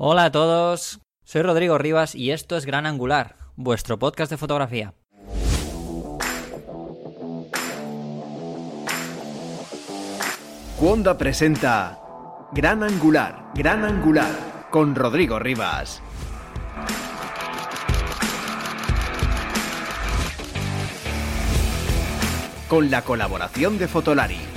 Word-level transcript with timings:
Hola 0.00 0.26
a 0.26 0.30
todos, 0.30 1.00
soy 1.24 1.42
Rodrigo 1.42 1.76
Rivas 1.76 2.14
y 2.14 2.30
esto 2.30 2.56
es 2.56 2.66
Gran 2.66 2.86
Angular, 2.86 3.34
vuestro 3.56 3.98
podcast 3.98 4.30
de 4.30 4.36
fotografía. 4.36 4.94
Cuonda 10.78 11.18
presenta 11.18 11.98
Gran 12.52 12.84
Angular, 12.84 13.50
Gran 13.56 13.84
Angular, 13.84 14.68
con 14.70 14.94
Rodrigo 14.94 15.40
Rivas. 15.40 16.00
Con 22.68 22.88
la 22.88 23.02
colaboración 23.02 23.78
de 23.78 23.88
Fotolari. 23.88 24.47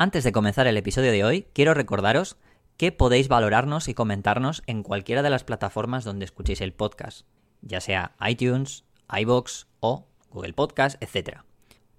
Antes 0.00 0.22
de 0.22 0.30
comenzar 0.30 0.68
el 0.68 0.76
episodio 0.76 1.10
de 1.10 1.24
hoy, 1.24 1.48
quiero 1.52 1.74
recordaros 1.74 2.36
que 2.76 2.92
podéis 2.92 3.26
valorarnos 3.26 3.88
y 3.88 3.94
comentarnos 3.94 4.62
en 4.68 4.84
cualquiera 4.84 5.24
de 5.24 5.30
las 5.30 5.42
plataformas 5.42 6.04
donde 6.04 6.24
escuchéis 6.24 6.60
el 6.60 6.72
podcast, 6.72 7.26
ya 7.62 7.80
sea 7.80 8.14
iTunes, 8.24 8.84
iBox 9.10 9.66
o 9.80 10.06
Google 10.30 10.52
Podcast, 10.52 11.02
etc. 11.02 11.40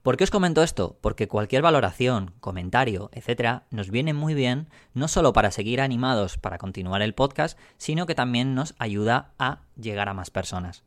¿Por 0.01 0.15
qué 0.15 0.23
os 0.23 0.31
comento 0.31 0.63
esto? 0.63 0.97
Porque 1.01 1.27
cualquier 1.27 1.61
valoración, 1.61 2.31
comentario, 2.39 3.09
etcétera, 3.11 3.65
nos 3.69 3.91
viene 3.91 4.13
muy 4.13 4.33
bien, 4.33 4.69
no 4.93 5.09
solo 5.09 5.33
para 5.33 5.51
seguir 5.51 5.81
animados 5.81 6.37
para 6.37 6.57
continuar 6.57 7.01
el 7.01 7.13
podcast, 7.13 7.59
sino 7.75 8.05
que 8.05 8.15
también 8.15 8.55
nos 8.55 8.75
ayuda 8.79 9.33
a 9.37 9.63
llegar 9.75 10.07
a 10.07 10.13
más 10.13 10.29
personas. 10.29 10.85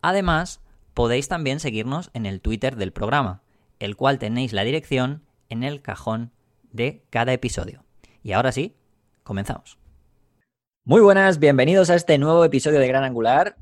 Además, 0.00 0.62
podéis 0.94 1.28
también 1.28 1.60
seguirnos 1.60 2.08
en 2.14 2.24
el 2.24 2.40
Twitter 2.40 2.76
del 2.76 2.94
programa, 2.94 3.42
el 3.80 3.96
cual 3.96 4.18
tenéis 4.18 4.54
la 4.54 4.64
dirección 4.64 5.24
en 5.50 5.62
el 5.62 5.82
cajón 5.82 6.32
de 6.72 7.04
cada 7.10 7.32
episodio. 7.32 7.84
Y 8.22 8.32
ahora 8.32 8.52
sí, 8.52 8.76
comenzamos. 9.22 9.78
Muy 10.84 11.00
buenas, 11.00 11.38
bienvenidos 11.38 11.90
a 11.90 11.94
este 11.94 12.18
nuevo 12.18 12.44
episodio 12.44 12.80
de 12.80 12.88
Gran 12.88 13.04
Angular. 13.04 13.56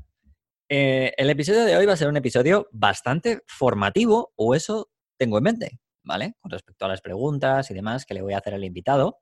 Eh, 0.69 1.13
el 1.17 1.29
episodio 1.29 1.65
de 1.65 1.77
hoy 1.77 1.85
va 1.85 1.93
a 1.93 1.97
ser 1.97 2.07
un 2.07 2.17
episodio 2.17 2.67
bastante 2.71 3.41
formativo, 3.47 4.33
o 4.35 4.55
eso 4.55 4.89
tengo 5.17 5.37
en 5.37 5.43
mente, 5.43 5.79
¿vale? 6.03 6.35
Con 6.39 6.51
respecto 6.51 6.85
a 6.85 6.87
las 6.87 7.01
preguntas 7.01 7.69
y 7.71 7.73
demás 7.73 8.05
que 8.05 8.13
le 8.13 8.21
voy 8.21 8.33
a 8.33 8.37
hacer 8.37 8.53
al 8.53 8.63
invitado. 8.63 9.19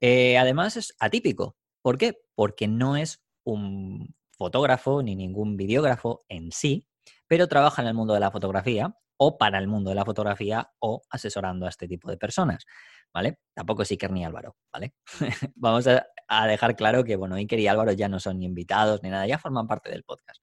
Eh, 0.00 0.38
además 0.38 0.76
es 0.76 0.94
atípico. 0.98 1.56
¿Por 1.82 1.98
qué? 1.98 2.18
Porque 2.34 2.68
no 2.68 2.96
es 2.96 3.22
un 3.44 4.14
fotógrafo 4.32 5.02
ni 5.02 5.16
ningún 5.16 5.56
videógrafo 5.56 6.24
en 6.28 6.52
sí, 6.52 6.86
pero 7.26 7.48
trabaja 7.48 7.82
en 7.82 7.88
el 7.88 7.94
mundo 7.94 8.14
de 8.14 8.20
la 8.20 8.30
fotografía 8.30 8.94
o 9.18 9.36
para 9.36 9.58
el 9.58 9.66
mundo 9.66 9.90
de 9.90 9.96
la 9.96 10.04
fotografía 10.04 10.70
o 10.78 11.02
asesorando 11.10 11.66
a 11.66 11.68
este 11.68 11.88
tipo 11.88 12.10
de 12.10 12.16
personas. 12.16 12.64
¿Vale? 13.12 13.38
Tampoco 13.54 13.82
es 13.82 13.90
Iker 13.90 14.10
ni 14.10 14.24
Álvaro, 14.24 14.56
¿vale? 14.72 14.94
Vamos 15.56 15.86
a, 15.86 16.06
dejar 16.46 16.76
claro 16.76 17.04
que, 17.04 17.16
bueno, 17.16 17.36
Iker 17.36 17.58
y 17.58 17.66
Álvaro 17.66 17.92
ya 17.92 18.08
no 18.08 18.20
son 18.20 18.38
ni 18.38 18.46
invitados 18.46 19.02
ni 19.02 19.10
nada, 19.10 19.26
ya 19.26 19.38
forman 19.38 19.66
parte 19.66 19.90
del 19.90 20.04
podcast. 20.04 20.42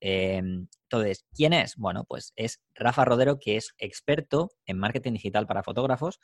Em, 0.00 0.68
entonces, 0.84 1.26
¿quién 1.34 1.52
es? 1.52 1.76
Bueno, 1.76 2.04
pues 2.04 2.32
es 2.36 2.62
Rafa 2.74 3.04
Rodero, 3.04 3.38
que 3.38 3.56
es 3.56 3.74
experto 3.78 4.50
en 4.66 4.78
marketing 4.78 5.12
digital 5.12 5.46
para 5.46 5.62
fotógrafos. 5.62 6.20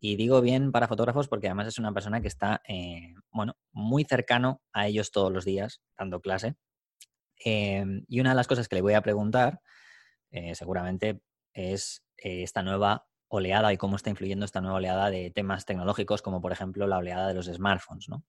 Y 0.00 0.16
digo 0.16 0.40
bien 0.42 0.72
para 0.72 0.88
fotógrafos 0.88 1.28
porque 1.28 1.46
además 1.46 1.68
es 1.68 1.78
una 1.78 1.92
persona 1.92 2.20
que 2.20 2.28
está, 2.28 2.60
eh, 2.68 3.14
bueno, 3.30 3.56
muy 3.72 4.04
cercano 4.04 4.60
a 4.72 4.86
ellos 4.86 5.10
todos 5.10 5.32
los 5.32 5.44
días, 5.44 5.80
dando 5.96 6.20
clase. 6.20 6.56
Em, 7.38 8.04
y 8.08 8.20
una 8.20 8.30
de 8.30 8.36
las 8.36 8.46
cosas 8.46 8.68
que 8.68 8.76
le 8.76 8.82
voy 8.82 8.94
a 8.94 9.02
preguntar, 9.02 9.60
eh, 10.30 10.54
seguramente, 10.54 11.20
es 11.54 12.04
eh, 12.18 12.42
esta 12.42 12.62
nueva 12.62 13.06
oleada 13.34 13.72
y 13.72 13.76
cómo 13.76 13.96
está 13.96 14.10
influyendo 14.10 14.44
esta 14.44 14.60
nueva 14.60 14.76
oleada 14.76 15.10
de 15.10 15.30
temas 15.30 15.64
tecnológicos, 15.64 16.22
como 16.22 16.40
por 16.40 16.52
ejemplo 16.52 16.86
la 16.86 16.98
oleada 16.98 17.28
de 17.28 17.34
los 17.34 17.46
smartphones, 17.46 18.08
¿no? 18.08 18.24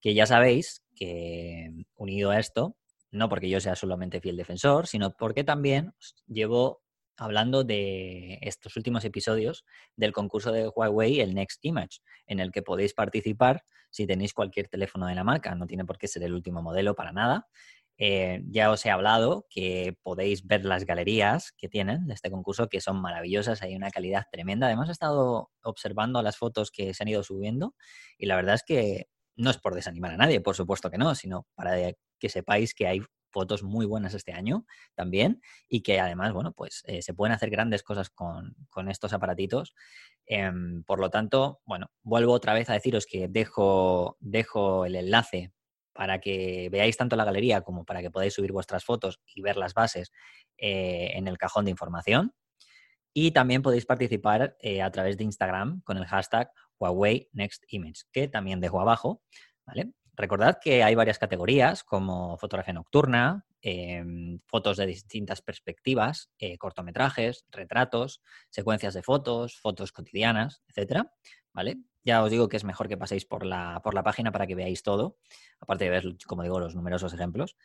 Que 0.00 0.14
ya 0.14 0.26
sabéis 0.26 0.84
que 0.94 1.70
unido 1.96 2.30
a 2.30 2.38
esto, 2.38 2.76
no 3.10 3.28
porque 3.28 3.48
yo 3.48 3.60
sea 3.60 3.76
solamente 3.76 4.20
fiel 4.20 4.36
defensor, 4.36 4.86
sino 4.86 5.16
porque 5.16 5.44
también 5.44 5.92
llevo 6.26 6.82
hablando 7.16 7.64
de 7.64 8.38
estos 8.40 8.76
últimos 8.76 9.04
episodios 9.04 9.66
del 9.94 10.12
concurso 10.12 10.52
de 10.52 10.68
Huawei, 10.68 11.20
el 11.20 11.34
Next 11.34 11.62
Image, 11.64 11.98
en 12.26 12.40
el 12.40 12.50
que 12.50 12.62
podéis 12.62 12.94
participar 12.94 13.64
si 13.90 14.06
tenéis 14.06 14.32
cualquier 14.32 14.68
teléfono 14.68 15.06
de 15.06 15.14
la 15.14 15.24
marca, 15.24 15.54
no 15.54 15.66
tiene 15.66 15.84
por 15.84 15.98
qué 15.98 16.08
ser 16.08 16.22
el 16.22 16.32
último 16.32 16.62
modelo 16.62 16.94
para 16.94 17.12
nada. 17.12 17.48
Eh, 18.02 18.40
ya 18.48 18.70
os 18.70 18.86
he 18.86 18.90
hablado 18.90 19.46
que 19.50 19.94
podéis 20.02 20.46
ver 20.46 20.64
las 20.64 20.86
galerías 20.86 21.52
que 21.52 21.68
tienen 21.68 22.06
de 22.06 22.14
este 22.14 22.30
concurso, 22.30 22.68
que 22.70 22.80
son 22.80 22.98
maravillosas, 22.98 23.60
hay 23.60 23.76
una 23.76 23.90
calidad 23.90 24.24
tremenda. 24.32 24.66
Además, 24.68 24.88
he 24.88 24.92
estado 24.92 25.50
observando 25.62 26.22
las 26.22 26.38
fotos 26.38 26.70
que 26.70 26.94
se 26.94 27.02
han 27.02 27.08
ido 27.08 27.22
subiendo 27.22 27.74
y 28.16 28.24
la 28.24 28.36
verdad 28.36 28.54
es 28.54 28.62
que 28.62 29.08
no 29.36 29.50
es 29.50 29.58
por 29.58 29.74
desanimar 29.74 30.12
a 30.12 30.16
nadie, 30.16 30.40
por 30.40 30.56
supuesto 30.56 30.90
que 30.90 30.96
no, 30.96 31.14
sino 31.14 31.46
para 31.54 31.76
que 32.18 32.28
sepáis 32.30 32.72
que 32.74 32.86
hay 32.86 33.02
fotos 33.30 33.62
muy 33.62 33.84
buenas 33.84 34.14
este 34.14 34.32
año 34.32 34.64
también 34.94 35.42
y 35.68 35.82
que 35.82 36.00
además, 36.00 36.32
bueno, 36.32 36.52
pues 36.52 36.82
eh, 36.86 37.02
se 37.02 37.12
pueden 37.12 37.34
hacer 37.34 37.50
grandes 37.50 37.82
cosas 37.82 38.08
con, 38.08 38.56
estos 38.88 39.12
aparatitos. 39.12 39.74
Em, 40.24 40.84
por 40.84 41.00
lo 41.00 41.10
tanto, 41.10 41.60
bueno, 41.66 41.90
vuelvo 42.02 42.32
otra 42.32 42.54
vez 42.54 42.70
a 42.70 42.72
deciros 42.72 43.04
que 43.04 43.28
dejo, 43.28 44.16
dejo 44.20 44.86
el 44.86 44.96
enlace 44.96 45.52
para 46.00 46.18
que 46.18 46.70
veáis 46.72 46.96
tanto 46.96 47.14
la 47.14 47.26
galería 47.26 47.60
como 47.60 47.84
para 47.84 48.00
que 48.00 48.10
podáis 48.10 48.32
subir 48.32 48.52
vuestras 48.52 48.86
fotos 48.86 49.20
y 49.34 49.42
ver 49.42 49.58
las 49.58 49.74
bases 49.74 50.10
eh, 50.56 51.10
en 51.12 51.28
el 51.28 51.36
cajón 51.36 51.66
de 51.66 51.72
información. 51.72 52.32
Y 53.12 53.32
también 53.32 53.60
podéis 53.60 53.84
participar 53.84 54.56
eh, 54.60 54.80
a 54.80 54.90
través 54.90 55.18
de 55.18 55.24
Instagram 55.24 55.82
con 55.82 55.98
el 55.98 56.06
hashtag 56.06 56.50
Huawei 56.78 57.28
Next 57.34 57.64
que 58.12 58.28
también 58.28 58.62
dejo 58.62 58.80
abajo. 58.80 59.20
¿vale? 59.66 59.92
Recordad 60.16 60.58
que 60.58 60.82
hay 60.82 60.94
varias 60.94 61.18
categorías 61.18 61.84
como 61.84 62.38
fotografía 62.38 62.72
nocturna, 62.72 63.44
em, 63.60 64.40
fotos 64.46 64.78
de 64.78 64.86
distintas 64.86 65.42
perspectivas, 65.42 66.30
eh, 66.38 66.56
cortometrajes, 66.56 67.44
retratos, 67.50 68.22
secuencias 68.48 68.94
de 68.94 69.02
fotos, 69.02 69.60
fotos 69.60 69.92
cotidianas, 69.92 70.62
etcétera, 70.66 71.12
¿vale? 71.52 71.76
Ya 72.04 72.22
os 72.22 72.30
digo 72.30 72.48
que 72.48 72.56
es 72.56 72.64
mejor 72.64 72.88
que 72.88 72.96
paséis 72.96 73.26
por 73.26 73.44
la, 73.44 73.80
por 73.82 73.94
la 73.94 74.02
página 74.02 74.32
para 74.32 74.46
que 74.46 74.54
veáis 74.54 74.82
todo, 74.82 75.18
aparte 75.60 75.84
de 75.84 75.90
ver, 75.90 76.16
como 76.26 76.42
digo, 76.42 76.58
los 76.58 76.74
numerosos 76.74 77.12
ejemplos. 77.12 77.56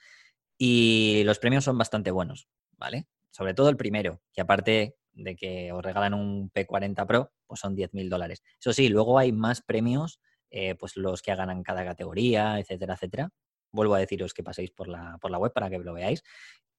Y 0.58 1.24
los 1.26 1.40
premios 1.40 1.64
son 1.64 1.78
bastante 1.78 2.12
buenos, 2.12 2.48
¿vale? 2.78 3.08
Sobre 3.32 3.54
todo 3.54 3.70
el 3.70 3.78
primero, 3.78 4.22
que 4.34 4.42
aparte 4.42 4.98
de 5.14 5.36
que 5.36 5.72
os 5.72 5.84
regalan 5.84 6.14
un 6.14 6.52
P40 6.52 7.06
Pro, 7.06 7.32
pues 7.48 7.60
son 7.60 7.76
10.000 7.76 8.10
dólares. 8.10 8.44
Eso 8.60 8.74
sí, 8.74 8.90
luego 8.90 9.18
hay 9.18 9.32
más 9.32 9.62
premios, 9.62 10.20
eh, 10.50 10.76
pues 10.76 10.96
los 10.98 11.22
que 11.22 11.32
hagan 11.32 11.50
en 11.50 11.64
cada 11.64 11.86
categoría, 11.86 12.60
etcétera, 12.60 12.96
etcétera. 12.96 13.30
Vuelvo 13.72 13.96
a 13.96 14.00
deciros 14.00 14.34
que 14.34 14.44
paséis 14.44 14.72
por 14.72 14.88
la, 14.88 15.18
por 15.20 15.32
la 15.32 15.38
web 15.38 15.52
para 15.54 15.70
que 15.70 15.80
lo 15.80 15.94
veáis. 15.94 16.24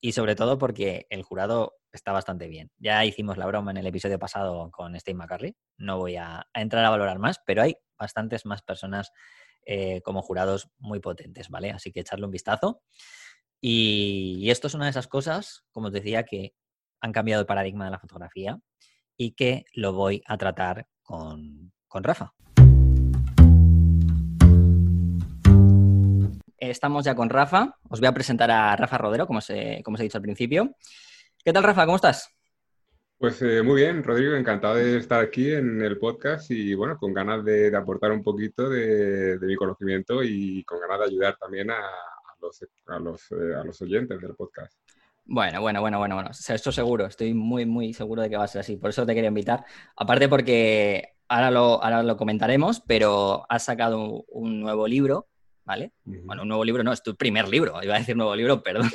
Y 0.01 0.13
sobre 0.13 0.37
todo 0.37 0.59
porque 0.59 1.07
el 1.11 1.23
jurado 1.23 1.75
está 1.93 2.13
bastante 2.13 2.49
bien. 2.49 2.71
Ya 2.79 3.05
hicimos 3.05 3.37
la 3.37 3.47
broma 3.47 3.71
en 3.71 3.79
el 3.79 3.87
episodio 3.87 4.19
pasado 4.19 4.71
con 4.71 4.99
Steve 4.99 5.17
McCurry. 5.17 5.57
No 5.79 5.99
voy 5.99 6.17
a, 6.17 6.47
entrar 6.55 6.85
a 6.85 6.91
valorar 6.91 7.19
más, 7.19 7.41
pero 7.45 7.63
hay 7.63 7.77
bastantes 7.99 8.45
más 8.47 8.63
personas 8.63 9.11
eh, 9.65 10.03
como 10.03 10.23
jurados 10.23 10.69
muy 10.79 11.01
potentes, 11.01 11.49
¿vale? 11.49 11.71
Así 11.71 11.93
que 11.93 12.01
echarle 12.01 12.27
un 12.27 12.31
vistazo. 12.31 12.83
Y, 13.61 14.49
esto 14.51 14.67
es 14.69 14.75
una 14.75 14.85
de 14.85 14.91
esas 14.91 15.09
cosas, 15.09 15.65
como 15.73 15.89
os 15.89 15.93
decía, 15.93 16.25
que 16.25 16.55
han 17.01 17.13
cambiado 17.13 17.41
el 17.41 17.47
paradigma 17.47 17.87
de 17.87 17.91
la 17.91 17.99
fotografía 17.99 18.61
y 19.17 19.33
que 19.33 19.65
lo 19.73 19.93
voy 19.93 20.23
a 20.27 20.37
tratar 20.37 20.87
con, 21.03 21.73
con 21.89 22.05
Rafa. 22.05 22.35
Estamos 26.59 27.05
ya 27.05 27.15
con 27.15 27.29
Rafa. 27.29 27.77
Os 27.89 28.01
voy 28.01 28.09
a 28.09 28.15
presentar 28.15 28.51
a 28.51 28.77
Rafa 28.77 28.99
Rodero, 28.99 29.27
como, 29.27 29.41
se, 29.41 29.83
como 29.85 29.97
os 29.97 30.01
he 30.01 30.05
dicho 30.05 30.19
al 30.19 30.23
principio. 30.23 30.75
¿Qué 31.45 31.53
tal, 31.53 31.63
Rafa? 31.63 31.85
¿Cómo 31.85 31.97
estás? 31.97 32.31
Pues 33.19 33.41
eh, 33.41 33.63
muy 33.63 33.83
bien, 33.83 34.03
Rodrigo, 34.03 34.35
encantado 34.35 34.75
de 34.75 34.99
estar 34.99 35.23
aquí 35.23 35.51
en 35.53 35.81
el 35.81 35.99
podcast 35.99 36.51
y 36.51 36.75
bueno, 36.75 36.99
con 36.99 37.15
ganas 37.15 37.43
de, 37.45 37.75
aportar 37.75 38.13
un 38.13 38.23
poquito 38.23 38.69
de, 38.69 39.39
mi 39.41 39.57
conocimiento 39.57 40.23
y 40.23 40.63
con 40.65 40.81
ganas 40.81 40.99
de 41.01 41.05
ayudar 41.07 41.37
también 41.39 41.71
a, 41.71 41.81
los, 42.43 42.67
a, 42.87 42.99
los, 42.99 43.33
eh, 43.33 43.55
a 43.55 43.65
los 43.65 43.81
oyentes 43.81 44.21
del 44.21 44.35
podcast. 44.35 44.79
Bueno, 45.25 45.61
bueno, 45.61 45.81
bueno, 45.81 45.99
bueno, 45.99 46.15
bueno. 46.15 46.31
esto 46.31 46.71
seguro, 46.71 47.07
estoy 47.07 47.33
muy, 47.33 47.65
muy 47.65 47.95
seguro 47.95 48.23
de 48.23 48.31
que 48.31 48.37
va 48.37 48.45
a 48.45 48.49
ser 48.49 48.61
así. 48.61 48.77
Por 48.77 48.91
eso 48.91 49.07
te 49.07 49.15
quería 49.15 49.29
invitar. 49.29 49.65
Aparte 49.97 50.29
porque 50.29 51.15
ahora 51.27 51.51
lo, 51.51 51.83
ahora 51.83 52.03
lo 52.03 52.17
comentaremos, 52.17 52.81
pero 52.81 53.47
has 53.49 53.65
sacado 53.65 54.25
un 54.29 54.61
nuevo 54.61 54.87
libro 54.87 55.27
¿vale? 55.67 55.93
Bueno, 56.05 56.43
un 56.43 56.49
nuevo 56.49 56.65
libro 56.65 56.83
no, 56.83 56.93
es 56.93 57.03
tu 57.03 57.17
primer 57.17 57.49
libro, 57.49 57.83
iba 57.83 57.97
a 57.97 57.99
decir 57.99 58.17
nuevo 58.17 58.35
libro, 58.35 58.63
perdón. 58.63 58.91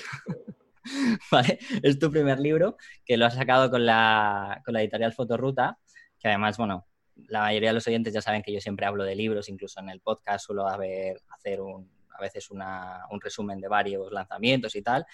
¿Vale? 1.32 1.60
Es 1.84 2.00
tu 2.00 2.10
primer 2.10 2.40
libro 2.40 2.78
que 3.06 3.18
lo 3.18 3.28
has 3.28 3.36
sacado 3.36 3.70
con 3.70 3.86
la, 3.86 4.62
con 4.66 4.74
la 4.74 4.82
editorial 4.82 5.14
Fotoruta, 5.14 5.78
que 6.18 6.30
además, 6.30 6.58
bueno, 6.58 6.88
la 7.28 7.42
mayoría 7.42 7.70
de 7.70 7.74
los 7.74 7.88
oyentes 7.88 8.14
ya 8.14 8.22
saben 8.22 8.42
que 8.42 8.54
yo 8.54 8.60
siempre 8.60 8.86
hablo 8.86 9.04
de 9.04 9.16
libros, 9.16 9.50
incluso 9.50 9.80
en 9.80 9.90
el 9.90 10.00
podcast 10.00 10.46
suelo 10.46 10.68
haber, 10.68 11.22
hacer 11.30 11.62
un, 11.62 11.92
a 12.10 12.22
veces 12.22 12.50
una, 12.50 13.06
un 13.12 13.22
resumen 13.22 13.60
de 13.60 13.68
varios 13.68 14.12
lanzamientos 14.12 14.76
y 14.76 14.82
tal. 14.82 15.06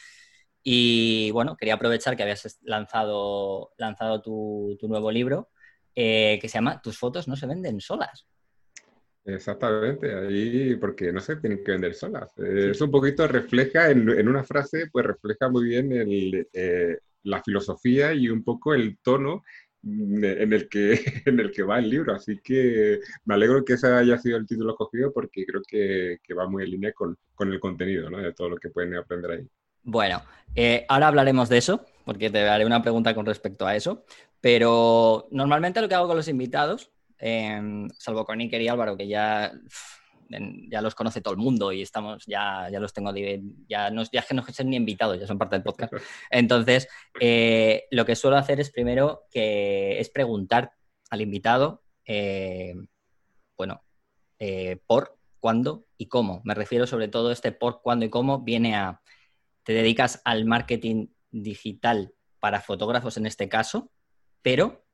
Y 0.64 1.32
bueno, 1.32 1.58
quería 1.58 1.74
aprovechar 1.74 2.16
que 2.16 2.24
habías 2.24 2.60
lanzado, 2.62 3.72
lanzado 3.78 4.22
tu, 4.22 4.78
nuevo 4.84 5.12
libro 5.12 5.50
eh, 5.96 6.38
que 6.40 6.48
se 6.48 6.56
llama 6.56 6.82
Tus 6.82 6.98
fotos 7.00 7.28
no 7.28 7.36
se 7.36 7.48
venden 7.48 7.82
solas. 7.82 8.28
Exactamente, 9.28 10.16
ahí, 10.16 10.78
porque 10.78 11.12
no 11.12 11.20
sé, 11.20 11.36
tienen 11.36 11.62
que 11.62 11.74
vender 11.74 11.94
solas. 11.94 12.32
Eh, 12.38 12.70
es 12.72 12.80
un 12.80 12.90
poquito, 12.90 13.28
refleja 13.28 13.92
en, 13.92 14.28
una 14.28 14.44
frase, 14.46 14.88
pues 14.90 15.06
refleja 15.06 15.50
muy 15.50 15.66
bien 15.66 15.90
eh, 15.92 16.98
la 17.24 17.44
filosofía 17.44 18.14
y 18.14 18.30
un 18.30 18.42
poco 18.42 18.74
el 18.74 18.98
tono 19.00 19.44
en 19.84 20.54
el, 20.54 20.70
que, 20.70 20.94
en 21.26 21.42
el 21.42 21.52
que 21.52 21.64
va 21.64 21.78
el 21.80 21.90
libro. 21.90 22.16
Así 22.16 22.40
que 22.42 23.02
me 23.26 23.34
alegro 23.34 23.66
que 23.66 23.74
ese 23.74 23.88
haya 23.88 24.18
sido 24.18 24.38
el 24.38 24.48
título 24.48 24.72
escogido 24.72 25.12
porque 25.12 25.46
creo 25.46 25.62
que, 25.68 26.20
va 26.34 26.48
muy 26.48 26.64
en 26.64 26.72
línea 26.72 26.94
con, 26.94 27.18
con 27.36 27.52
el 27.52 27.60
contenido, 27.60 28.10
¿no? 28.10 28.20
De 28.20 28.34
todo 28.34 28.50
lo 28.50 28.58
que 28.58 28.70
pueden 28.70 28.96
aprender 28.96 29.32
ahí. 29.32 29.48
Bueno, 29.84 30.22
eh, 30.56 30.86
ahora 30.88 31.08
hablaremos 31.08 31.50
de 31.50 31.58
eso, 31.58 31.86
porque 32.06 32.30
te 32.30 32.48
haré 32.48 32.66
una 32.66 32.82
pregunta 32.82 33.14
con 33.14 33.26
respecto 33.26 33.68
a 33.68 33.76
eso. 33.76 34.06
Pero 34.40 35.28
normalmente 35.32 35.82
lo 35.82 35.90
que 35.90 35.96
hago 35.96 36.08
con 36.08 36.18
los 36.18 36.28
invitados, 36.28 36.92
em, 37.18 37.88
salvo 37.98 38.26
con 38.26 38.40
Iker 38.40 38.62
y 38.62 38.68
Álvaro, 38.68 38.98
que 38.98 39.08
ya, 39.08 39.52
ya 40.30 40.82
los 40.82 40.96
conoce 40.96 41.22
todo 41.22 41.34
el 41.34 41.40
mundo 41.40 41.72
y 41.72 41.82
estamos, 41.82 42.26
ya, 42.26 42.70
ya 42.70 42.80
los 42.80 42.94
tengo, 42.94 43.14
ya, 43.68 43.90
no, 43.90 44.04
ya 44.12 44.20
es 44.20 44.26
que 44.26 44.34
no 44.34 44.44
son 44.46 44.70
ni 44.70 44.76
invitados, 44.76 45.20
ya 45.20 45.28
son 45.28 45.38
parte 45.38 45.56
del 45.56 45.64
podcast. 45.64 45.94
Entonces, 46.30 46.88
eh, 47.20 47.86
lo 47.92 48.06
que 48.06 48.16
suelo 48.16 48.38
hacer 48.38 48.60
es 48.60 48.72
primero 48.72 49.24
que 49.32 50.00
es 50.00 50.10
preguntar 50.10 50.72
al 51.10 51.22
invitado, 51.22 51.84
eh, 52.06 52.76
bueno, 53.58 53.84
por, 54.86 55.18
cuándo 55.40 55.86
y 55.98 56.08
cómo. 56.08 56.42
Me 56.44 56.54
refiero 56.54 56.88
sobre 56.88 57.08
todo 57.08 57.32
este 57.32 57.52
por, 57.52 57.82
cuándo 57.82 58.06
y 58.06 58.10
cómo 58.10 58.42
viene 58.42 58.76
a 58.76 59.02
te 59.64 59.74
dedicas 59.74 60.22
al 60.24 60.46
marketing 60.46 61.08
digital 61.30 62.14
para 62.40 62.62
fotógrafos 62.62 63.18
en 63.18 63.26
este 63.26 63.50
caso, 63.50 63.92
pero, 64.42 64.87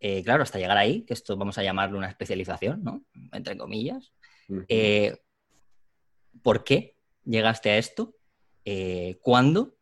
eh, 0.00 0.22
claro, 0.22 0.42
hasta 0.42 0.58
llegar 0.58 0.76
ahí, 0.76 1.02
que 1.02 1.14
esto 1.14 1.36
vamos 1.36 1.58
a 1.58 1.62
llamarlo 1.62 1.98
una 1.98 2.08
especialización, 2.08 2.84
¿no? 2.84 3.04
Entre 3.32 3.56
comillas. 3.56 4.12
Eh, 4.68 5.16
¿Por 6.42 6.64
qué 6.64 6.96
llegaste 7.24 7.70
a 7.70 7.78
esto? 7.78 8.14
Eh, 8.64 9.18
¿Cuándo? 9.20 9.74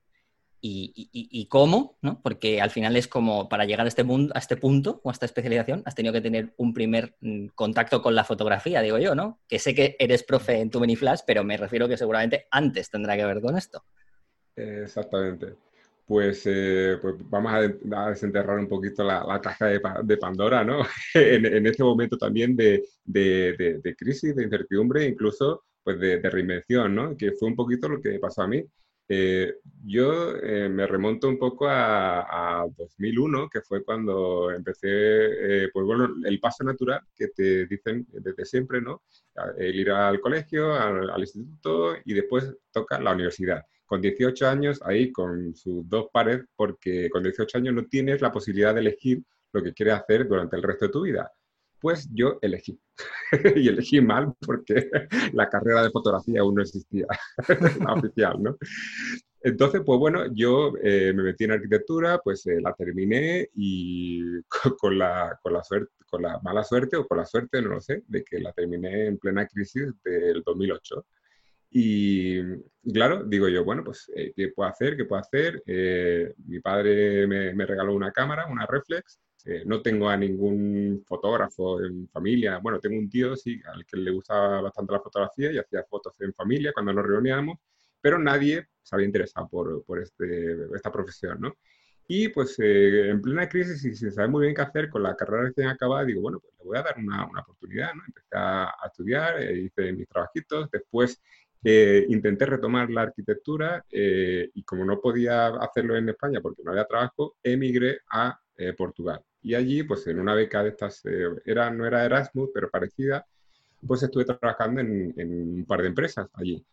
Y, 0.68 1.46
cómo, 1.48 1.96
¿no? 2.02 2.20
Porque 2.22 2.60
al 2.60 2.70
final 2.70 2.96
es 2.96 3.06
como 3.06 3.48
para 3.48 3.66
llegar 3.66 3.86
a 3.86 3.88
este, 3.88 4.02
mundo, 4.02 4.32
a 4.34 4.40
este 4.40 4.56
punto 4.56 5.00
o 5.04 5.10
a 5.10 5.12
esta 5.12 5.24
especialización, 5.24 5.82
has 5.84 5.94
tenido 5.94 6.12
que 6.12 6.20
tener 6.20 6.54
un 6.56 6.74
primer 6.74 7.14
mm, 7.20 7.48
contacto 7.54 8.02
con 8.02 8.16
la 8.16 8.24
fotografía, 8.24 8.82
digo 8.82 8.98
yo, 8.98 9.14
¿no? 9.14 9.38
Que 9.46 9.60
sé 9.60 9.76
que 9.76 9.94
eres 10.00 10.24
profe 10.24 10.58
en 10.58 10.70
tu 10.70 10.84
Flash, 10.96 11.20
pero 11.24 11.44
me 11.44 11.56
refiero 11.56 11.86
que 11.86 11.96
seguramente 11.96 12.48
antes 12.50 12.90
tendrá 12.90 13.16
que 13.16 13.24
ver 13.24 13.40
con 13.40 13.56
esto. 13.56 13.84
Exactamente. 14.56 15.54
Pues, 16.06 16.42
eh, 16.46 16.98
pues 17.02 17.16
vamos 17.28 17.52
a, 17.52 18.08
desenterrar 18.10 18.58
un 18.58 18.68
poquito 18.68 19.02
la, 19.02 19.40
caja 19.42 19.66
de, 19.66 20.16
Pandora, 20.16 20.64
¿no? 20.64 20.82
en, 21.14 21.66
este 21.66 21.82
momento 21.82 22.16
también 22.16 22.54
de, 22.54 22.84
crisis, 23.98 24.36
de 24.36 24.44
incertidumbre, 24.44 25.04
incluso 25.04 25.64
pues 25.82 25.98
de, 25.98 26.20
reinvención, 26.30 26.94
¿no? 26.94 27.16
Que 27.16 27.32
fue 27.32 27.48
un 27.48 27.56
poquito 27.56 27.88
lo 27.88 28.00
que 28.00 28.20
pasó 28.20 28.42
a 28.42 28.46
mí. 28.46 28.64
Eh, 29.08 29.54
yo 29.84 30.36
eh, 30.36 30.68
me 30.68 30.86
remonto 30.86 31.28
un 31.28 31.38
poco 31.38 31.66
a, 31.68 32.66
2001, 32.76 33.48
que 33.48 33.62
fue 33.62 33.84
cuando 33.84 34.52
empecé, 34.52 35.68
pues 35.72 35.86
bueno, 35.86 36.14
el 36.24 36.38
paso 36.38 36.62
natural 36.62 37.00
que 37.16 37.28
te 37.28 37.66
dicen 37.66 38.06
desde 38.12 38.44
siempre, 38.44 38.80
¿no? 38.80 39.02
El 39.58 39.74
ir 39.74 39.90
al 39.90 40.20
colegio, 40.20 40.72
al 40.72 41.20
instituto 41.20 41.96
y 42.04 42.14
después 42.14 42.52
toca 42.72 43.00
la 43.00 43.12
universidad 43.12 43.64
con 43.86 44.02
18 44.02 44.46
años 44.48 44.80
ahí 44.84 45.12
con 45.12 45.54
sus 45.54 45.88
dos 45.88 46.08
pares, 46.12 46.44
porque 46.56 47.08
con 47.08 47.22
18 47.22 47.58
años 47.58 47.74
no 47.74 47.86
tienes 47.86 48.20
la 48.20 48.32
posibilidad 48.32 48.74
de 48.74 48.80
elegir 48.80 49.22
lo 49.52 49.62
que 49.62 49.72
quieres 49.72 49.94
hacer 49.94 50.28
durante 50.28 50.56
el 50.56 50.62
resto 50.62 50.86
de 50.86 50.92
tu 50.92 51.02
vida. 51.02 51.30
Pues 51.80 52.08
yo 52.12 52.38
elegí. 52.42 52.78
y 53.56 53.68
elegí 53.68 54.00
mal 54.00 54.34
porque 54.44 54.90
la 55.32 55.48
carrera 55.48 55.82
de 55.82 55.90
fotografía 55.90 56.40
aún 56.40 56.56
no 56.56 56.62
existía, 56.62 57.06
oficial, 57.88 58.42
¿no? 58.42 58.56
Entonces, 59.40 59.82
pues 59.86 60.00
bueno, 60.00 60.24
yo 60.34 60.72
eh, 60.82 61.12
me 61.14 61.22
metí 61.22 61.44
en 61.44 61.52
arquitectura, 61.52 62.18
pues 62.18 62.44
eh, 62.46 62.60
la 62.60 62.74
terminé 62.74 63.48
y 63.54 64.42
con 64.78 64.98
la 64.98 65.38
mala 66.42 66.64
suerte 66.64 66.96
o 66.96 67.06
con 67.06 67.18
la 67.18 67.26
suerte, 67.26 67.62
no 67.62 67.68
lo 67.68 67.80
sé, 67.80 68.02
de 68.08 68.24
que 68.24 68.40
la 68.40 68.52
terminé 68.52 69.06
en 69.06 69.18
plena 69.18 69.46
crisis 69.46 69.92
del 70.02 70.42
2008. 70.44 71.06
Y 71.70 72.40
claro, 72.92 73.24
digo 73.24 73.48
yo, 73.48 73.64
bueno, 73.64 73.82
pues, 73.84 74.10
eh, 74.14 74.32
¿qué 74.34 74.48
puedo 74.48 74.68
hacer? 74.68 74.96
¿Qué 74.96 75.04
puedo 75.04 75.20
hacer? 75.20 75.62
Eh, 75.66 76.32
mi 76.46 76.60
padre 76.60 77.26
me, 77.26 77.66
regaló 77.66 77.94
una 77.94 78.12
cámara, 78.12 78.46
una 78.46 78.66
reflex. 78.66 79.20
Eh, 79.44 79.62
no 79.64 79.80
tengo 79.82 80.08
a 80.08 80.16
ningún 80.16 81.04
fotógrafo 81.06 81.82
en 81.82 82.08
familia. 82.08 82.58
Bueno, 82.58 82.80
tengo 82.80 82.98
un 82.98 83.08
tío, 83.08 83.36
sí, 83.36 83.60
al 83.72 83.84
que 83.84 83.96
le 83.96 84.10
gustaba 84.10 84.60
bastante 84.60 84.92
la 84.92 85.00
fotografía 85.00 85.52
y 85.52 85.58
hacía 85.58 85.84
fotos 85.84 86.14
en 86.20 86.32
familia 86.34 86.72
cuando 86.72 86.92
nos 86.92 87.06
reuníamos, 87.06 87.58
pero 88.00 88.18
nadie 88.18 88.66
se 88.82 88.96
había 88.96 89.06
interesado 89.06 89.48
por, 89.48 89.84
por 89.84 90.00
este, 90.00 90.66
esta 90.74 90.90
profesión, 90.90 91.40
¿no? 91.40 91.54
Y 92.08 92.28
pues 92.28 92.56
en 92.60 93.20
plena 93.20 93.48
crisis 93.48 93.84
y 93.84 93.94
sin 93.94 94.12
saber 94.12 94.30
muy 94.30 94.42
bien 94.42 94.54
qué 94.54 94.62
hacer 94.62 94.88
con 94.88 95.02
la 95.02 95.16
carrera 95.16 95.44
recién 95.44 95.68
acabada, 95.68 96.04
digo, 96.04 96.20
bueno, 96.20 96.38
pues 96.40 96.54
le 96.58 96.64
voy 96.64 96.78
a 96.78 96.82
dar 96.82 96.96
una, 96.98 97.26
una 97.26 97.40
oportunidad, 97.40 97.94
¿no? 97.94 98.02
Empecé 98.06 98.36
a, 98.36 98.64
a 98.66 98.86
estudiar, 98.86 99.42
hice 99.42 99.92
mis 99.92 100.08
trabajitos, 100.08 100.70
después 100.70 101.20
eh, 101.64 102.06
intenté 102.08 102.46
retomar 102.46 102.90
la 102.90 103.02
arquitectura 103.02 103.84
eh, 103.90 104.50
y 104.54 104.62
como 104.62 104.84
no 104.84 105.00
podía 105.00 105.48
hacerlo 105.48 105.96
en 105.96 106.08
España 106.08 106.40
porque 106.40 106.62
no 106.62 106.70
había 106.70 106.84
trabajo, 106.84 107.36
emigré 107.42 108.00
a 108.10 108.38
eh, 108.56 108.72
Portugal. 108.72 109.20
Y 109.42 109.54
allí, 109.54 109.82
pues 109.82 110.06
en 110.06 110.18
una 110.18 110.34
beca 110.34 110.62
de 110.62 110.70
estas, 110.70 111.02
era, 111.44 111.70
no 111.70 111.86
era 111.86 112.04
Erasmus, 112.04 112.50
pero 112.52 112.70
parecida, 112.70 113.24
pues 113.86 114.02
estuve 114.02 114.24
trabajando 114.24 114.80
en, 114.80 115.14
un 115.16 115.64
par 115.66 115.82
de 115.82 115.88
empresas 115.88 116.28
allí. 116.34 116.64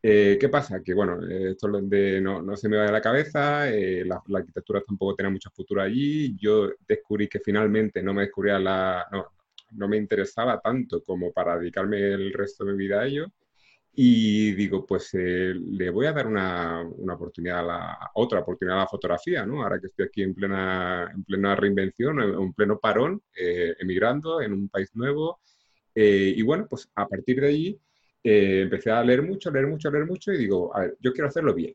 ¿Qué 0.00 0.48
pasa? 0.48 0.80
Que 0.84 0.94
bueno, 0.94 1.18
esto 1.26 1.66
de, 1.82 2.20
no, 2.20 2.40
no, 2.40 2.56
se 2.56 2.68
me 2.68 2.76
va 2.76 2.84
de 2.84 2.92
la 2.92 3.00
cabeza, 3.00 3.66
la, 3.68 4.22
arquitectura 4.36 4.80
tampoco 4.86 5.16
tenía 5.16 5.30
mucho 5.30 5.50
futuro 5.50 5.82
allí, 5.82 6.36
yo 6.38 6.70
descubrí 6.86 7.26
que 7.26 7.40
finalmente 7.40 8.00
no 8.04 8.14
me 8.14 8.22
descubría 8.22 8.56
la, 8.60 9.04
no, 9.10 9.26
no 9.72 9.88
me 9.88 9.96
interesaba 9.96 10.60
tanto 10.60 11.02
como 11.02 11.32
para 11.32 11.58
dedicarme 11.58 11.98
el 11.98 12.32
resto 12.32 12.64
de 12.64 12.72
mi 12.72 12.78
vida 12.78 13.00
a 13.00 13.06
ello. 13.06 13.26
Y 13.98 14.52
digo, 14.52 14.84
pues 14.84 15.14
eh, 15.14 15.54
le 15.54 15.88
voy 15.88 16.04
a 16.04 16.12
dar 16.12 16.26
una, 16.26 16.82
una, 16.82 17.14
oportunidad, 17.14 17.60
a 17.60 17.62
la, 17.62 18.10
otra 18.14 18.40
oportunidad 18.40 18.76
a 18.76 18.82
la 18.82 18.88
fotografía, 18.88 19.46
¿no? 19.46 19.62
Ahora 19.62 19.80
que 19.80 19.86
estoy 19.86 20.04
aquí 20.04 20.22
en 20.22 20.34
plena, 20.34 21.10
en 21.14 21.24
plena 21.24 21.56
reinvención, 21.56 22.20
en, 22.20 22.52
pleno 22.52 22.78
parón, 22.78 23.22
eh, 23.34 23.74
emigrando 23.78 24.42
en 24.42 24.52
un 24.52 24.68
país 24.68 24.90
nuevo. 24.94 25.40
Eh, 25.94 26.34
y 26.36 26.42
bueno, 26.42 26.66
pues 26.68 26.90
a 26.94 27.08
partir 27.08 27.40
de 27.40 27.48
allí 27.48 27.80
empecé 28.22 28.90
a 28.90 29.02
leer 29.02 29.22
mucho, 29.22 29.50
leer 29.50 29.66
mucho, 29.66 29.90
leer 29.90 30.04
mucho 30.04 30.32
y 30.32 30.38
digo, 30.38 30.76
a 30.76 30.80
ver, 30.80 30.96
yo 31.00 31.12
quiero 31.14 31.28
hacerlo 31.28 31.54
bien. 31.54 31.74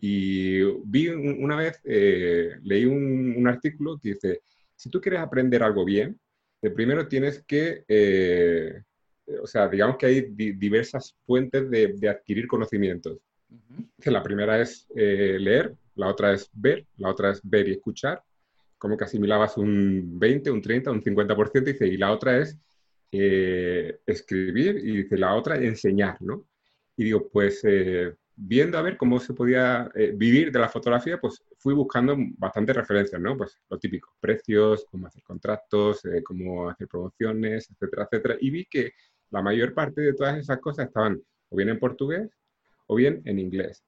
Y 0.00 0.62
vi 0.84 1.08
una 1.08 1.56
vez, 1.56 1.80
leí 1.84 2.84
un, 2.84 3.34
un, 3.36 3.48
artículo 3.48 3.98
que 3.98 4.10
dice, 4.10 4.42
si 4.76 4.90
tú 4.90 5.00
quieres 5.00 5.20
aprender 5.20 5.62
algo 5.62 5.84
bien, 5.84 6.20
primero 6.74 7.08
tienes 7.08 7.42
que 7.44 7.84
o 9.42 9.46
sea, 9.46 9.68
digamos 9.68 9.96
que 9.96 10.06
hay 10.06 10.20
diversas 10.22 11.14
fuentes 11.24 11.70
de, 11.70 12.08
adquirir 12.08 12.46
conocimientos. 12.46 13.18
La 14.04 14.22
primera 14.22 14.60
es 14.60 14.86
eh, 14.96 15.36
leer, 15.38 15.74
la 15.94 16.08
otra 16.08 16.32
es 16.32 16.50
ver, 16.52 16.86
la 16.96 17.10
otra 17.10 17.30
es 17.30 17.40
ver 17.42 17.68
y 17.68 17.72
escuchar, 17.72 18.22
como 18.78 18.96
que 18.96 19.04
asimilabas 19.04 19.56
un 19.56 20.18
20, 20.18 20.50
un 20.50 20.62
30, 20.62 20.90
un 20.90 21.02
50%, 21.02 21.64
dice, 21.64 21.86
y 21.86 21.96
la 21.96 22.10
otra 22.10 22.38
es 22.38 22.58
eh, 23.12 23.98
escribir, 24.06 24.78
y 24.78 25.02
dice, 25.02 25.18
la 25.18 25.34
otra 25.34 25.56
enseñar, 25.56 26.20
¿no? 26.20 26.46
Y 26.96 27.04
digo, 27.04 27.28
pues 27.30 27.60
eh, 27.64 28.14
viendo 28.34 28.78
a 28.78 28.82
ver 28.82 28.96
cómo 28.96 29.20
se 29.20 29.34
podía 29.34 29.90
vivir 30.14 30.50
de 30.50 30.58
la 30.58 30.68
fotografía, 30.68 31.20
pues 31.20 31.42
fui 31.58 31.74
buscando 31.74 32.16
bastantes 32.38 32.74
referencias, 32.74 33.20
¿no? 33.20 33.36
Pues 33.36 33.58
lo 33.68 33.78
típico, 33.78 34.14
precios, 34.18 34.84
cómo 34.90 35.06
hacer 35.06 35.22
contratos, 35.22 36.02
cómo 36.24 36.68
hacer 36.68 36.88
promociones, 36.88 37.70
etcétera, 37.70 38.08
etcétera. 38.10 38.36
Y 38.40 38.50
vi 38.50 38.64
que 38.64 38.92
la 39.32 39.42
mayor 39.42 39.74
parte 39.74 40.00
de 40.00 40.14
todas 40.14 40.38
esas 40.38 40.60
cosas 40.60 40.86
estaban 40.86 41.20
o 41.48 41.56
bien 41.56 41.70
en 41.70 41.78
portugués 41.78 42.30
o 42.86 42.94
bien 42.94 43.22
en 43.24 43.38
inglés. 43.38 43.82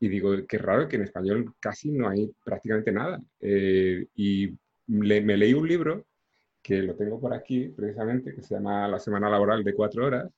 Y 0.00 0.08
digo, 0.08 0.34
qué 0.48 0.58
raro 0.58 0.88
que 0.88 0.96
en 0.96 1.02
español 1.02 1.52
casi 1.60 1.90
no 1.90 2.08
hay 2.08 2.30
prácticamente 2.44 2.92
nada. 2.92 3.20
Eh, 3.40 4.06
y 4.14 4.56
me 4.86 5.36
leí 5.36 5.54
un 5.54 5.68
libro 5.68 6.06
que 6.62 6.82
lo 6.82 6.94
tengo 6.94 7.20
por 7.20 7.34
aquí 7.34 7.68
precisamente, 7.68 8.34
que 8.34 8.42
se 8.42 8.54
llama 8.54 8.88
La 8.88 8.98
Semana 8.98 9.28
Laboral 9.28 9.62
de 9.64 9.74
Cuatro 9.74 10.06
Horas. 10.06 10.30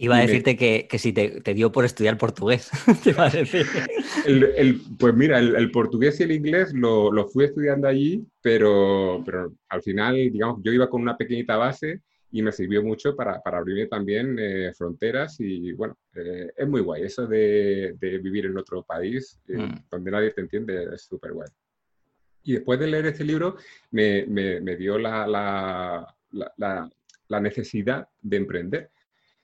Iba 0.00 0.18
a 0.18 0.20
decirte 0.20 0.56
que, 0.56 0.86
que, 0.88 0.96
si 0.96 1.12
te, 1.12 1.40
te, 1.40 1.54
dio 1.54 1.72
por 1.72 1.84
estudiar 1.84 2.16
portugués. 2.16 2.70
El, 4.26 4.80
pues 4.98 5.14
mira, 5.14 5.38
el, 5.38 5.70
portugués 5.70 6.20
y 6.20 6.22
el 6.22 6.32
inglés 6.32 6.72
lo, 6.72 7.10
lo, 7.10 7.26
fui 7.26 7.44
estudiando 7.46 7.88
allí, 7.88 8.24
pero, 8.40 9.22
pero 9.24 9.52
al 9.68 9.82
final, 9.82 10.14
digamos, 10.14 10.60
yo 10.62 10.70
iba 10.70 10.88
con 10.88 11.02
una 11.02 11.16
pequeñita 11.16 11.56
base 11.56 12.02
y 12.30 12.42
me 12.42 12.52
sirvió 12.52 12.82
mucho 12.82 13.16
para, 13.16 13.40
para 13.40 13.58
abrirme 13.58 13.86
también 13.86 14.36
eh, 14.38 14.72
fronteras 14.76 15.36
y 15.40 15.72
bueno, 15.72 15.96
eh, 16.14 16.52
es 16.56 16.68
muy 16.68 16.82
guay. 16.82 17.02
Eso 17.04 17.26
de, 17.26 17.96
de 17.98 18.18
vivir 18.18 18.46
en 18.46 18.58
otro 18.58 18.82
país 18.82 19.40
eh, 19.48 19.56
Mm. 19.58 19.84
donde 19.90 20.10
nadie 20.10 20.30
te 20.32 20.42
entiende 20.42 20.94
es 20.94 21.02
súper 21.02 21.32
guay. 21.32 21.48
Y 22.42 22.52
después 22.54 22.78
de 22.78 22.86
leer 22.86 23.06
este 23.06 23.24
libro 23.24 23.56
me, 23.90 24.26
me, 24.26 24.60
me 24.60 24.76
dio 24.76 24.98
la, 24.98 25.26
la, 25.26 26.14
la, 26.32 26.90
la, 27.28 27.40
necesidad 27.40 28.08
de 28.22 28.36
emprender. 28.36 28.90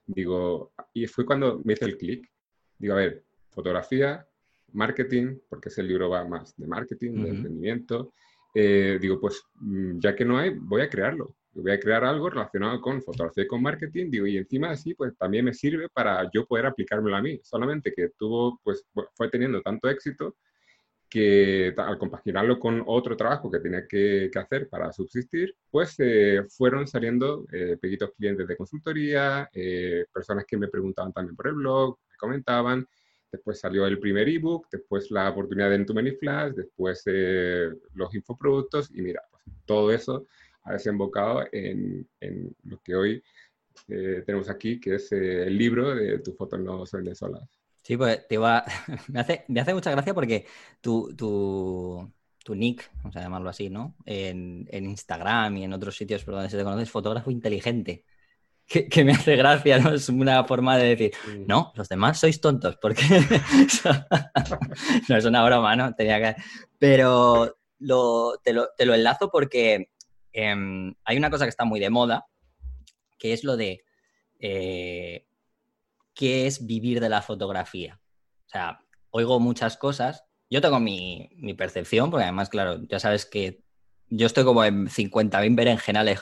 Digo, 0.07 0.73
y 0.93 1.07
fue 1.07 1.25
cuando 1.25 1.61
me 1.65 1.73
hice 1.73 1.87
el 1.87 1.97
clic. 1.97 2.31
Digo, 2.79 2.95
a 2.95 2.99
ver, 2.99 3.25
fotografía, 3.51 4.27
marketing, 4.73 5.39
porque 5.49 5.69
ese 5.71 5.83
libro 5.83 6.11
va 6.11 6.25
más 6.27 6.55
de 6.57 6.67
marketing, 6.67 7.13
de 7.13 7.19
Ujú. 7.21 7.29
emprendimiento. 7.29 8.13
Eh, 8.55 8.99
digo, 9.01 9.19
pues 9.21 9.43
mm, 9.55 9.99
ya 9.99 10.15
que 10.15 10.25
no 10.25 10.39
hay, 10.39 10.51
voy 10.51 10.83
a 10.83 10.89
crearlo. 10.91 11.35
Voy 11.55 11.73
a 11.73 11.81
crear 11.81 12.05
algo 12.05 12.31
relacionado 12.31 12.81
con 12.81 13.03
fotografía 13.03 13.45
y 13.45 13.47
con 13.47 13.63
marketing. 13.63 14.11
Digo, 14.11 14.27
y 14.27 14.37
encima 14.37 14.71
así, 14.71 14.95
pues 14.95 15.17
también 15.17 15.45
me 15.45 15.55
sirve 15.55 15.89
para 15.89 16.31
yo 16.33 16.47
poder 16.47 16.67
aplicármelo 16.67 17.17
a 17.17 17.23
mí. 17.23 17.41
Solamente 17.43 17.93
que 17.95 18.11
tuvo, 18.19 18.61
pues 18.63 18.85
fue 19.15 19.31
teniendo 19.31 19.63
tanto 19.63 19.89
éxito 19.89 20.37
que 21.09 21.73
al 21.77 21.97
compaginarlo 21.97 22.59
con 22.59 22.83
otro 22.87 23.17
trabajo 23.17 23.49
que 23.49 23.61
tenía 23.61 23.87
que, 23.87 24.29
que 24.33 24.39
hacer 24.39 24.69
para 24.69 24.93
subsistir, 24.93 25.55
pues 25.71 25.95
eh, 25.99 26.43
fueron 26.49 26.89
saliendo 26.89 27.47
eh, 27.53 27.77
pequeñitos 27.81 28.11
clientes 28.17 28.49
de 28.49 28.57
consultoría, 28.57 29.49
eh, 29.53 30.07
personas 30.13 30.45
que 30.45 30.57
me 30.57 30.67
preguntaban 30.67 31.13
también 31.13 31.37
por 31.37 31.47
el 31.47 31.55
blog, 31.55 31.99
me 32.11 32.17
comentaban, 32.17 32.85
después 33.31 33.61
salió 33.61 33.87
el 33.87 34.01
primer 34.01 34.29
ebook, 34.29 34.67
después 34.71 35.11
la 35.11 35.31
oportunidad 35.31 35.71
de 35.71 35.85
Too 35.85 35.95
Many 35.95 36.13
Flash, 36.13 36.53
después 36.55 37.03
eh, 37.07 37.71
los 37.95 38.15
infoproductos 38.15 38.91
y 38.91 39.03
mira, 39.03 39.23
pues, 39.31 39.45
todo 39.67 39.93
eso 39.93 40.27
ha 40.65 40.73
desembocado 40.73 41.45
en, 41.53 42.09
en 42.21 42.55
lo 42.65 42.81
que 42.81 42.95
hoy 42.95 43.23
eh, 43.89 44.23
tenemos 44.25 44.49
aquí, 44.49 44.81
que 44.81 44.97
es 44.97 45.13
eh, 45.13 45.45
el 45.45 45.57
libro 45.57 45.95
de 45.95 46.19
Tus 46.21 46.37
fotos 46.37 46.61
no 46.61 46.87
se 46.87 46.97
venden 46.97 47.15
solas. 47.15 47.49
Sí, 47.83 47.97
pues 47.97 48.27
te 48.27 48.37
iba... 48.37 48.65
me 49.09 49.21
hace, 49.21 49.45
me 49.49 49.61
hace 49.61 49.75
mucha 49.75 49.91
gracia 49.91 50.15
porque 50.15 50.47
tu, 50.81 51.15
tu, 51.15 52.11
tu 52.43 52.55
nick, 52.55 52.91
vamos 52.97 53.17
a 53.17 53.21
llamarlo 53.21 53.51
así, 53.51 53.69
¿no? 53.69 53.97
En, 54.07 54.67
en 54.71 54.87
Instagram 54.87 55.57
y 55.59 55.65
en 55.65 55.73
otros 55.75 55.97
sitios 55.97 56.25
por 56.25 56.35
donde 56.35 56.49
se 56.49 56.57
te 56.57 56.65
conoce 56.65 56.85
es 56.85 56.91
fotógrafo 56.91 57.31
inteligente. 57.31 58.05
Que, 58.67 58.89
que 58.89 59.05
me 59.05 59.13
hace 59.13 59.37
gracia, 59.37 59.79
¿no? 59.79 59.93
Es 59.93 60.09
una 60.09 60.43
forma 60.45 60.79
de 60.79 60.97
decir, 60.97 61.13
no, 61.47 61.71
los 61.75 61.87
demás 61.87 62.19
sois 62.19 62.41
tontos, 62.41 62.79
porque 62.81 63.03
no 65.09 65.17
es 65.19 65.25
una 65.27 65.45
broma, 65.45 65.77
¿no? 65.77 65.95
Tenía 65.95 66.19
que... 66.19 66.43
Pero 66.79 67.59
lo, 67.81 68.39
te, 68.43 68.55
lo, 68.55 68.69
te 68.75 68.87
lo 68.87 68.95
enlazo 68.95 69.31
porque 69.31 69.91
em, 70.35 70.95
hay 71.05 71.17
una 71.17 71.31
cosa 71.31 71.47
que 71.47 71.51
está 71.51 71.65
muy 71.65 71.81
de 71.81 71.89
moda, 71.89 72.27
que 73.19 73.33
es 73.33 73.45
lo 73.45 73.57
de 73.57 73.85
eh, 74.41 75.27
qué 76.15 76.47
es 76.47 76.67
vivir 76.67 77.01
de 77.01 77.09
la 77.09 77.23
fotografía. 77.23 78.01
O 78.47 78.49
sea, 78.51 78.81
oigo 79.11 79.41
muchas 79.41 79.77
cosas. 79.77 80.25
Yo 80.51 80.61
tengo 80.61 80.79
mi, 80.81 81.31
percepción, 81.57 82.11
porque 82.11 82.25
además, 82.25 82.51
claro, 82.51 82.83
ya 82.89 82.99
sabes 82.99 83.25
que 83.25 83.63
yo 84.11 84.27
estoy 84.27 84.45
como 84.45 84.65
en 84.65 84.89
50.000 84.89 85.57
berenjenales 85.57 86.21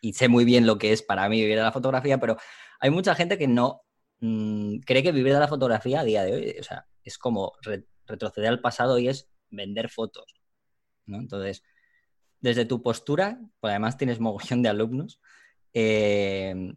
y 0.00 0.12
sé 0.12 0.28
muy 0.28 0.44
bien 0.44 0.66
lo 0.66 0.78
que 0.78 0.92
es 0.92 1.02
para 1.02 1.28
mí 1.28 1.40
vivir 1.40 1.56
de 1.56 1.62
la 1.62 1.72
fotografía, 1.72 2.18
pero 2.18 2.36
hay 2.78 2.90
mucha 2.90 3.14
gente 3.16 3.36
que 3.36 3.48
no 3.48 3.82
mmm, 4.20 4.78
cree 4.86 5.02
que 5.02 5.12
vivir 5.12 5.32
de 5.32 5.40
la 5.40 5.48
fotografía 5.48 6.00
a 6.00 6.04
día 6.04 6.22
de 6.22 6.34
hoy, 6.34 6.56
o 6.60 6.62
sea, 6.62 6.86
es 7.02 7.18
como 7.18 7.54
re 7.62 7.84
retroceder 8.06 8.48
al 8.48 8.60
pasado 8.60 8.98
y 8.98 9.08
es 9.08 9.28
vender 9.50 9.90
fotos, 9.90 10.34
¿no? 11.04 11.18
Entonces, 11.18 11.62
desde 12.40 12.64
tu 12.64 12.82
postura, 12.82 13.40
pues 13.60 13.70
además 13.70 13.96
tienes 13.96 14.20
mogollón 14.20 14.62
de 14.62 14.68
alumnos, 14.68 15.20
eh, 15.72 16.74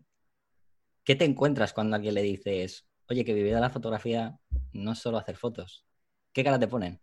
¿qué 1.03 1.15
te 1.15 1.25
encuentras 1.25 1.73
cuando 1.73 1.95
alguien 1.95 2.15
le 2.15 2.23
dices, 2.23 2.87
oye, 3.09 3.25
que 3.25 3.33
vivir 3.33 3.53
de 3.53 3.61
la 3.61 3.69
fotografía 3.69 4.37
no 4.73 4.93
es 4.93 4.99
solo 4.99 5.17
hacer 5.17 5.35
fotos? 5.37 5.85
¿Qué 6.33 6.43
cara 6.43 6.59
te 6.59 6.67
ponen? 6.67 6.99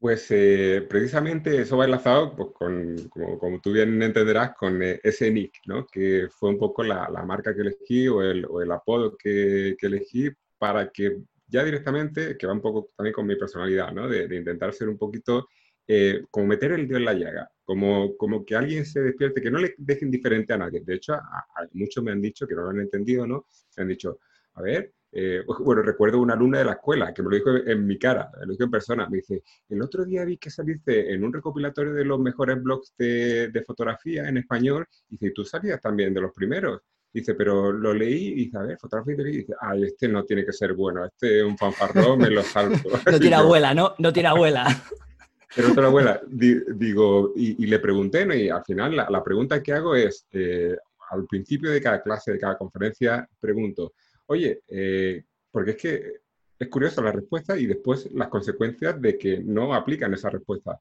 Pues 0.00 0.30
eh, 0.30 0.86
precisamente 0.88 1.60
eso 1.60 1.76
va 1.76 1.84
enlazado, 1.84 2.36
pues, 2.36 2.50
con, 2.54 3.08
como, 3.08 3.60
tú 3.60 3.72
bien 3.72 4.00
entenderás, 4.00 4.54
con 4.54 4.80
eh, 4.80 5.00
ese 5.02 5.28
nick, 5.30 5.54
¿no? 5.66 5.86
que 5.86 6.28
fue 6.30 6.50
un 6.50 6.58
poco 6.58 6.84
la, 6.84 7.08
marca 7.26 7.52
que 7.54 7.62
elegí 7.62 8.06
o 8.06 8.22
el, 8.22 8.70
apodo 8.70 9.16
que, 9.16 9.76
elegí 9.80 10.30
para 10.56 10.90
que 10.90 11.18
ya 11.48 11.64
directamente, 11.64 12.36
que 12.36 12.46
va 12.46 12.52
un 12.52 12.60
poco 12.60 12.90
también 12.96 13.12
con 13.12 13.26
mi 13.26 13.34
personalidad, 13.34 13.90
¿no? 13.92 14.06
de 14.06 14.36
intentar 14.36 14.72
ser 14.72 14.88
un 14.88 14.98
poquito 14.98 15.48
eh, 15.88 16.24
como 16.30 16.46
meter 16.46 16.72
el 16.72 16.86
dedo 16.86 16.98
en 16.98 17.04
la 17.06 17.14
llaga, 17.14 17.50
como, 17.64 18.16
como 18.16 18.44
que 18.44 18.54
alguien 18.54 18.84
se 18.84 19.00
despierte, 19.00 19.40
que 19.40 19.50
no 19.50 19.58
le 19.58 19.74
deje 19.78 20.04
indiferente 20.04 20.52
a 20.52 20.58
nadie. 20.58 20.82
De 20.84 20.94
hecho, 20.94 21.14
a, 21.14 21.18
a 21.18 21.68
muchos 21.72 22.04
me 22.04 22.12
han 22.12 22.22
dicho 22.22 22.46
que 22.46 22.54
no 22.54 22.62
lo 22.62 22.70
han 22.70 22.80
entendido, 22.80 23.26
¿no? 23.26 23.46
Me 23.76 23.82
han 23.82 23.88
dicho, 23.88 24.20
a 24.54 24.62
ver, 24.62 24.92
eh, 25.12 25.42
bueno, 25.64 25.82
recuerdo 25.82 26.20
una 26.20 26.34
alumna 26.34 26.58
de 26.58 26.64
la 26.64 26.72
escuela 26.72 27.12
que 27.14 27.22
me 27.22 27.30
lo 27.30 27.36
dijo 27.36 27.56
en 27.56 27.86
mi 27.86 27.98
cara, 27.98 28.30
me 28.38 28.46
lo 28.46 28.52
dijo 28.52 28.64
en 28.64 28.70
persona. 28.70 29.08
Me 29.08 29.18
dice, 29.18 29.42
el 29.68 29.82
otro 29.82 30.04
día 30.04 30.24
vi 30.24 30.36
que 30.36 30.50
saliste 30.50 31.12
en 31.12 31.24
un 31.24 31.32
recopilatorio 31.32 31.94
de 31.94 32.04
los 32.04 32.20
mejores 32.20 32.62
blogs 32.62 32.94
de, 32.96 33.48
de 33.48 33.62
fotografía 33.62 34.28
en 34.28 34.38
español. 34.38 34.86
Y 35.08 35.16
dice, 35.16 35.32
tú 35.34 35.44
salías 35.44 35.80
también 35.80 36.12
de 36.12 36.20
los 36.20 36.32
primeros. 36.32 36.80
Dice, 37.10 37.34
pero 37.34 37.72
lo 37.72 37.94
leí 37.94 38.28
y 38.28 38.34
dice, 38.34 38.58
a 38.58 38.62
ver, 38.62 38.78
fotografía 38.78 39.14
y 39.18 39.36
dice, 39.38 39.54
ay, 39.60 39.84
este 39.84 40.08
no 40.08 40.24
tiene 40.24 40.44
que 40.44 40.52
ser 40.52 40.74
bueno, 40.74 41.06
este 41.06 41.38
es 41.38 41.44
un 41.44 41.56
fanfarrón, 41.56 42.18
me 42.18 42.30
lo 42.30 42.42
salto. 42.42 42.88
no 43.10 43.18
tiene 43.18 43.36
abuela, 43.36 43.72
¿no? 43.72 43.94
No 43.98 44.12
tiene 44.12 44.28
abuela. 44.28 44.66
Pero 45.54 45.72
otra 45.72 45.86
abuela, 45.86 46.20
di, 46.26 46.60
digo, 46.74 47.32
y, 47.34 47.66
le 47.66 47.78
pregunté, 47.78 48.26
¿no? 48.26 48.34
y 48.34 48.50
al 48.50 48.62
final 48.64 48.94
la, 48.94 49.08
la 49.08 49.24
pregunta 49.24 49.62
que 49.62 49.72
hago 49.72 49.94
es, 49.96 50.26
eh, 50.32 50.76
al 51.10 51.26
principio 51.26 51.70
de 51.70 51.80
cada 51.80 52.02
clase, 52.02 52.32
de 52.32 52.38
cada 52.38 52.58
conferencia, 52.58 53.28
pregunto, 53.40 53.94
oye, 54.26 54.62
eh, 54.68 55.24
porque 55.50 55.70
es 55.70 55.76
que 55.76 56.12
es 56.58 56.68
curioso 56.68 57.02
la 57.02 57.12
respuesta 57.12 57.56
y 57.56 57.66
después 57.66 58.10
las 58.12 58.28
consecuencias 58.28 59.00
de 59.00 59.16
que 59.16 59.38
no 59.38 59.74
aplican 59.74 60.12
esa 60.12 60.28
respuesta. 60.28 60.80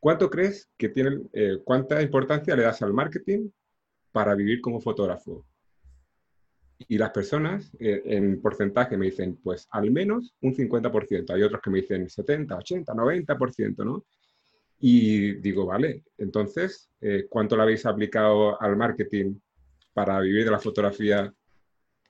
¿Cuánto 0.00 0.30
crees 0.30 0.68
que 0.76 0.88
tienen, 0.88 1.28
eh, 1.32 1.58
cuánta 1.64 2.00
importancia 2.00 2.54
le 2.54 2.62
das 2.62 2.82
al 2.82 2.92
marketing 2.92 3.50
para 4.12 4.34
vivir 4.34 4.60
como 4.60 4.80
fotógrafo? 4.80 5.44
Y 6.86 6.96
las 6.96 7.10
personas 7.10 7.72
eh, 7.80 8.02
en 8.04 8.40
porcentaje 8.40 8.96
me 8.96 9.06
dicen, 9.06 9.38
pues 9.42 9.66
al 9.70 9.90
menos 9.90 10.34
un 10.42 10.54
50%. 10.54 11.34
Hay 11.34 11.42
otros 11.42 11.60
que 11.60 11.70
me 11.70 11.80
dicen 11.80 12.08
70, 12.08 12.56
80, 12.56 12.94
90%, 12.94 13.84
¿no? 13.84 14.04
Y 14.80 15.34
digo, 15.40 15.66
vale, 15.66 16.04
entonces, 16.18 16.88
eh, 17.00 17.26
¿cuánto 17.28 17.56
le 17.56 17.62
habéis 17.62 17.84
aplicado 17.84 18.60
al 18.60 18.76
marketing 18.76 19.34
para 19.92 20.20
vivir 20.20 20.44
de 20.44 20.52
la 20.52 20.60
fotografía 20.60 21.32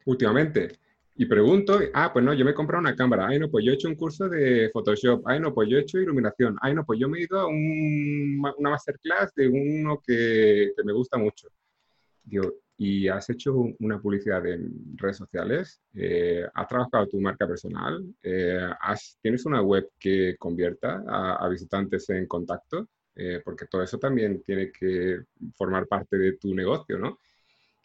últimamente? 0.04 0.72
Y 1.16 1.24
pregunto, 1.24 1.80
ah, 1.94 2.12
pues 2.12 2.24
no, 2.24 2.34
yo 2.34 2.44
me 2.44 2.52
he 2.52 2.54
comprado 2.54 2.80
una 2.80 2.94
cámara, 2.94 3.26
ay, 3.26 3.38
no, 3.38 3.50
pues 3.50 3.64
yo 3.64 3.72
he 3.72 3.74
hecho 3.74 3.88
un 3.88 3.96
curso 3.96 4.28
de 4.28 4.70
Photoshop, 4.72 5.26
ay, 5.26 5.40
no, 5.40 5.52
pues 5.52 5.68
yo 5.68 5.78
he 5.78 5.80
hecho 5.80 5.98
iluminación, 5.98 6.56
ay, 6.60 6.74
no, 6.74 6.84
pues 6.84 7.00
yo 7.00 7.08
me 7.08 7.18
he 7.18 7.22
ido 7.22 7.40
a 7.40 7.46
un, 7.48 8.40
una 8.58 8.70
masterclass 8.70 9.34
de 9.34 9.48
uno 9.48 10.00
que, 10.06 10.72
que, 10.76 10.84
me 10.84 10.92
gusta 10.92 11.18
mucho. 11.18 11.48
Digo, 12.22 12.52
¿y 12.78 13.08
has 13.08 13.28
hecho 13.30 13.54
una 13.80 14.00
publicidad 14.00 14.46
en 14.46 14.96
redes 14.96 15.18
sociales? 15.18 15.80
Eh, 15.94 16.46
¿Has 16.54 16.68
trabajado 16.68 17.08
tu 17.08 17.20
marca 17.20 17.46
personal? 17.46 18.02
Eh, 18.22 18.70
has, 18.80 19.18
¿Tienes 19.20 19.44
una 19.46 19.60
web 19.62 19.90
que 19.98 20.36
convierta 20.38 21.02
a, 21.06 21.44
a 21.44 21.48
visitantes 21.48 22.08
en 22.10 22.26
contacto? 22.26 22.88
Eh, 23.16 23.42
porque 23.44 23.66
todo 23.66 23.82
eso 23.82 23.98
también 23.98 24.42
tiene 24.44 24.70
que 24.72 25.22
formar 25.56 25.86
parte 25.88 26.16
de 26.16 26.34
tu 26.38 26.54
negocio, 26.54 26.98
¿no? 26.98 27.18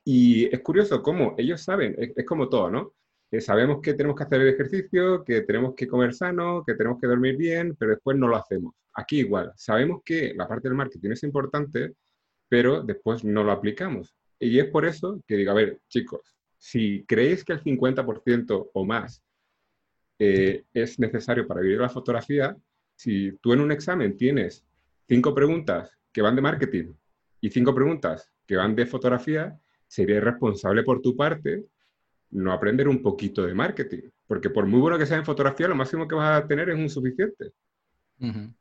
Y 0.05 0.45
es 0.53 0.61
curioso 0.61 1.01
cómo 1.01 1.35
ellos 1.37 1.61
saben, 1.61 1.95
es, 1.97 2.11
es 2.15 2.25
como 2.25 2.49
todo, 2.49 2.69
¿no? 2.69 2.93
que 3.33 3.41
sabemos 3.41 3.81
que 3.81 3.95
tenemos 3.95 4.15
que 4.15 4.25
hacer 4.25 4.41
el 4.41 4.49
ejercicio, 4.49 5.23
que 5.23 5.41
tenemos 5.41 5.73
que 5.73 5.87
comer 5.87 6.13
sano, 6.13 6.63
que 6.63 6.75
tenemos 6.75 7.01
que 7.01 7.07
dormir 7.07 7.35
bien, 7.35 7.75
pero 7.79 7.89
después 7.93 8.15
no 8.15 8.27
lo 8.27 8.37
hacemos. 8.37 8.75
Aquí 8.93 9.21
igual, 9.21 9.51
sabemos 9.55 10.03
que 10.05 10.35
la 10.35 10.47
parte 10.47 10.69
del 10.69 10.77
marketing 10.77 11.13
es 11.13 11.23
importante, 11.23 11.95
pero 12.47 12.83
después 12.83 13.23
no 13.23 13.43
lo 13.43 13.51
aplicamos. 13.51 14.15
Y 14.43 14.59
es 14.59 14.65
por 14.65 14.85
eso 14.85 15.21
que 15.27 15.37
digo, 15.37 15.51
a 15.51 15.55
ver, 15.55 15.79
chicos, 15.87 16.35
si 16.57 17.03
creéis 17.05 17.43
que 17.43 17.53
el 17.53 17.63
50% 17.63 18.69
o 18.73 18.85
más 18.85 19.23
eh, 20.19 20.63
es 20.73 20.99
necesario 20.99 21.47
para 21.47 21.61
vivir 21.61 21.79
la 21.79 21.89
fotografía, 21.89 22.55
si 22.95 23.33
tú 23.41 23.53
en 23.53 23.61
un 23.61 23.71
examen 23.71 24.17
tienes 24.17 24.65
cinco 25.07 25.33
preguntas 25.33 25.97
que 26.11 26.21
van 26.21 26.35
de 26.35 26.41
marketing 26.41 26.93
y 27.41 27.49
cinco 27.49 27.73
preguntas 27.73 28.31
que 28.45 28.55
van 28.55 28.75
de 28.75 28.85
fotografía, 28.85 29.59
sería 29.87 30.17
irresponsable 30.17 30.83
por 30.83 31.01
tu 31.01 31.15
parte 31.15 31.65
no 32.31 32.51
aprender 32.51 32.87
un 32.87 33.01
poquito 33.01 33.45
de 33.45 33.53
marketing. 33.53 34.09
Porque 34.27 34.49
por 34.49 34.65
muy 34.65 34.79
bueno 34.79 34.97
que 34.97 35.05
sea 35.05 35.17
en 35.17 35.25
fotografía, 35.25 35.67
lo 35.67 35.75
máximo 35.75 36.07
que 36.07 36.15
vas 36.15 36.43
a 36.43 36.47
tener 36.47 36.69
es 36.69 36.75
un 36.75 36.89
suficiente. 36.89 37.51
Uh 38.19 38.25
-huh. 38.25 38.53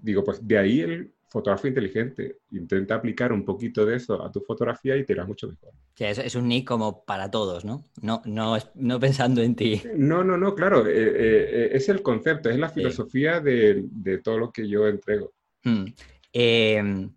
Digo, 0.00 0.24
pues 0.24 0.46
de 0.46 0.58
ahí 0.58 0.80
el 0.80 1.12
fotógrafo 1.30 1.68
inteligente. 1.68 2.40
Intenta 2.50 2.96
aplicar 2.96 3.32
un 3.32 3.44
poquito 3.44 3.86
de 3.86 3.96
eso 3.96 4.22
a 4.22 4.30
tu 4.30 4.40
fotografía 4.40 4.96
y 4.96 5.04
te 5.04 5.14
irás 5.14 5.26
mucho 5.26 5.48
mejor. 5.48 5.72
Sí, 5.94 6.04
es, 6.04 6.18
es, 6.18 6.34
un 6.34 6.48
nick 6.48 6.66
como 6.66 7.04
para 7.04 7.30
todos, 7.30 7.64
¿no? 7.64 7.84
No, 8.02 8.20
no, 8.26 8.58
no 8.74 9.00
pensando 9.00 9.40
en 9.40 9.54
ti. 9.54 9.82
No, 9.94 10.22
no, 10.24 10.36
no, 10.36 10.54
claro. 10.54 10.86
Eh, 10.86 10.92
eh, 10.92 11.70
es 11.72 11.88
el 11.88 12.02
concepto, 12.02 12.50
es 12.50 12.58
la 12.58 12.68
filosofía 12.68 13.38
sí. 13.38 13.44
de, 13.44 13.84
de, 13.90 14.18
todo 14.18 14.38
lo 14.38 14.52
que 14.52 14.68
yo 14.68 14.86
entrego. 14.86 15.32
Hmm. 15.62 15.84
Eh, 16.32 17.08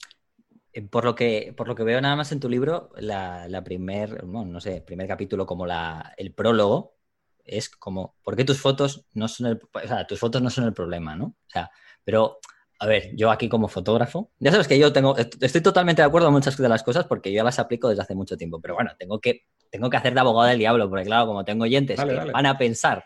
eh, 0.73 0.81
por 0.81 1.05
lo 1.05 1.13
que, 1.13 1.53
por 1.55 1.67
lo 1.67 1.75
que 1.75 1.83
veo 1.83 2.01
nada 2.01 2.15
más 2.15 2.31
en 2.31 2.39
tu 2.39 2.49
libro, 2.49 2.89
la, 2.97 3.47
la 3.47 3.63
primer, 3.63 4.25
bueno, 4.25 4.51
no 4.51 4.59
sé, 4.59 4.81
primer 4.81 5.07
capítulo 5.07 5.45
como 5.45 5.67
la, 5.67 6.13
el 6.17 6.33
prólogo 6.33 6.95
es 7.45 7.69
como, 7.69 8.15
¿por 8.23 8.35
qué 8.35 8.43
tus 8.43 8.59
fotos 8.59 9.05
no 9.13 9.27
son 9.27 9.47
el, 9.47 9.59
o 9.71 9.87
sea, 9.87 10.07
tus 10.07 10.19
fotos 10.19 10.41
no 10.41 10.49
son 10.49 10.65
el 10.65 10.73
problema, 10.73 11.15
¿no? 11.15 11.25
O 11.25 11.49
sea, 11.49 11.69
pero, 12.03 12.39
a 12.83 12.85
ver, 12.85 13.15
yo 13.15 13.31
aquí 13.31 13.47
como 13.47 13.69
fotógrafo, 13.69 14.29
ya 14.39 14.51
sabes 14.51 14.67
que 14.67 14.77
yo 14.77 14.91
tengo, 14.91 15.15
estoy 15.17 15.61
totalmente 15.61 16.01
de 16.01 16.05
acuerdo 16.05 16.27
en 16.27 16.33
muchas 16.33 16.57
de 16.57 16.67
las 16.67 16.83
cosas 16.83 17.05
porque 17.05 17.31
yo 17.31 17.41
las 17.41 17.57
aplico 17.57 17.87
desde 17.87 18.01
hace 18.01 18.13
mucho 18.13 18.35
tiempo, 18.35 18.59
pero 18.59 18.73
bueno, 18.73 18.91
tengo 18.99 19.21
que, 19.21 19.45
tengo 19.71 19.89
que 19.89 19.95
hacer 19.95 20.13
de 20.13 20.19
abogado 20.19 20.49
del 20.49 20.59
diablo, 20.59 20.89
porque 20.89 21.05
claro, 21.05 21.27
como 21.27 21.45
tengo 21.45 21.63
oyentes 21.63 21.97
que 21.97 22.13
van 22.13 22.45
a 22.45 22.57
pensar 22.57 23.05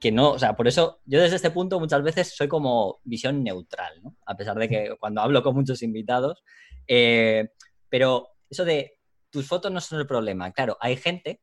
que 0.00 0.10
no, 0.10 0.30
o 0.30 0.38
sea, 0.38 0.56
por 0.56 0.68
eso 0.68 1.02
yo 1.04 1.20
desde 1.20 1.36
este 1.36 1.50
punto 1.50 1.78
muchas 1.78 2.02
veces 2.02 2.34
soy 2.34 2.48
como 2.48 3.00
visión 3.04 3.44
neutral, 3.44 4.02
¿no? 4.02 4.16
A 4.24 4.38
pesar 4.38 4.58
de 4.58 4.70
que 4.70 4.96
cuando 4.98 5.20
hablo 5.20 5.42
con 5.42 5.54
muchos 5.54 5.82
invitados, 5.82 6.42
eh, 6.88 7.48
pero 7.90 8.30
eso 8.48 8.64
de 8.64 8.96
tus 9.28 9.46
fotos 9.46 9.70
no 9.70 9.82
son 9.82 10.00
el 10.00 10.06
problema. 10.06 10.50
Claro, 10.52 10.78
hay 10.80 10.96
gente 10.96 11.42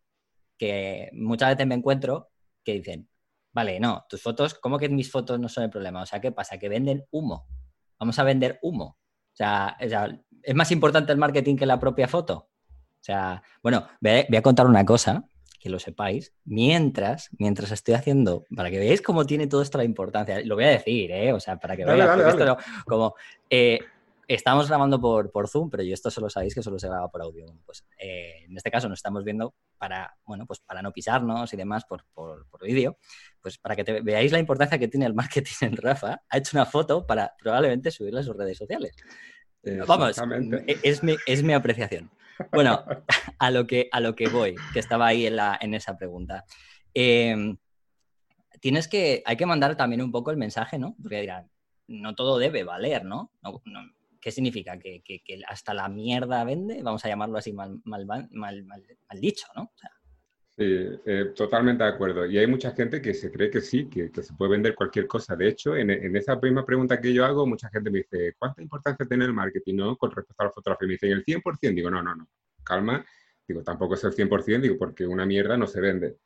que 0.57 1.11
muchas 1.13 1.49
veces 1.49 1.67
me 1.67 1.75
encuentro 1.75 2.31
que 2.63 2.73
dicen, 2.73 3.07
vale, 3.53 3.79
no, 3.79 4.05
tus 4.09 4.21
fotos, 4.21 4.53
¿cómo 4.55 4.77
que 4.77 4.89
mis 4.89 5.11
fotos 5.11 5.39
no 5.39 5.49
son 5.49 5.65
el 5.65 5.69
problema? 5.69 6.01
O 6.01 6.05
sea, 6.05 6.19
¿qué 6.19 6.31
pasa? 6.31 6.57
Que 6.57 6.69
venden 6.69 7.05
humo. 7.11 7.47
Vamos 7.99 8.17
a 8.19 8.23
vender 8.23 8.59
humo. 8.61 8.97
O 9.33 9.35
sea, 9.35 9.77
¿es 9.79 10.55
más 10.55 10.71
importante 10.71 11.11
el 11.11 11.17
marketing 11.17 11.55
que 11.55 11.65
la 11.65 11.79
propia 11.79 12.07
foto? 12.07 12.49
O 13.01 13.03
sea, 13.03 13.41
bueno, 13.63 13.87
voy 13.99 14.35
a 14.35 14.41
contar 14.41 14.67
una 14.67 14.85
cosa 14.85 15.25
que 15.61 15.69
lo 15.69 15.77
sepáis, 15.77 16.33
mientras, 16.43 17.29
mientras 17.37 17.71
estoy 17.71 17.93
haciendo, 17.93 18.45
para 18.55 18.71
que 18.71 18.79
veáis 18.79 19.01
cómo 19.01 19.25
tiene 19.25 19.45
todo 19.45 19.61
esto 19.61 19.77
la 19.77 19.83
importancia, 19.83 20.41
lo 20.43 20.55
voy 20.55 20.63
a 20.63 20.69
decir, 20.69 21.11
¿eh? 21.11 21.31
o 21.33 21.39
sea, 21.39 21.57
para 21.57 21.77
que 21.77 21.85
veáis, 21.85 22.35
como, 22.85 23.13
eh, 23.47 23.79
estamos 24.33 24.67
grabando 24.67 24.99
por, 24.99 25.31
por, 25.31 25.47
Zoom, 25.47 25.69
pero 25.69 25.83
yo 25.83 25.93
esto 25.93 26.11
solo 26.11 26.29
sabéis 26.29 26.55
que 26.55 26.61
solo 26.61 26.79
se 26.79 26.87
graba 26.87 27.09
por 27.09 27.21
audio. 27.21 27.45
Pues 27.65 27.85
eh, 27.97 28.45
en 28.47 28.55
este 28.55 28.71
caso 28.71 28.87
nos 28.87 28.99
estamos 28.99 29.23
viendo 29.23 29.55
para, 29.77 30.15
bueno, 30.25 30.45
pues 30.45 30.59
para 30.59 30.81
no 30.81 30.91
pisarnos 30.91 31.53
y 31.53 31.57
demás 31.57 31.85
por, 31.85 32.05
por, 32.13 32.47
por 32.47 32.63
vídeo, 32.63 32.97
pues 33.41 33.57
para 33.57 33.75
que 33.75 34.01
veáis 34.01 34.31
la 34.31 34.39
importancia 34.39 34.77
que 34.77 34.87
tiene 34.87 35.05
el 35.05 35.13
marketing 35.13 35.55
en 35.61 35.77
Rafa, 35.77 36.21
ha 36.29 36.37
hecho 36.37 36.57
una 36.57 36.65
foto 36.65 37.05
para 37.05 37.33
probablemente 37.41 37.91
subirla 37.91 38.21
a 38.21 38.23
sus 38.23 38.35
redes 38.35 38.57
sociales. 38.57 38.95
Vamos, 39.87 40.19
es 40.83 41.03
mi, 41.03 41.15
es 41.27 41.43
mi 41.43 41.53
apreciación. 41.53 42.09
Bueno, 42.51 42.83
a 43.37 43.51
lo 43.51 43.67
que, 43.67 43.89
a 43.91 43.99
lo 43.99 44.15
que 44.15 44.27
voy, 44.27 44.55
que 44.73 44.79
estaba 44.79 45.07
ahí 45.07 45.27
en, 45.27 45.35
la, 45.35 45.57
en 45.61 45.75
esa 45.75 45.97
pregunta. 45.97 46.45
Tienes 46.93 48.87
que, 48.87 49.23
hay 49.25 49.37
que 49.37 49.45
mandar 49.45 49.75
también 49.75 50.01
un 50.01 50.11
poco 50.11 50.31
el 50.31 50.37
mensaje, 50.37 50.77
¿no? 50.77 50.95
Porque 51.01 51.21
dirán, 51.21 51.49
no 51.87 52.15
todo 52.15 52.37
debe 52.37 52.63
valer, 52.63 53.03
¿no? 53.05 53.31
Qué 54.21 54.31
significa? 54.31 54.77
¿Que, 54.79 55.01
hasta 55.47 55.73
la 55.73 55.89
mierda 55.89 56.43
vende? 56.43 56.81
Vamos 56.83 57.03
a 57.03 57.09
llamarlo 57.09 57.37
así 57.37 57.51
mal, 57.51 57.81
mal, 57.83 58.05
mal, 58.05 58.29
mal 58.31 58.65
dicho, 59.19 59.47
¿no? 59.55 59.71
Sí, 60.57 60.65
eh, 61.05 61.31
totalmente 61.33 61.83
de 61.83 61.89
acuerdo. 61.89 62.25
Y 62.25 62.37
hay 62.37 62.45
mucha 62.45 62.71
gente 62.71 63.01
que 63.01 63.13
se 63.13 63.31
cree 63.31 63.49
que 63.49 63.61
sí, 63.61 63.89
que, 63.89 64.11
se 64.21 64.33
puede 64.33 64.51
vender 64.51 64.75
cualquier 64.75 65.07
cosa. 65.07 65.35
De 65.35 65.47
hecho, 65.47 65.75
en, 65.75 66.15
esa 66.15 66.35
misma 66.35 66.65
pregunta 66.65 66.99
que 66.99 67.13
yo 67.13 67.25
hago, 67.25 67.47
mucha 67.47 67.69
gente 67.69 67.89
me 67.89 67.99
dice, 67.99 68.35
¿cuánta 68.37 68.61
importancia 68.61 69.05
tiene 69.05 69.25
el 69.25 69.33
marketing 69.33 69.75
no? 69.75 69.97
con 69.97 70.11
respecto 70.11 70.43
a 70.43 70.45
la 70.45 70.51
fotografía? 70.51 70.87
Me 70.87 70.93
dicen, 70.93 71.11
¿el 71.13 71.23
100%? 71.23 71.73
Digo, 71.73 71.89
no, 71.89 72.03
no, 72.03 72.15
no, 72.15 72.27
calma. 72.63 73.05
Digo, 73.47 73.63
tampoco 73.63 73.95
es 73.95 74.03
el 74.03 74.11
100%, 74.11 74.61
digo, 74.61 74.77
porque 74.77 75.07
una 75.07 75.25
mierda 75.25 75.57
no 75.57 75.67
se 75.67 75.79
vende. 75.79 76.17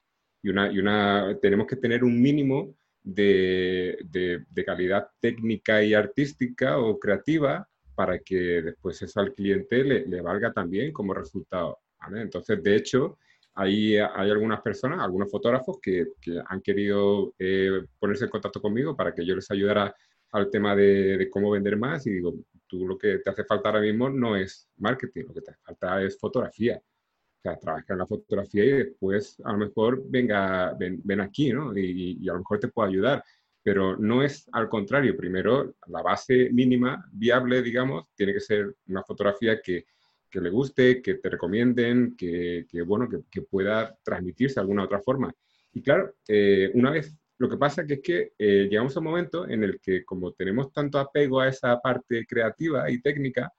Y 0.42 0.50
una, 0.50 0.72
y 0.72 0.80
una 0.80 1.38
tenemos 1.42 1.68
que 1.68 1.76
tener 1.76 2.04
un 2.04 2.20
mínimo 2.20 2.76
de, 3.04 3.98
de, 4.10 4.66
calidad 4.66 5.08
técnica 5.20 5.84
y 5.84 5.94
artística 5.94 6.80
o 6.80 7.00
creativa 7.00 7.70
para 7.96 8.20
que 8.20 8.62
después 8.62 9.02
eso 9.02 9.20
al 9.20 9.34
cliente 9.34 9.84
le, 9.84 10.06
le 10.06 10.22
valga 10.22 10.52
también 10.52 10.92
como 10.92 11.14
resultado. 11.14 11.80
¿vale? 12.00 12.22
Entonces, 12.22 12.62
de 12.62 12.76
hecho, 12.76 13.18
Ahí 13.58 13.96
hay 13.98 14.30
algunas 14.32 14.62
personas, 14.62 15.00
algunos 15.00 15.32
fotógrafos 15.32 15.78
que, 15.82 16.08
han 16.48 16.62
querido 16.62 17.34
eh, 17.40 17.86
ponerse 17.98 18.26
en 18.26 18.30
contacto 18.30 18.62
conmigo 18.62 18.98
para 18.98 19.14
que 19.14 19.26
yo 19.26 19.34
les 19.34 19.50
ayudara 19.50 19.96
al 20.32 20.50
tema 20.50 20.76
de, 20.76 21.30
cómo 21.32 21.52
vender 21.52 21.78
más 21.78 22.06
y 22.06 22.12
digo, 22.12 22.34
tú 22.68 22.86
lo 22.86 22.98
que 22.98 23.20
te 23.20 23.30
hace 23.30 23.46
falta 23.46 23.70
ahora 23.70 23.80
mismo 23.80 24.10
no 24.10 24.36
es 24.36 24.68
marketing, 24.78 25.24
lo 25.28 25.34
que 25.34 25.42
te 25.42 25.52
hace 25.52 25.62
falta 25.64 26.04
es 26.04 26.20
fotografía. 26.20 26.78
O 26.78 27.42
sea, 27.42 27.58
trabajar 27.58 27.92
en 27.92 27.98
la 28.00 28.08
fotografía 28.08 28.66
y 28.66 28.72
después 28.72 29.40
a 29.46 29.54
lo 29.54 29.60
mejor 29.60 30.04
venga, 30.06 30.76
ven, 30.78 31.22
aquí, 31.22 31.54
¿no? 31.54 31.78
Y, 31.78 32.18
y, 32.20 32.28
a 32.28 32.34
lo 32.34 32.40
mejor 32.40 32.60
te 32.60 32.68
puedo 32.68 32.90
ayudar. 32.90 33.24
Pero 33.66 33.98
no 33.98 34.22
es 34.22 34.48
al 34.52 34.70
contrario. 34.70 35.18
Primero, 35.18 35.74
la 35.88 36.04
base 36.04 36.52
mínima, 36.52 37.04
viable, 37.12 37.64
digamos, 37.64 38.06
tiene 38.14 38.34
que 38.34 38.40
ser 38.40 38.76
una 38.86 39.02
fotografía 39.02 39.60
que, 39.60 39.86
que 40.30 40.42
le 40.42 40.50
guste, 40.50 41.02
que 41.02 41.16
te 41.16 41.30
recomienden, 41.30 42.14
que, 42.16 42.68
bueno, 42.86 43.08
que, 43.10 43.42
pueda 43.42 43.98
transmitirse 44.04 44.56
de 44.56 44.62
alguna 44.62 44.84
otra 44.84 45.00
forma. 45.00 45.34
Y 45.72 45.82
claro, 45.82 46.14
eh, 46.28 46.70
una 46.74 46.92
vez, 46.92 47.18
lo 47.38 47.50
que 47.50 47.58
pasa 47.58 47.88
que 47.88 47.96
es 47.96 48.02
que 48.02 48.34
eh, 48.38 48.68
llegamos 48.70 48.96
a 48.96 49.00
un 49.00 49.06
momento 49.06 49.48
en 49.48 49.64
el 49.64 49.80
que 49.80 50.04
como 50.04 50.34
tenemos 50.34 50.74
tanto 50.74 51.00
apego 51.00 51.40
a 51.40 51.48
esa 51.48 51.80
parte 51.80 52.26
creativa 52.28 52.92
y 52.92 53.02
técnica, 53.02 53.50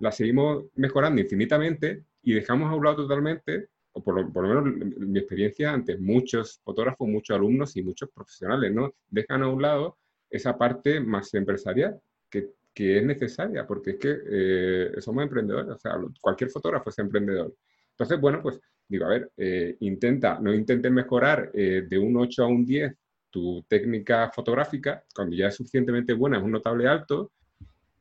la 0.00 0.10
seguimos 0.10 0.64
mejorando 0.74 1.20
infinitamente 1.20 2.04
y 2.22 2.32
dejamos 2.32 2.72
a 2.72 2.74
un 2.74 2.84
lado 2.84 2.96
totalmente, 2.96 3.68
o 3.96 4.02
por 4.02 4.14
lo, 4.14 4.32
por 4.32 4.46
lo 4.46 4.62
menos 4.62 4.98
mi 4.98 5.18
experiencia 5.18 5.72
ante 5.72 5.96
muchos 5.96 6.60
fotógrafos, 6.64 7.08
muchos 7.08 7.36
alumnos 7.36 7.76
y 7.76 7.82
muchos 7.82 8.10
profesionales, 8.10 8.72
¿no? 8.72 8.94
Dejan 9.08 9.42
a 9.42 9.48
un 9.48 9.62
lado 9.62 9.98
esa 10.30 10.58
parte 10.58 11.00
más 11.00 11.32
empresarial 11.34 12.00
que 12.28 12.50
que 12.76 12.98
es 12.98 13.04
necesaria, 13.06 13.66
porque 13.66 13.92
es 13.92 13.96
que 13.96 14.18
eh, 14.30 15.00
somos 15.00 15.22
emprendedores, 15.22 15.70
o 15.70 15.78
sea, 15.78 15.92
cualquier 16.20 16.50
fotógrafo 16.50 16.90
es 16.90 16.98
emprendedor. 16.98 17.54
Entonces, 17.92 18.20
bueno, 18.20 18.42
pues 18.42 18.60
digo, 18.86 19.06
a 19.06 19.08
ver, 19.08 19.30
eh, 19.38 19.78
intenta, 19.80 20.38
no 20.38 20.52
intentes 20.52 20.92
mejorar 20.92 21.50
eh, 21.54 21.86
de 21.88 21.98
un 21.98 22.14
8 22.18 22.44
a 22.44 22.46
un 22.46 22.66
10 22.66 22.92
tu 23.30 23.62
técnica 23.66 24.30
fotográfica, 24.30 25.02
cuando 25.14 25.34
ya 25.34 25.48
es 25.48 25.54
suficientemente 25.54 26.12
buena, 26.12 26.36
es 26.36 26.44
un 26.44 26.50
notable 26.50 26.86
alto, 26.86 27.32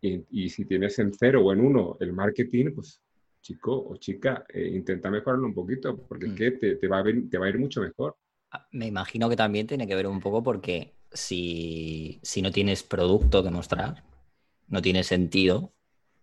y, 0.01 0.49
si 0.49 0.65
tienes 0.65 0.99
en 0.99 1.13
0 1.13 1.45
o 1.45 1.53
en 1.53 1.62
1 1.62 1.97
el 2.01 2.12
marketing, 2.12 2.73
pues 2.75 3.01
chico 3.45 3.86
o 3.89 3.95
chica, 3.97 4.43
intenta 4.53 5.12
mejorarlo 5.12 5.45
un 5.45 5.53
poquito, 5.53 5.95
porque 5.95 6.25
es 6.25 6.31
mm. 6.31 6.36
que 6.36 6.51
te, 6.51 6.75
te, 6.77 6.88
va 6.88 6.99
a 6.99 7.03
te 7.03 7.38
va 7.38 7.45
a 7.45 7.49
ir 7.49 7.60
mucho 7.60 7.81
mejor. 7.81 8.17
Ah, 8.51 8.67
me 8.71 8.88
imagino 8.88 9.29
que 9.29 9.36
también 9.36 9.67
tiene 9.67 9.88
que 9.88 9.95
ver 9.95 10.08
un 10.08 10.19
poco 10.19 10.41
porque 10.41 10.93
si, 11.12 12.19
si 12.23 12.41
no 12.41 12.51
tienes 12.51 12.81
producto 12.81 13.43
que 13.43 13.51
mostrar, 13.51 14.03
no 14.67 14.81
tiene 14.81 15.03
sentido 15.03 15.73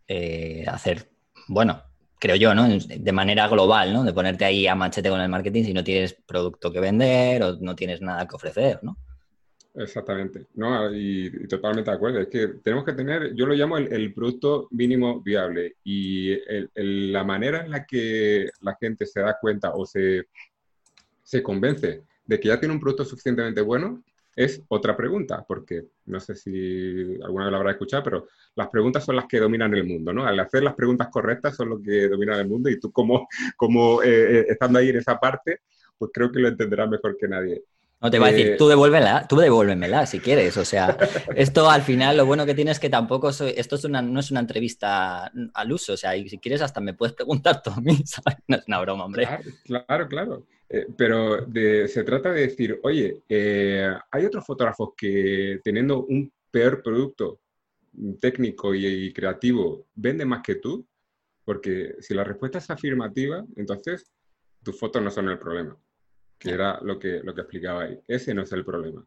eh, 0.08 0.64
hacer, 0.66 1.10
bueno, 1.46 1.82
creo 2.18 2.36
yo, 2.36 2.54
¿no? 2.54 2.68
De 2.68 3.12
manera 3.12 3.46
global, 3.48 3.92
¿no? 3.92 4.02
De 4.02 4.12
ponerte 4.12 4.44
ahí 4.44 4.66
a 4.66 4.74
machete 4.74 5.08
con 5.08 5.20
el 5.20 5.28
marketing 5.28 5.64
si 5.64 5.74
no 5.74 5.84
tienes 5.84 6.14
producto 6.14 6.72
que 6.72 6.80
vender 6.80 7.42
o 7.42 7.56
no 7.60 7.76
tienes 7.76 8.00
nada 8.00 8.26
que 8.26 8.34
ofrecer, 8.34 8.80
¿no? 8.82 8.96
Exactamente, 9.74 10.48
no, 10.54 10.94
y, 10.94 11.46
totalmente 11.48 11.90
de 11.90 11.96
acuerdo. 11.96 12.20
Es 12.20 12.28
que 12.28 12.48
tenemos 12.62 12.84
que 12.84 12.92
tener, 12.92 13.34
yo 13.34 13.46
lo 13.46 13.54
llamo 13.54 13.78
el, 13.78 14.12
producto 14.12 14.68
mínimo 14.70 15.22
viable 15.22 15.76
y 15.82 16.36
la 16.74 17.24
manera 17.24 17.64
en 17.64 17.70
la 17.70 17.86
que 17.86 18.50
la 18.60 18.76
gente 18.78 19.06
se 19.06 19.20
da 19.20 19.38
cuenta 19.40 19.72
o 19.74 19.86
se, 19.86 20.26
se 21.22 21.42
convence 21.42 22.02
de 22.26 22.40
que 22.40 22.48
ya 22.48 22.60
tiene 22.60 22.74
un 22.74 22.80
producto 22.80 23.04
suficientemente 23.04 23.62
bueno 23.62 24.02
es 24.34 24.62
otra 24.68 24.96
pregunta, 24.96 25.44
porque 25.46 25.84
no 26.06 26.18
sé 26.18 26.34
si 26.34 27.18
alguna 27.22 27.44
vez 27.44 27.52
lo 27.52 27.58
habrá 27.58 27.72
escuchado, 27.72 28.02
pero 28.02 28.28
las 28.54 28.68
preguntas 28.68 29.04
son 29.04 29.16
las 29.16 29.26
que 29.26 29.38
dominan 29.38 29.74
el 29.74 29.84
mundo, 29.84 30.12
¿no? 30.12 30.24
Al 30.26 30.40
hacer 30.40 30.62
las 30.62 30.74
preguntas 30.74 31.08
correctas 31.08 31.56
son 31.56 31.68
lo 31.68 31.82
que 31.82 32.08
dominan 32.08 32.40
el 32.40 32.48
mundo 32.48 32.70
y 32.70 32.80
tú 32.80 32.90
como, 32.90 33.28
como 33.56 34.02
eh, 34.02 34.40
eh, 34.40 34.46
estando 34.48 34.78
ahí 34.78 34.88
en 34.88 34.96
esa 34.96 35.18
parte, 35.18 35.60
pues 35.98 36.10
creo 36.14 36.32
que 36.32 36.40
lo 36.40 36.48
entenderás 36.48 36.88
mejor 36.88 37.16
que 37.18 37.28
nadie. 37.28 37.62
No 38.02 38.10
te 38.10 38.18
va 38.18 38.26
a 38.26 38.32
decir, 38.32 38.48
eh, 38.48 38.56
tú 38.58 38.66
devuélvela, 38.66 39.26
tú 39.28 39.36
devuélvemela 39.36 40.06
si 40.06 40.18
quieres. 40.18 40.56
O 40.56 40.64
sea, 40.64 40.96
esto 41.36 41.70
al 41.70 41.82
final 41.82 42.16
lo 42.16 42.26
bueno 42.26 42.44
que 42.44 42.54
tienes 42.54 42.76
es 42.76 42.80
que 42.80 42.90
tampoco 42.90 43.32
soy, 43.32 43.54
esto 43.56 43.76
es 43.76 43.84
una, 43.84 44.02
no 44.02 44.18
es 44.18 44.30
una 44.30 44.40
entrevista 44.40 45.30
al 45.54 45.72
uso. 45.72 45.92
O 45.92 45.96
sea, 45.96 46.16
y 46.16 46.28
si 46.28 46.38
quieres 46.38 46.62
hasta 46.62 46.80
me 46.80 46.94
puedes 46.94 47.14
preguntar 47.14 47.62
tú 47.62 47.70
a 47.70 47.80
mí, 47.80 47.96
¿sabes? 48.04 48.38
No 48.48 48.56
es 48.56 48.66
una 48.66 48.80
broma, 48.80 49.04
hombre. 49.04 49.28
Claro, 49.64 50.08
claro. 50.08 50.46
Eh, 50.68 50.86
pero 50.96 51.46
se 51.86 52.02
trata 52.02 52.32
de 52.32 52.48
decir, 52.48 52.80
oye, 52.82 53.22
eh, 53.28 53.94
hay 54.10 54.24
otros 54.24 54.44
fotógrafos 54.44 54.90
que 54.96 55.60
teniendo 55.62 56.04
un 56.04 56.32
peor 56.50 56.82
producto 56.82 57.40
técnico 58.20 58.74
y, 58.74 59.12
creativo 59.12 59.86
venden 59.94 60.28
más 60.28 60.42
que 60.42 60.56
tú, 60.56 60.86
porque 61.44 61.96
si 62.00 62.14
la 62.14 62.24
respuesta 62.24 62.58
es 62.58 62.70
afirmativa, 62.70 63.44
entonces 63.56 64.10
tus 64.62 64.78
fotos 64.78 65.02
no 65.02 65.10
son 65.10 65.28
el 65.28 65.38
problema, 65.38 65.76
que 66.42 66.50
era 66.50 66.80
lo 66.82 66.98
que, 66.98 67.20
lo 67.22 67.34
que 67.34 67.42
explicaba 67.42 67.84
ahí. 67.84 68.00
Ese 68.08 68.34
no 68.34 68.42
es 68.42 68.52
el 68.52 68.64
problema. 68.64 69.06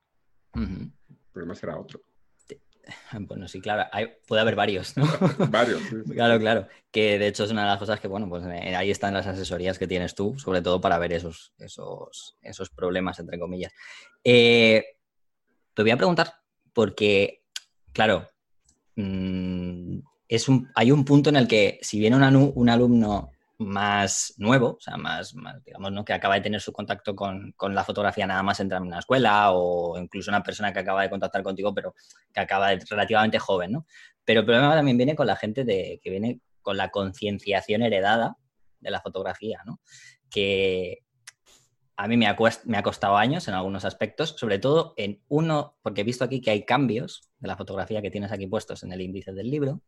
El 0.54 0.92
problema 1.34 1.54
será 1.54 1.78
otro. 1.78 2.02
Bueno, 3.20 3.48
sí, 3.48 3.60
claro, 3.60 3.90
puede 4.28 4.42
haber 4.42 4.56
varios, 4.56 4.96
¿no? 4.96 5.06
varios. 5.50 5.82
Claro, 6.12 6.40
claro. 6.40 6.68
Que 6.92 7.18
de 7.18 7.28
hecho 7.28 7.44
es 7.44 7.52
una 7.52 7.64
de 7.64 7.70
las 7.70 7.80
cosas 7.80 8.00
que, 8.00 8.08
bueno, 8.08 8.30
pues 8.30 8.46
eh, 8.46 8.76
ahí 8.76 8.92
están 8.92 9.14
las 9.14 9.28
asesorías 9.28 9.80
que 9.80 9.88
tienes 9.88 10.14
tú, 10.16 10.38
sobre 10.38 10.62
todo 10.62 10.80
para 10.80 11.00
ver 11.00 11.12
esos, 11.12 11.52
esos, 11.58 12.38
esos 12.42 12.70
problemas, 12.70 13.20
entre 13.20 13.40
comillas. 13.40 13.74
Eh, 14.24 14.86
te 15.74 15.82
voy 15.82 15.92
a 15.92 15.98
preguntar, 15.98 16.36
porque, 16.74 17.44
claro, 17.92 18.30
mm, 18.96 19.98
es 20.30 20.48
un, 20.48 20.72
hay 20.76 20.92
un 20.92 21.04
punto 21.04 21.32
en 21.32 21.38
el 21.38 21.48
que 21.48 21.80
si 21.82 22.00
viene 22.00 22.16
un 22.16 22.70
alumno 22.70 23.32
más 23.58 24.34
nuevo, 24.38 24.76
o 24.78 24.80
sea, 24.80 24.98
más, 24.98 25.34
digamos, 25.64 25.92
¿no? 25.92 26.04
que 26.04 26.14
acaba 26.14 26.36
de 26.36 26.42
tener 26.42 26.62
su 26.62 26.74
contacto 26.74 27.16
con, 27.16 27.54
la 27.70 27.84
fotografía 27.84 28.28
nada 28.28 28.44
más 28.44 28.60
entrar 28.60 28.82
en 28.82 28.88
una 28.88 29.00
escuela 29.00 29.52
o 29.52 29.98
incluso 29.98 30.30
una 30.30 30.44
persona 30.44 30.74
que 30.74 30.80
acaba 30.80 31.02
de 31.02 31.10
contactar 31.10 31.42
contigo, 31.44 31.74
pero 31.74 31.96
que 32.34 32.40
acaba 32.42 32.70
de, 32.70 32.84
relativamente 32.90 33.40
joven, 33.40 33.72
¿no? 33.72 33.86
Pero 34.26 34.42
el 34.42 34.46
problema 34.46 34.74
también 34.74 34.98
viene 34.98 35.16
con 35.16 35.28
la 35.28 35.36
gente 35.36 35.64
de, 35.64 36.00
que 36.04 36.10
viene 36.10 36.42
con 36.62 36.78
la 36.78 36.90
concienciación 36.90 37.82
heredada 37.84 38.38
de 38.80 38.92
la 38.92 39.02
fotografía, 39.02 39.62
¿no? 39.66 39.80
Que 40.30 41.04
a 41.96 42.08
mí 42.08 42.18
me 42.18 42.28
ha, 42.28 42.36
me 42.66 42.78
ha 42.78 42.84
costado 42.84 43.16
años 43.16 43.48
en 43.48 43.54
algunos 43.54 43.86
aspectos, 43.86 44.36
sobre 44.38 44.60
todo 44.60 44.94
en 44.98 45.22
uno, 45.30 45.78
porque 45.82 46.02
he 46.02 46.04
visto 46.04 46.26
aquí 46.26 46.42
que 46.42 46.52
hay 46.52 46.66
cambios 46.66 47.30
de 47.40 47.48
la 47.48 47.56
fotografía 47.56 48.02
que 48.02 48.12
tienes 48.12 48.32
aquí 48.32 48.48
puestos 48.48 48.84
en 48.84 48.92
el 48.92 49.02
índice 49.02 49.32
del 49.32 49.50
libro, 49.50 49.82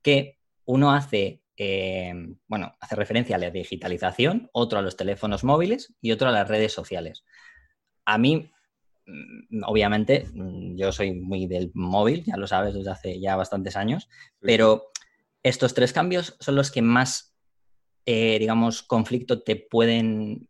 que 0.00 0.38
uno 0.64 0.92
hace 0.92 1.43
Em, 1.56 2.36
bueno, 2.48 2.74
hace 2.80 2.96
referencia 2.96 3.36
a 3.36 3.38
la 3.38 3.50
digitalización, 3.50 4.50
otro 4.52 4.78
a 4.78 4.82
los 4.82 4.96
teléfonos 4.96 5.44
móviles 5.44 5.94
y 6.00 6.10
otro 6.10 6.28
a 6.28 6.32
las 6.32 6.48
redes 6.48 6.72
sociales. 6.72 7.24
A 8.04 8.18
mí, 8.18 8.50
mm, 9.06 9.62
obviamente, 9.64 10.26
mm, 10.32 10.76
yo 10.76 10.90
soy 10.90 11.12
muy 11.12 11.46
del 11.46 11.70
móvil, 11.74 12.24
ya 12.24 12.36
lo 12.36 12.46
sabes 12.48 12.74
desde 12.74 12.90
hace 12.90 13.20
ya 13.20 13.36
bastantes 13.36 13.76
años, 13.76 14.08
pero 14.40 14.90
estos 15.44 15.74
tres 15.74 15.92
cambios 15.92 16.36
son 16.40 16.56
los 16.56 16.72
que 16.72 16.82
más, 16.82 17.36
eh, 18.06 18.38
digamos, 18.40 18.82
conflicto 18.82 19.42
te 19.42 19.56
pueden, 19.56 20.48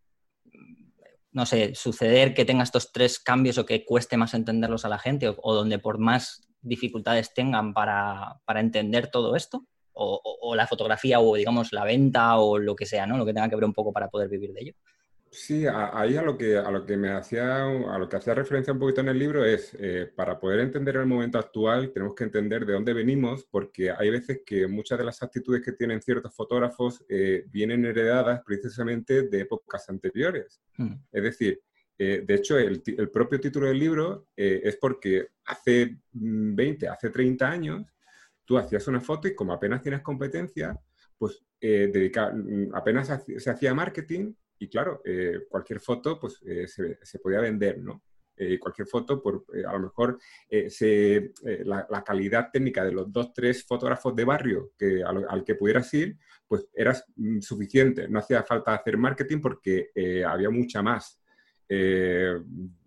no 1.32 1.46
sé, 1.46 1.74
suceder 1.74 2.34
que 2.34 2.44
tenga 2.46 2.62
estos 2.62 2.92
tres 2.92 3.18
cambios 3.18 3.58
o 3.58 3.66
que 3.66 3.84
cueste 3.84 4.16
más 4.16 4.34
entenderlos 4.34 4.84
a 4.84 4.88
la 4.88 4.98
gente 4.98 5.28
o, 5.28 5.54
donde 5.54 5.78
por 5.78 5.98
más 5.98 6.48
dificultades 6.62 7.34
tengan 7.34 7.74
para 7.74 8.40
entender 8.60 9.10
todo 9.10 9.36
esto 9.36 9.66
o, 9.94 10.54
la 10.54 10.66
fotografía 10.66 11.20
o 11.20 11.34
digamos 11.36 11.72
la 11.72 11.84
venta 11.84 12.36
o 12.38 12.58
lo 12.58 12.74
que 12.74 12.86
sea, 12.86 13.06
¿no? 13.06 13.16
Lo 13.16 13.26
que 13.26 13.32
tenga 13.32 13.48
que 13.48 13.56
ver 13.56 13.64
un 13.64 13.72
poco 13.72 13.92
para 13.92 14.08
poder 14.08 14.28
vivir 14.28 14.52
de 14.52 14.60
ello. 14.60 14.74
Sí, 15.30 15.66
ahí 15.66 16.16
a 16.16 16.22
lo 16.22 16.38
que 16.38 16.56
a 16.56 16.70
lo 16.70 16.86
que 16.86 16.96
me 16.96 17.10
hacía 17.10 17.64
a 17.64 17.98
lo 17.98 18.08
que 18.08 18.16
hacía 18.16 18.34
referencia 18.34 18.72
un 18.72 18.78
poquito 18.78 19.00
en 19.00 19.08
el 19.08 19.18
libro 19.18 19.44
es 19.44 19.76
eh, 19.80 20.08
para 20.14 20.38
poder 20.38 20.60
entender 20.60 20.94
el 20.94 21.06
momento 21.06 21.40
actual 21.40 21.90
tenemos 21.92 22.14
que 22.14 22.22
entender 22.22 22.64
de 22.64 22.74
dónde 22.74 22.92
venimos 22.92 23.44
porque 23.50 23.90
hay 23.90 24.10
veces 24.10 24.42
que 24.46 24.68
muchas 24.68 24.96
de 24.96 25.04
las 25.04 25.20
actitudes 25.24 25.60
que 25.60 25.72
tienen 25.72 26.00
ciertos 26.00 26.32
fotógrafos 26.36 27.04
eh, 27.08 27.46
vienen 27.48 27.84
heredadas 27.84 28.42
precisamente 28.46 29.22
de 29.22 29.40
épocas 29.40 29.88
anteriores. 29.88 30.60
Mm. 30.76 30.94
Es 31.10 31.22
decir, 31.24 31.60
eh, 31.98 32.22
de 32.24 32.34
hecho, 32.34 32.56
el, 32.56 32.80
el, 32.86 33.10
propio 33.10 33.40
título 33.40 33.66
del 33.66 33.78
libro 33.78 34.28
es 34.36 34.76
porque 34.76 35.28
hace 35.46 35.98
20, 36.12 36.88
hace 36.88 37.10
30 37.10 37.50
años 37.50 37.94
tú 38.44 38.58
hacías 38.58 38.86
una 38.88 39.00
foto 39.00 39.28
y 39.28 39.34
como 39.34 39.52
apenas 39.52 39.82
tienes 39.82 40.02
competencia, 40.02 40.78
pues 41.18 41.44
eh, 41.60 42.10
mm, 42.14 42.74
apenas 42.74 43.10
se 43.38 43.50
hacía 43.50 43.74
marketing 43.74 44.32
y 44.58 44.68
claro, 44.68 45.00
eh, 45.04 45.40
cualquier 45.48 45.80
foto 45.80 46.18
pues 46.18 46.40
eh, 46.46 46.66
se, 46.68 47.18
podía 47.18 47.40
vender, 47.40 47.78
¿no? 47.78 48.02
cualquier 48.58 48.88
foto, 48.88 49.22
por, 49.22 49.44
a 49.64 49.72
lo 49.74 49.78
mejor 49.78 50.18
la, 50.50 52.02
calidad 52.04 52.50
técnica 52.52 52.84
de 52.84 52.90
los 52.90 53.12
dos, 53.12 53.32
tres 53.32 53.64
fotógrafos 53.64 54.16
de 54.16 54.24
barrio 54.24 54.72
que, 54.76 55.04
al, 55.04 55.44
que 55.44 55.54
pudieras 55.54 55.94
ir, 55.94 56.18
pues 56.48 56.66
era 56.74 56.92
mm, 57.14 57.38
suficiente. 57.38 58.08
No 58.08 58.18
hacía 58.18 58.42
falta 58.42 58.74
hacer 58.74 58.98
marketing 58.98 59.40
porque 59.40 59.90
había 60.26 60.50
mucha 60.50 60.82
más 60.82 61.22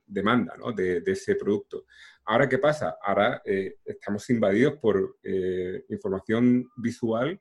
demanda 0.05 0.53
¿no? 0.57 0.73
de, 0.73 1.01
ese 1.05 1.35
producto. 1.35 1.85
Ahora, 2.29 2.49
¿qué 2.49 2.57
pasa? 2.57 2.97
Ahora 3.01 3.41
eh, 3.45 3.77
estamos 3.85 4.29
invadidos 4.29 4.77
por 4.79 5.17
eh, 5.23 5.85
información 5.87 6.69
visual 6.75 7.39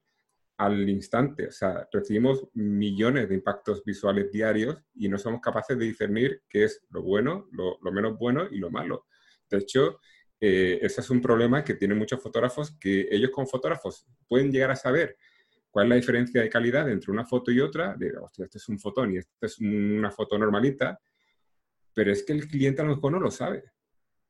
al 0.58 0.88
instante. 0.88 1.48
O 1.48 1.50
sea, 1.50 1.88
recibimos 1.90 2.46
millones 2.54 3.28
de 3.28 3.34
impactos 3.34 3.82
visuales 3.84 4.30
diarios 4.30 4.80
y 4.94 5.08
no 5.08 5.18
somos 5.18 5.40
capaces 5.40 5.76
de 5.76 5.86
discernir 5.86 6.44
qué 6.48 6.62
es 6.64 6.86
lo 6.90 7.02
bueno, 7.02 7.48
lo, 7.50 7.80
menos 7.90 8.16
bueno 8.16 8.46
y 8.48 8.58
lo 8.58 8.70
malo. 8.70 9.06
De 9.50 9.58
hecho, 9.58 9.98
eh, 10.40 10.78
ese 10.80 11.00
es 11.00 11.10
un 11.10 11.20
problema 11.20 11.64
que 11.64 11.74
tienen 11.74 11.98
muchos 11.98 12.22
fotógrafos, 12.22 12.78
que 12.78 13.08
ellos 13.10 13.30
como 13.30 13.48
fotógrafos 13.48 14.06
pueden 14.28 14.52
llegar 14.52 14.70
a 14.70 14.76
saber 14.76 15.16
cuál 15.68 15.86
es 15.86 15.90
la 15.90 15.96
diferencia 15.96 16.40
de 16.40 16.48
calidad 16.48 16.88
entre 16.88 17.10
una 17.10 17.26
foto 17.26 17.50
y 17.50 17.58
otra, 17.60 17.96
de, 17.98 18.16
hostia, 18.18 18.44
este 18.44 18.58
es 18.58 18.68
un 18.68 18.78
fotón 18.78 19.14
y 19.14 19.16
esta 19.16 19.46
es 19.46 19.58
una 19.58 20.12
foto 20.12 20.38
normalita, 20.38 20.96
pero 21.92 22.12
es 22.12 22.22
que 22.22 22.34
el 22.34 22.46
cliente 22.46 22.82
a 22.82 22.84
lo 22.84 22.94
mejor 22.94 23.10
no 23.10 23.18
lo 23.18 23.32
sabe. 23.32 23.64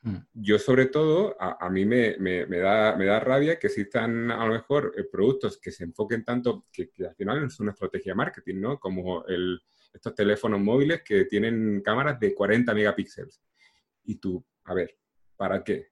Mm. 0.06 0.18
Yo 0.34 0.56
sobre 0.60 0.86
todo, 0.86 1.34
a, 1.40 1.68
mí 1.68 1.84
me, 1.84 2.16
me, 2.18 2.46
da, 2.46 2.94
me 2.94 3.06
da 3.06 3.18
rabia 3.18 3.58
que 3.58 3.66
existan 3.66 4.30
a 4.30 4.46
lo 4.46 4.52
mejor 4.52 4.94
eh, 4.96 5.02
productos 5.02 5.58
que 5.58 5.72
se 5.72 5.82
enfoquen 5.82 6.24
tanto, 6.24 6.66
que, 6.72 6.90
al 7.04 7.16
final 7.16 7.44
es 7.44 7.58
una 7.58 7.72
estrategia 7.72 8.12
de 8.12 8.16
marketing, 8.16 8.60
¿no? 8.60 8.78
Como 8.78 9.24
el, 9.26 9.60
estos 9.92 10.14
teléfonos 10.14 10.60
móviles 10.60 11.02
que 11.02 11.24
tienen 11.24 11.80
cámaras 11.80 12.20
de 12.20 12.32
40 12.32 12.72
megapíxeles. 12.72 13.42
Y 14.04 14.14
tú, 14.16 14.46
a 14.62 14.74
ver, 14.74 14.96
¿para 15.36 15.64
qué? 15.64 15.88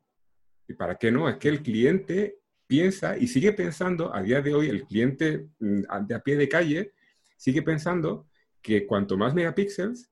¿Y 0.69 0.75
para 0.75 0.95
qué 0.95 1.11
no? 1.11 1.29
Es 1.29 1.37
que 1.39 1.49
el 1.49 1.61
cliente 1.61 2.39
piensa 2.69 3.19
y 3.19 3.27
sigue 3.27 3.53
pensando, 3.53 4.15
a 4.15 4.23
día 4.23 4.41
de 4.41 4.55
hoy, 4.55 4.69
el 4.69 4.85
cliente 4.85 5.49
mm, 5.59 6.07
de 6.07 6.15
a 6.15 6.21
pie 6.21 6.37
de 6.37 6.49
calle 6.49 6.93
sigue 7.37 7.63
pensando 7.63 8.29
que 8.63 8.87
cuanto 8.87 9.17
más 9.17 9.35
megapíxeles, 9.35 10.09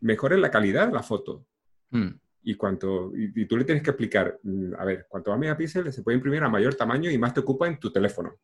mejor 0.00 0.32
es 0.32 0.40
la 0.40 0.50
calidad 0.50 0.88
de 0.88 0.92
la 0.92 1.04
foto. 1.04 1.46
Mm 1.90 2.23
y, 2.44 2.54
cuanto, 2.56 3.10
y, 3.14 3.46
tú 3.46 3.56
le 3.56 3.64
tienes 3.64 3.82
que 3.82 3.90
explicar, 3.90 4.38
mm, 4.42 4.74
a 4.78 4.84
ver, 4.84 5.06
cuanto 5.08 5.30
más 5.30 5.40
megapíxeles 5.40 5.94
se 5.94 6.02
puede 6.02 6.16
imprimir 6.16 6.42
a 6.42 6.48
mayor 6.48 6.74
tamaño 6.74 7.10
y 7.10 7.18
más 7.18 7.32
te 7.32 7.40
ocupa 7.40 7.66
en 7.66 7.78
tu 7.78 7.90
teléfono. 7.90 8.38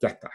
Ya 0.00 0.08
está. 0.08 0.30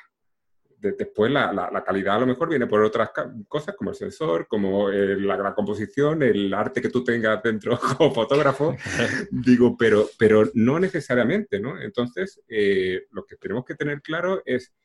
después 0.78 1.32
la, 1.32 1.52
la, 1.52 1.84
calidad 1.84 2.18
a 2.18 2.20
lo 2.20 2.28
mejor 2.28 2.48
viene 2.48 2.68
por 2.68 2.84
otras 2.84 3.10
cosas 3.48 3.76
como 3.76 3.90
el 3.90 3.96
sensor, 3.96 4.48
como 4.48 4.90
la, 4.92 5.56
composición, 5.56 6.22
el 6.22 6.54
arte 6.54 6.80
que 6.82 6.90
tú 6.90 7.04
tengas 7.04 7.42
dentro 7.42 7.80
como 7.98 8.14
fotógrafo. 8.14 8.76
Digo, 9.32 9.76
pero, 9.78 10.08
pero 10.20 10.44
no 10.54 10.80
necesariamente, 10.80 11.60
¿no? 11.60 11.82
Entonces, 11.82 12.42
eh, 12.48 13.08
lo 13.12 13.26
que 13.26 13.38
tenemos 13.38 13.66
que 13.66 13.76
tener 13.76 14.02
claro 14.02 14.44
es 14.46 14.76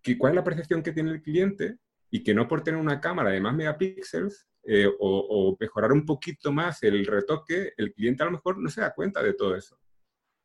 que 0.00 0.16
cuál 0.16 0.32
es 0.32 0.36
la 0.36 0.44
percepción 0.44 0.82
que 0.82 0.92
tiene 0.92 1.10
el 1.10 1.20
cliente 1.20 1.76
y 2.10 2.22
que 2.22 2.34
no 2.34 2.48
por 2.48 2.62
tener 2.62 2.80
una 2.80 3.00
cámara 3.00 3.30
de 3.30 3.40
más 3.40 3.54
megapíxeles 3.54 4.46
eh, 4.64 4.88
o, 5.00 5.56
mejorar 5.58 5.92
un 5.92 6.06
poquito 6.06 6.52
más 6.52 6.82
el 6.82 7.04
retoque, 7.04 7.72
el 7.76 7.92
cliente 7.92 8.22
a 8.22 8.26
lo 8.26 8.32
mejor 8.32 8.58
no 8.58 8.68
se 8.68 8.80
da 8.80 8.94
cuenta 8.94 9.22
de 9.22 9.34
todo 9.34 9.56
eso. 9.56 9.78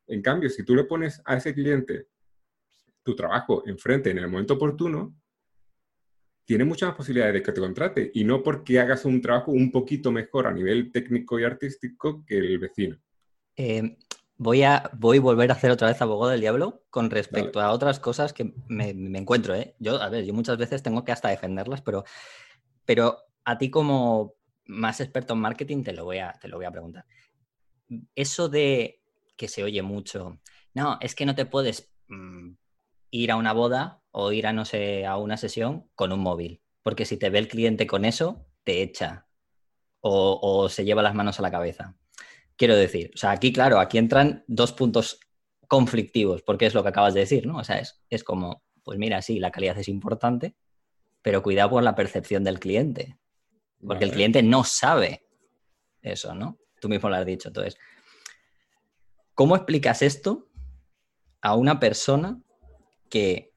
En 0.06 0.22
cambio, 0.22 0.50
si 0.50 0.64
tú 0.64 0.74
le 0.74 0.84
pones 0.84 1.22
a 1.24 1.36
ese 1.36 1.54
cliente 1.54 2.08
tu 3.02 3.14
trabajo 3.14 3.62
enfrente 3.66 4.10
en 4.10 4.18
el 4.18 4.28
momento 4.28 4.54
oportuno, 4.54 5.14
tiene 6.44 6.64
muchas 6.64 6.88
más 6.88 6.96
posibilidades 6.96 7.34
de 7.34 7.42
que 7.42 7.52
te 7.52 7.60
contrate 7.60 8.10
y 8.14 8.24
no 8.24 8.42
porque 8.42 8.80
hagas 8.80 9.04
un 9.04 9.20
trabajo 9.20 9.52
un 9.52 9.70
poquito 9.70 10.10
mejor 10.10 10.46
a 10.46 10.52
nivel 10.52 10.90
técnico 10.90 11.38
y 11.38 11.44
artístico 11.44 12.24
que 12.26 12.38
el 12.38 12.58
vecino. 12.58 12.98
Eh, 13.54 13.98
voy, 14.36 14.62
a, 14.62 14.90
voy 14.94 15.18
a 15.18 15.20
volver 15.20 15.50
a 15.50 15.54
hacer 15.54 15.70
otra 15.70 15.88
vez 15.88 16.00
abogado 16.00 16.32
del 16.32 16.40
diablo 16.40 16.84
con 16.90 17.10
respecto 17.10 17.60
a 17.60 17.70
otras 17.70 18.00
cosas 18.00 18.32
que 18.32 18.54
me, 18.66 18.90
encuentro. 19.18 19.54
¿eh? 19.54 19.74
Yo, 19.78 20.00
a 20.00 20.08
ver, 20.08 20.24
yo 20.24 20.32
muchas 20.32 20.56
veces 20.56 20.82
tengo 20.82 21.04
que 21.04 21.12
hasta 21.12 21.28
defenderlas, 21.28 21.82
pero, 21.82 22.04
pero 22.86 23.27
a 23.48 23.56
ti 23.56 23.70
como 23.70 24.34
más 24.66 25.00
experto 25.00 25.32
en 25.32 25.40
marketing 25.40 25.82
te 25.82 25.94
lo 25.94 26.04
voy 26.04 26.18
a, 26.18 26.32
te 26.38 26.48
lo 26.48 26.58
voy 26.58 26.66
a 26.66 26.70
preguntar. 26.70 27.06
Eso 28.14 28.50
de 28.50 29.00
que 29.38 29.48
se 29.48 29.64
oye 29.64 29.80
mucho, 29.80 30.38
no, 30.74 30.98
es 31.00 31.14
que 31.14 31.24
no 31.24 31.34
te 31.34 31.46
puedes 31.46 31.90
mm, 32.08 32.50
ir 33.10 33.30
a 33.30 33.36
una 33.36 33.54
boda 33.54 34.02
o 34.10 34.32
ir 34.32 34.46
a, 34.46 34.52
no 34.52 34.66
sé, 34.66 35.06
a 35.06 35.16
una 35.16 35.38
sesión 35.38 35.88
con 35.94 36.12
un 36.12 36.20
móvil, 36.20 36.60
porque 36.82 37.06
si 37.06 37.16
te 37.16 37.30
ve 37.30 37.38
el 37.38 37.48
cliente 37.48 37.86
con 37.86 38.04
eso, 38.04 38.46
te 38.64 38.82
echa 38.82 39.26
o, 40.00 40.68
se 40.68 40.84
lleva 40.84 41.02
las 41.02 41.14
manos 41.14 41.38
a 41.38 41.42
la 41.42 41.50
cabeza. 41.50 41.96
Quiero 42.54 42.76
decir, 42.76 43.10
o 43.14 43.16
sea, 43.16 43.30
aquí, 43.30 43.50
claro, 43.50 43.80
aquí 43.80 43.96
entran 43.96 44.44
dos 44.46 44.74
puntos 44.74 45.20
conflictivos, 45.68 46.42
porque 46.42 46.66
es 46.66 46.74
lo 46.74 46.82
que 46.82 46.90
acabas 46.90 47.14
de 47.14 47.20
decir, 47.20 47.46
¿no? 47.46 47.58
O 47.58 47.64
sea, 47.64 47.78
es, 47.78 48.02
es 48.10 48.24
como, 48.24 48.62
pues 48.84 48.98
mira, 48.98 49.22
sí, 49.22 49.38
la 49.38 49.50
calidad 49.50 49.78
es 49.78 49.88
importante, 49.88 50.54
pero 51.22 51.42
cuidado 51.42 51.70
por 51.70 51.82
la 51.82 51.94
percepción 51.94 52.44
del 52.44 52.60
cliente. 52.60 53.16
Porque 53.84 54.04
el 54.04 54.12
cliente 54.12 54.42
no 54.42 54.64
sabe 54.64 55.26
eso, 56.02 56.34
¿no? 56.34 56.58
Tú 56.80 56.88
mismo 56.88 57.08
lo 57.08 57.16
has 57.16 57.26
dicho. 57.26 57.48
Entonces, 57.48 57.76
¿cómo 59.34 59.56
explicas 59.56 60.02
esto 60.02 60.48
a 61.40 61.54
una 61.54 61.78
persona 61.78 62.40
que 63.08 63.52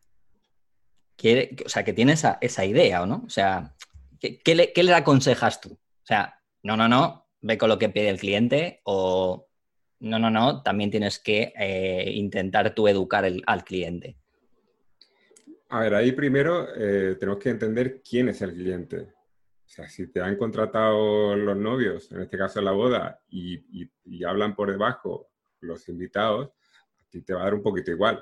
quiere, 1.15 1.55
o 1.65 1.69
sea, 1.69 1.83
que 1.83 1.93
tiene 1.93 2.13
esa, 2.13 2.65
idea, 2.65 3.03
¿o 3.03 3.05
no? 3.05 3.23
O 3.25 3.29
sea, 3.29 3.75
¿qué, 4.19 4.55
le, 4.55 4.93
aconsejas 4.93 5.61
tú? 5.61 5.73
O 5.73 6.05
sea, 6.05 6.39
no, 6.63 6.77
no, 6.77 6.87
no, 6.87 7.27
ve 7.41 7.57
con 7.57 7.69
lo 7.69 7.79
que 7.79 7.89
pide 7.89 8.09
el 8.09 8.19
cliente 8.19 8.81
o 8.83 9.47
no, 9.99 10.19
no, 10.19 10.29
no, 10.31 10.63
también 10.63 10.89
tienes 10.89 11.19
que 11.19 11.53
eh, 11.57 12.11
intentar 12.13 12.73
tú 12.73 12.87
educar 12.87 13.23
al 13.25 13.63
cliente. 13.63 14.17
A 15.69 15.79
ver, 15.79 15.95
ahí 15.95 16.11
primero 16.11 16.67
eh, 16.75 17.15
tenemos 17.17 17.41
que 17.41 17.49
entender 17.49 18.01
quién 18.01 18.27
es 18.27 18.41
el 18.41 18.53
cliente. 18.53 19.07
O 19.71 19.73
sea, 19.73 19.87
si 19.87 20.07
te 20.07 20.19
han 20.19 20.35
contratado 20.35 21.33
los 21.33 21.55
novios, 21.55 22.11
en 22.11 22.19
este 22.19 22.37
caso 22.37 22.59
la 22.59 22.73
boda, 22.73 23.21
y, 23.29 23.89
hablan 24.25 24.53
por 24.53 24.69
debajo 24.69 25.29
los 25.61 25.87
invitados, 25.87 26.49
a 26.49 27.09
ti 27.09 27.21
te 27.21 27.33
va 27.33 27.39
a 27.39 27.43
dar 27.45 27.53
un 27.53 27.63
poquito 27.63 27.89
igual. 27.89 28.21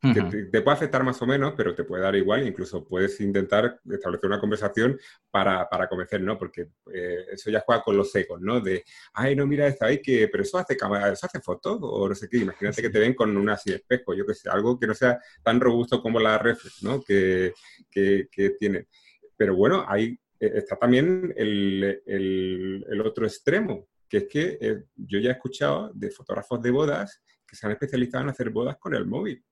te, 0.00 0.60
puede 0.60 0.76
afectar 0.76 1.04
más 1.04 1.22
o 1.22 1.26
menos, 1.26 1.54
pero 1.56 1.72
te 1.72 1.84
puede 1.84 2.02
dar 2.02 2.16
igual. 2.16 2.44
Incluso 2.48 2.84
puedes 2.84 3.20
intentar 3.20 3.80
establecer 3.88 4.26
una 4.26 4.40
conversación 4.40 4.98
para, 5.30 5.68
para 5.68 5.88
convencer, 5.88 6.20
¿no? 6.20 6.36
Porque 6.36 6.70
eh, 6.92 7.26
eso 7.30 7.48
ya 7.48 7.62
juega 7.64 7.80
con 7.80 7.96
los 7.96 8.12
ecos, 8.16 8.40
¿no? 8.40 8.60
De, 8.60 8.82
ay, 9.12 9.36
no, 9.36 9.46
mira, 9.46 9.68
está 9.68 9.86
ahí 9.86 10.02
que, 10.02 10.26
pero 10.26 10.42
eso 10.42 10.58
hace 10.58 10.76
cámara, 10.76 11.12
eso 11.12 11.26
hace 11.26 11.40
fotos, 11.40 11.78
o 11.80 12.08
no 12.08 12.14
sé 12.16 12.28
qué. 12.28 12.38
Imagínate 12.38 12.82
que 12.82 12.90
te 12.90 12.98
ven 12.98 13.14
con 13.14 13.36
una 13.36 13.52
así 13.52 13.72
espejo, 13.72 14.14
yo 14.14 14.26
que 14.26 14.34
sé, 14.34 14.50
algo 14.50 14.76
que 14.80 14.88
no 14.88 14.94
sea 14.94 15.20
tan 15.44 15.60
robusto 15.60 16.02
como 16.02 16.18
la 16.18 16.38
reflex, 16.38 16.82
¿no? 16.82 17.00
Que, 17.00 17.54
que, 17.88 18.26
que 18.32 18.50
tiene. 18.50 18.88
Pero 19.36 19.54
bueno, 19.54 19.84
ahí 19.86 20.18
eh, 20.40 20.52
está 20.54 20.76
también 20.76 21.32
el, 21.36 22.02
el, 22.06 22.86
el 22.88 23.00
otro 23.00 23.26
extremo, 23.26 23.88
que 24.08 24.18
es 24.18 24.24
que 24.28 24.58
eh, 24.60 24.84
yo 24.96 25.18
ya 25.18 25.30
he 25.30 25.32
escuchado 25.32 25.92
de 25.94 26.10
fotógrafos 26.10 26.62
de 26.62 26.70
bodas 26.70 27.22
que 27.46 27.56
se 27.56 27.66
han 27.66 27.72
especializado 27.72 28.24
en 28.24 28.30
hacer 28.30 28.50
bodas 28.50 28.76
con 28.78 28.94
el 28.94 29.06
móvil. 29.06 29.44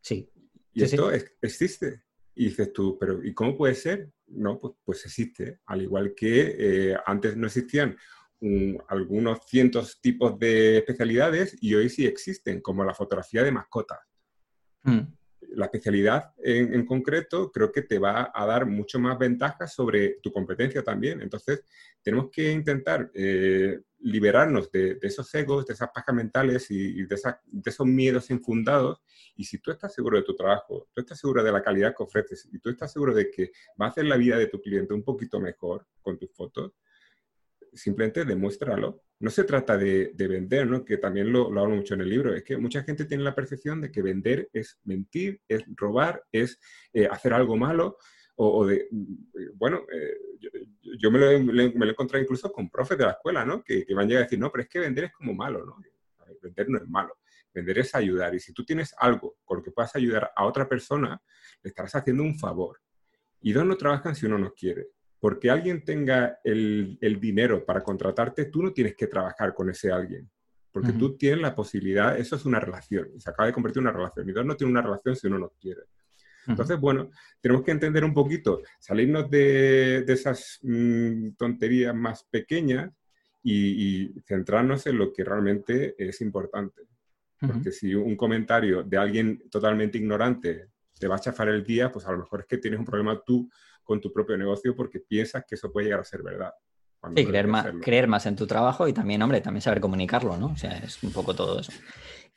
Sí. 0.00 0.30
Y 0.72 0.82
esto 0.82 1.10
existe. 1.40 2.02
Y 2.34 2.46
dices 2.46 2.72
tú, 2.72 2.98
pero 2.98 3.24
¿y 3.24 3.32
cómo 3.32 3.56
puede 3.56 3.74
ser? 3.74 4.10
No, 4.26 4.58
pues, 4.60 4.74
pues 4.84 5.04
existe. 5.06 5.60
Al 5.66 5.82
igual 5.82 6.14
que 6.14 6.56
eh, 6.58 6.96
antes 7.06 7.36
no 7.36 7.46
existían 7.46 7.96
algunos 8.88 9.38
cientos 9.46 9.98
tipos 10.02 10.38
de 10.38 10.78
especialidades 10.78 11.56
y 11.60 11.74
hoy 11.74 11.88
sí 11.88 12.04
existen, 12.04 12.60
como 12.60 12.84
la 12.84 12.94
fotografía 12.94 13.42
de 13.42 13.50
mascotas. 13.50 14.00
Mm 14.82 15.15
la 15.40 15.66
especialidad 15.66 16.32
en, 16.38 16.84
concreto 16.84 17.50
creo 17.50 17.72
que 17.72 17.82
te 17.82 17.98
va 17.98 18.30
a 18.34 18.46
dar 18.46 18.66
mucho 18.66 18.98
más 18.98 19.18
ventajas 19.18 19.74
sobre 19.74 20.18
tu 20.22 20.32
competencia 20.32 20.82
también. 20.82 21.20
Entonces, 21.20 21.64
tenemos 22.02 22.30
que 22.30 22.52
intentar 22.52 23.10
eh, 23.14 23.80
liberarnos 24.00 24.70
de, 24.70 24.98
esos 25.02 25.34
egos, 25.34 25.66
de 25.66 25.74
esas 25.74 25.90
pajas 25.94 26.14
mentales 26.14 26.70
y, 26.70 27.04
de, 27.04 27.16
de, 27.46 27.70
esos 27.70 27.86
miedos 27.86 28.30
infundados. 28.30 29.02
Y 29.36 29.44
si 29.44 29.58
tú 29.58 29.70
estás 29.70 29.94
seguro 29.94 30.18
de 30.18 30.24
tu 30.24 30.34
trabajo, 30.34 30.88
tú 30.92 31.00
estás 31.00 31.18
seguro 31.18 31.42
de 31.42 31.52
la 31.52 31.62
calidad 31.62 31.94
que 31.96 32.02
ofreces 32.02 32.48
y 32.52 32.58
tú 32.58 32.70
estás 32.70 32.92
seguro 32.92 33.14
de 33.14 33.30
que 33.30 33.52
va 33.80 33.86
a 33.86 33.88
hacer 33.88 34.04
la 34.04 34.16
vida 34.16 34.36
de 34.36 34.46
tu 34.46 34.60
cliente 34.60 34.94
un 34.94 35.02
poquito 35.02 35.40
mejor 35.40 35.86
con 36.00 36.18
tus 36.18 36.30
fotos, 36.32 36.72
simplemente 37.72 38.24
demuéstralo. 38.24 39.02
No 39.18 39.30
se 39.30 39.44
trata 39.44 39.76
de, 39.76 40.12
vender, 40.16 40.66
¿no? 40.66 40.84
que 40.84 40.98
también 40.98 41.32
lo, 41.32 41.46
hablo 41.46 41.76
mucho 41.76 41.94
en 41.94 42.02
el 42.02 42.10
libro, 42.10 42.34
es 42.34 42.42
que 42.42 42.56
mucha 42.56 42.82
gente 42.82 43.06
tiene 43.06 43.24
la 43.24 43.34
percepción 43.34 43.80
de 43.80 43.90
que 43.90 44.02
vender 44.02 44.48
es 44.52 44.78
mentir, 44.84 45.40
es 45.48 45.64
robar, 45.74 46.22
es 46.32 46.58
eh, 46.92 47.06
hacer 47.10 47.32
algo 47.32 47.56
malo, 47.56 47.96
o, 48.38 48.66
de, 48.66 48.88
mm, 48.90 49.14
bueno, 49.54 49.82
eh, 49.90 50.16
yo, 50.98 51.10
me, 51.10 51.18
lo, 51.18 51.30
he 51.30 51.90
encontrado 51.90 52.22
incluso 52.22 52.52
con 52.52 52.68
profes 52.68 52.98
de 52.98 53.04
la 53.04 53.12
escuela, 53.12 53.44
¿no? 53.44 53.62
Que, 53.64 53.86
que 53.86 53.94
van 53.94 54.04
a 54.04 54.08
llegar 54.08 54.22
a 54.22 54.26
decir, 54.26 54.38
no, 54.38 54.52
pero 54.52 54.62
es 54.62 54.68
que 54.68 54.78
vender 54.78 55.04
es 55.04 55.12
como 55.12 55.32
malo, 55.32 55.64
¿no? 55.64 55.76
Vender 56.42 56.68
no 56.68 56.78
es 56.78 56.88
malo, 56.88 57.18
vender 57.54 57.78
es 57.78 57.94
ayudar. 57.94 58.34
Y 58.34 58.40
si 58.40 58.52
tú 58.52 58.64
tienes 58.64 58.94
algo 58.98 59.38
con 59.44 59.58
lo 59.58 59.62
que 59.62 59.70
puedas 59.70 59.96
ayudar 59.96 60.30
a 60.36 60.44
otra 60.44 60.68
persona, 60.68 61.20
le 61.62 61.68
estarás 61.68 61.94
haciendo 61.94 62.22
un 62.22 62.38
favor. 62.38 62.80
Y 63.40 63.52
dos 63.52 63.64
no 63.64 63.76
trabajan 63.76 64.14
si 64.14 64.26
uno 64.26 64.38
no 64.38 64.52
quiere 64.52 64.95
porque 65.18 65.50
alguien 65.50 65.84
tenga 65.84 66.38
el, 66.44 66.98
dinero 67.20 67.64
para 67.64 67.82
contratarte, 67.82 68.46
tú 68.46 68.62
no 68.62 68.72
tienes 68.72 68.94
que 68.94 69.06
trabajar 69.06 69.54
con 69.54 69.70
ese 69.70 69.90
alguien. 69.90 70.28
Porque 70.70 70.92
tú 70.92 71.16
tienes 71.16 71.40
la 71.40 71.54
posibilidad, 71.54 72.18
eso 72.18 72.36
es 72.36 72.44
una 72.44 72.60
relación, 72.60 73.18
se 73.18 73.30
acaba 73.30 73.46
de 73.46 73.54
convertir 73.54 73.80
en 73.80 73.88
una 73.88 73.96
relación. 73.96 74.28
Y 74.28 74.32
dos 74.32 74.44
no 74.44 74.56
tiene 74.56 74.72
una 74.72 74.82
relación 74.82 75.16
si 75.16 75.26
uno 75.26 75.38
no 75.38 75.52
quiere. 75.58 75.80
Entonces, 76.46 76.78
bueno, 76.78 77.10
tenemos 77.40 77.64
que 77.64 77.70
entender 77.70 78.04
un 78.04 78.12
poquito, 78.12 78.60
salirnos 78.78 79.30
de, 79.30 80.04
esas 80.06 80.58
mm, 80.62 81.30
tonterías 81.30 81.94
más 81.94 82.24
pequeñas 82.24 82.92
y, 83.42 84.12
centrarnos 84.26 84.86
en 84.86 84.98
lo 84.98 85.12
que 85.12 85.24
realmente 85.24 85.94
es 85.98 86.20
importante. 86.20 86.82
Porque 87.38 87.70
si 87.70 87.94
un 87.94 88.16
comentario 88.16 88.82
de 88.82 88.96
alguien 88.96 89.48
totalmente 89.50 89.98
ignorante 89.98 90.68
te 90.98 91.06
va 91.08 91.16
a 91.16 91.20
chafar 91.20 91.48
el 91.48 91.62
día, 91.62 91.92
pues 91.92 92.06
a 92.06 92.12
lo 92.12 92.18
mejor 92.18 92.40
es 92.40 92.46
que 92.46 92.58
tienes 92.58 92.80
un 92.80 92.86
problema 92.86 93.20
tú 93.24 93.48
con 93.86 94.00
tu 94.00 94.12
propio 94.12 94.36
negocio 94.36 94.74
porque 94.76 95.00
piensas 95.00 95.44
que 95.48 95.54
eso 95.54 95.72
puede 95.72 95.86
llegar 95.86 96.00
a 96.00 96.04
ser 96.04 96.22
verdad. 96.22 96.52
Sí, 97.14 97.24
creer 97.24 97.46
más, 97.46 97.66
creer 97.82 98.08
más 98.08 98.26
en 98.26 98.34
tu 98.34 98.46
trabajo 98.46 98.88
y 98.88 98.92
también, 98.92 99.22
hombre, 99.22 99.40
también 99.40 99.62
saber 99.62 99.80
comunicarlo, 99.80 100.36
¿no? 100.36 100.46
O 100.48 100.56
sea, 100.56 100.76
es 100.78 101.00
un 101.04 101.12
poco 101.12 101.34
todo 101.34 101.60
eso. 101.60 101.72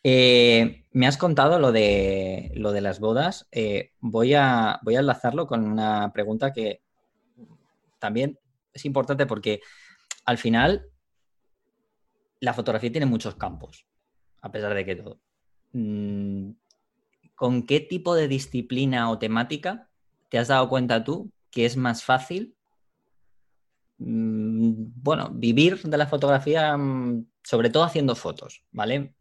Eh, 0.03 0.85
me 0.91 1.07
has 1.07 1.17
contado 1.17 1.59
lo 1.59 1.71
de, 1.71 2.51
lo 2.53 2.71
de 2.71 2.81
las 2.81 2.99
bodas. 2.99 3.47
Eh, 3.51 3.93
voy, 3.99 4.35
a, 4.35 4.79
voy 4.83 4.95
a 4.95 4.99
enlazarlo 4.99 5.47
con 5.47 5.65
una 5.65 6.13
pregunta 6.13 6.53
que 6.53 6.83
también 7.97 8.37
es 8.71 8.85
importante 8.85 9.25
porque 9.25 9.59
al 10.25 10.37
final 10.37 10.85
la 12.39 12.53
fotografía 12.53 12.91
tiene 12.91 13.07
muchos 13.07 13.35
campos, 13.35 13.87
a 14.41 14.51
pesar 14.51 14.75
de 14.75 14.85
que 14.85 14.95
todo. 14.95 15.19
Mm, 15.73 16.51
¿Con 17.33 17.65
qué 17.65 17.79
tipo 17.79 18.13
de 18.13 18.27
disciplina 18.27 19.09
o 19.09 19.17
temática 19.17 19.89
te 20.29 20.37
has 20.37 20.49
dado 20.49 20.69
cuenta 20.69 21.03
tú 21.03 21.31
que 21.51 21.65
es 21.65 21.77
más 21.77 22.03
fácil, 22.03 22.55
mm, 23.97 24.71
bueno, 24.95 25.29
vivir 25.33 25.81
de 25.81 25.97
la 25.97 26.07
fotografía, 26.07 26.75
mm, 26.77 27.25
sobre 27.43 27.69
todo 27.69 27.83
haciendo 27.83 28.15
fotos, 28.15 28.63
¿vale? 28.71 29.15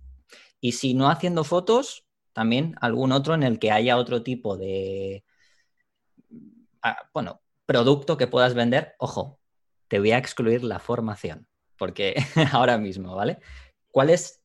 Y 0.60 0.72
si 0.72 0.94
no 0.94 1.10
haciendo 1.10 1.44
fotos, 1.44 2.06
también 2.32 2.74
algún 2.80 3.12
otro 3.12 3.34
en 3.34 3.42
el 3.42 3.58
que 3.58 3.72
haya 3.72 3.96
otro 3.96 4.22
tipo 4.22 4.56
de, 4.56 5.24
ah, 6.82 7.08
bueno, 7.12 7.40
producto 7.66 8.16
que 8.16 8.26
puedas 8.26 8.54
vender. 8.54 8.94
Ojo, 8.98 9.40
te 9.88 9.98
voy 9.98 10.12
a 10.12 10.18
excluir 10.18 10.64
la 10.64 10.78
formación, 10.78 11.48
porque 11.76 12.14
ahora 12.52 12.78
mismo, 12.78 13.14
¿vale? 13.14 13.38
¿Cuál 13.90 14.10
es 14.10 14.42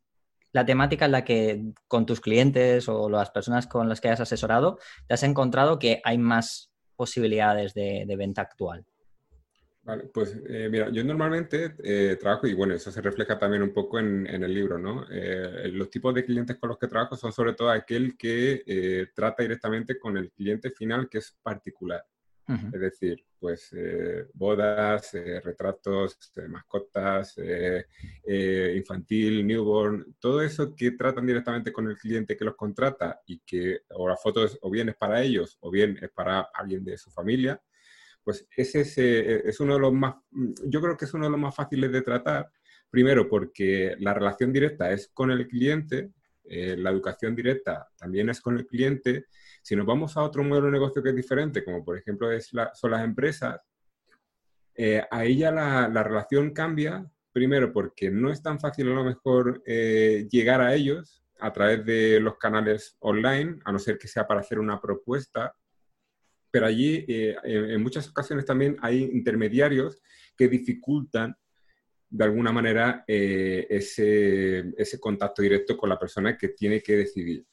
la 0.51 0.65
temática 0.65 1.05
en 1.05 1.11
la 1.11 1.23
que 1.23 1.63
con 1.87 2.05
tus 2.05 2.21
clientes 2.21 2.87
o 2.89 3.09
las 3.09 3.31
personas 3.31 3.67
con 3.67 3.89
las 3.89 4.01
que 4.01 4.09
has 4.09 4.19
asesorado 4.19 4.77
te 5.07 5.13
has 5.15 5.23
encontrado 5.23 5.79
que 5.79 6.01
hay 6.03 6.17
más 6.17 6.72
posibilidades 6.95 7.73
de, 7.73 8.05
venta 8.17 8.41
actual? 8.41 8.85
Vale, 9.83 10.05
pues 10.13 10.37
eh, 10.47 10.69
mira, 10.71 10.89
yo 10.89 11.03
normalmente 11.03 11.75
eh, 11.83 12.15
trabajo, 12.17 12.47
y 12.47 12.53
bueno, 12.53 12.73
eso 12.73 12.89
se 12.89 13.01
refleja 13.01 13.37
también 13.37 13.63
un 13.63 13.73
poco 13.73 13.99
en, 13.99 14.25
el 14.27 14.53
libro, 14.53 14.77
¿no? 14.77 15.05
Eh, 15.11 15.67
los 15.73 15.89
tipos 15.89 16.15
de 16.15 16.23
clientes 16.23 16.57
con 16.57 16.69
los 16.69 16.77
que 16.77 16.87
trabajo 16.87 17.17
son 17.17 17.33
sobre 17.33 17.53
todo 17.53 17.69
aquel 17.69 18.17
que 18.17 19.09
trata 19.13 19.43
directamente 19.43 19.99
con 19.99 20.17
el 20.17 20.31
cliente 20.31 20.71
final 20.71 21.09
que 21.09 21.17
es 21.17 21.37
particular. 21.43 22.05
Es 22.47 22.79
decir, 22.79 23.23
pues 23.39 23.73
bodas, 24.33 25.13
retratos, 25.43 26.17
mascotas, 26.49 27.35
infantil, 28.75 29.47
newborn, 29.47 30.15
todo 30.19 30.41
eso 30.41 30.75
que 30.75 30.91
tratan 30.91 31.25
directamente 31.25 31.71
con 31.71 31.87
el 31.87 31.97
cliente 31.97 32.35
que 32.35 32.45
los 32.45 32.55
contrata 32.55 33.21
y 33.25 33.39
que 33.39 33.81
o 33.91 34.09
la 34.09 34.17
foto 34.17 34.45
o 34.61 34.69
bien 34.69 34.89
es 34.89 34.95
para 34.95 35.21
ellos 35.21 35.57
o 35.61 35.71
bien 35.71 35.97
es 36.01 36.09
para 36.09 36.49
alguien 36.53 36.83
de 36.83 36.97
su 36.97 37.11
familia, 37.11 37.61
pues 38.23 38.45
ese 38.55 38.81
es, 38.81 38.97
es 38.97 39.59
uno 39.59 39.75
de 39.75 39.79
los 39.79 39.93
más, 39.93 40.15
yo 40.65 40.81
creo 40.81 40.97
que 40.97 41.05
es 41.05 41.13
uno 41.13 41.25
de 41.25 41.31
los 41.31 41.39
más 41.39 41.55
fáciles 41.55 41.91
de 41.91 42.01
tratar, 42.01 42.51
primero 42.89 43.29
porque 43.29 43.95
la 43.99 44.13
relación 44.13 44.51
directa 44.51 44.91
es 44.91 45.07
con 45.13 45.31
el 45.31 45.47
cliente, 45.47 46.11
la 46.45 46.89
educación 46.89 47.35
directa 47.35 47.89
también 47.97 48.29
es 48.29 48.41
con 48.41 48.57
el 48.57 48.67
cliente 48.67 49.27
si 49.63 49.77
nos 49.77 49.85
vamos 49.85 50.17
a 50.17 50.21
otro 50.21 50.43
modelo 50.43 50.65
de 50.65 50.73
negocio 50.73 51.01
que 51.01 51.09
es 51.09 51.15
diferente, 51.15 51.63
como 51.63 51.85
por 51.85 51.97
ejemplo 51.97 52.27
son 52.73 52.91
las 52.91 53.03
empresas, 53.03 53.61
eh, 54.75 55.01
ahí 55.09 55.37
ya 55.37 55.51
la, 55.51 56.03
relación 56.03 56.51
cambia, 56.51 57.09
primero 57.31 57.71
porque 57.71 58.11
no 58.11 58.29
es 58.29 58.43
tan 58.43 58.59
fácil 58.59 58.89
a 58.89 58.95
lo 58.95 59.05
mejor 59.05 59.63
eh, 59.65 60.27
llegar 60.29 60.59
a 60.59 60.75
ellos 60.75 61.23
a 61.39 61.53
través 61.53 61.85
de 61.85 62.19
los 62.19 62.37
canales 62.37 62.97
online, 62.99 63.59
a 63.63 63.71
no 63.71 63.79
ser 63.79 63.97
que 63.97 64.09
sea 64.09 64.27
para 64.27 64.41
hacer 64.41 64.59
una 64.59 64.81
propuesta, 64.81 65.55
pero 66.51 66.65
allí 66.65 67.05
eh, 67.07 67.37
en, 67.45 67.81
muchas 67.81 68.09
ocasiones 68.09 68.45
también 68.45 68.75
hay 68.81 69.01
intermediarios 69.01 70.01
que 70.35 70.49
dificultan 70.49 71.37
de 72.09 72.23
alguna 72.25 72.51
manera 72.51 73.05
ese, 73.07 74.73
contacto 74.99 75.41
directo 75.41 75.77
con 75.77 75.87
la 75.87 75.97
persona 75.97 76.37
que 76.37 76.49
tiene 76.49 76.81
que 76.81 76.97
decidir. 76.97 77.45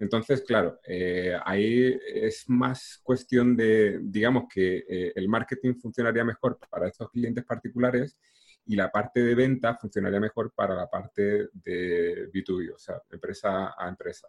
Entonces, 0.00 0.40
claro, 0.40 0.80
eh, 0.86 1.38
ahí 1.44 1.94
es 2.06 2.48
más 2.48 2.98
cuestión 3.02 3.54
de, 3.54 3.98
digamos 4.02 4.44
que 4.52 4.78
eh, 4.88 5.12
el 5.14 5.28
marketing 5.28 5.74
funcionaría 5.74 6.24
mejor 6.24 6.58
para 6.70 6.88
estos 6.88 7.10
clientes 7.10 7.44
particulares 7.44 8.16
y 8.64 8.76
la 8.76 8.90
parte 8.90 9.22
de 9.22 9.34
venta 9.34 9.76
funcionaría 9.76 10.18
mejor 10.18 10.52
para 10.54 10.74
la 10.74 10.88
parte 10.88 11.48
de 11.52 12.30
B2B, 12.32 12.74
o 12.74 12.78
sea, 12.78 13.02
empresa 13.10 13.74
a 13.76 13.88
empresa. 13.88 14.26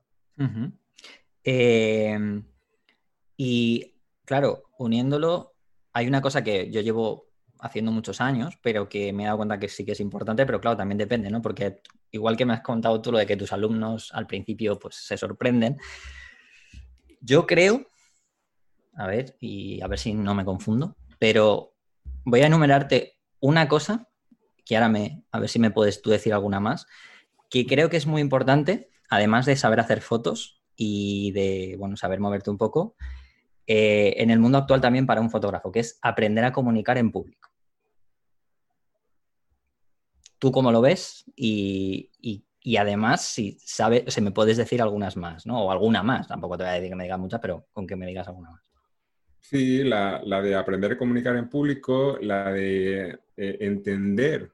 Em, 1.42 2.44
y 3.38 3.96
claro, 4.26 4.64
uniéndolo, 4.78 5.54
hay 5.94 6.08
una 6.08 6.22
cosa 6.22 6.44
que 6.44 6.70
yo 6.70 6.82
llevo 6.82 7.31
haciendo 7.62 7.91
muchos 7.91 8.21
años, 8.21 8.58
pero 8.62 8.89
que 8.89 9.13
me 9.13 9.24
he 9.24 9.26
dado 9.26 9.38
cuenta 9.38 9.60
que 9.60 9.69
sí 9.69 9.86
que 9.86 9.91
es 9.93 10.00
importante, 10.00 10.45
pero 10.45 10.60
claro, 10.60 10.78
también 10.78 10.97
depende, 10.97 11.30
¿no? 11.30 11.41
Porque 11.41 11.82
igual 12.12 12.36
que 12.36 12.45
me 12.45 12.54
has 12.54 12.62
contado 12.62 13.02
tú 13.02 13.12
lo 13.12 13.17
de 13.17 13.26
que 13.26 13.38
tus 13.38 13.54
alumnos 13.54 14.12
al 14.13 14.28
principio 14.28 14.80
pues 14.80 14.95
se 14.95 15.17
sorprenden, 15.17 15.78
yo 17.19 17.45
creo, 17.45 17.86
a 18.95 19.08
ver, 19.08 19.38
y 19.39 19.82
a 19.82 19.88
ver 19.88 20.00
si 20.00 20.13
no 20.13 20.34
me 20.34 20.45
confundo, 20.45 20.95
pero 21.19 21.76
voy 22.26 22.41
a 22.41 22.47
enumerarte 22.47 23.17
una 23.39 23.67
cosa, 23.67 24.08
que 24.65 24.76
ahora 24.76 24.89
me, 24.89 25.24
a 25.32 25.39
ver 25.39 25.50
si 25.50 25.60
me 25.60 25.71
puedes 25.71 26.02
tú 26.02 26.10
decir 26.10 26.34
alguna 26.34 26.60
más, 26.60 26.88
que 27.50 27.65
creo 27.65 27.89
que 27.89 27.97
es 27.97 28.08
muy 28.08 28.21
importante, 28.21 28.89
además 29.10 29.45
de 29.45 29.56
saber 29.56 29.80
hacer 29.80 30.02
fotos, 30.02 30.62
y 30.84 31.32
de, 31.34 31.76
bueno, 31.78 31.95
saber 31.95 32.19
moverte 32.19 32.50
un 32.50 32.58
poco, 32.58 32.95
eh, 33.67 34.15
en 34.17 34.32
el 34.32 34.39
mundo 34.39 34.58
actual 34.58 34.82
también 34.82 35.06
para 35.06 35.21
un 35.21 35.30
fotógrafo, 35.30 35.71
que 35.71 35.82
es 35.82 36.00
aprender 36.02 36.43
a 36.43 36.52
comunicar 36.52 36.97
en 36.97 37.12
público. 37.12 37.51
¿Tú 40.41 40.51
cómo 40.51 40.71
lo 40.71 40.82
ves? 40.82 41.23
Y, 41.36 42.10
además, 42.75 43.23
si 43.23 43.60
sabes, 43.63 44.12
se 44.12 44.21
me 44.21 44.32
puedes 44.32 44.58
decir 44.58 44.82
algunas 44.82 45.15
más, 45.15 45.45
¿no? 45.45 45.65
O 45.65 45.71
alguna 45.71 46.01
más, 46.01 46.27
tampoco 46.27 46.58
te 46.58 46.63
voy 46.63 46.71
a 46.71 46.73
decir 46.73 46.89
que 46.89 46.95
me 46.95 47.04
digas 47.04 47.19
muchas, 47.19 47.39
pero 47.39 47.67
con 47.71 47.86
que 47.86 47.95
me 47.95 48.08
digas 48.08 48.27
alguna 48.27 48.49
más. 48.49 48.63
Sí, 49.39 49.84
la, 49.84 50.19
de 50.41 50.56
aprender 50.56 50.93
a 50.93 50.97
comunicar 50.97 51.36
en 51.36 51.47
público, 51.47 52.17
la 52.19 52.51
de 52.51 53.19
eh, 53.38 53.58
entender 53.60 54.51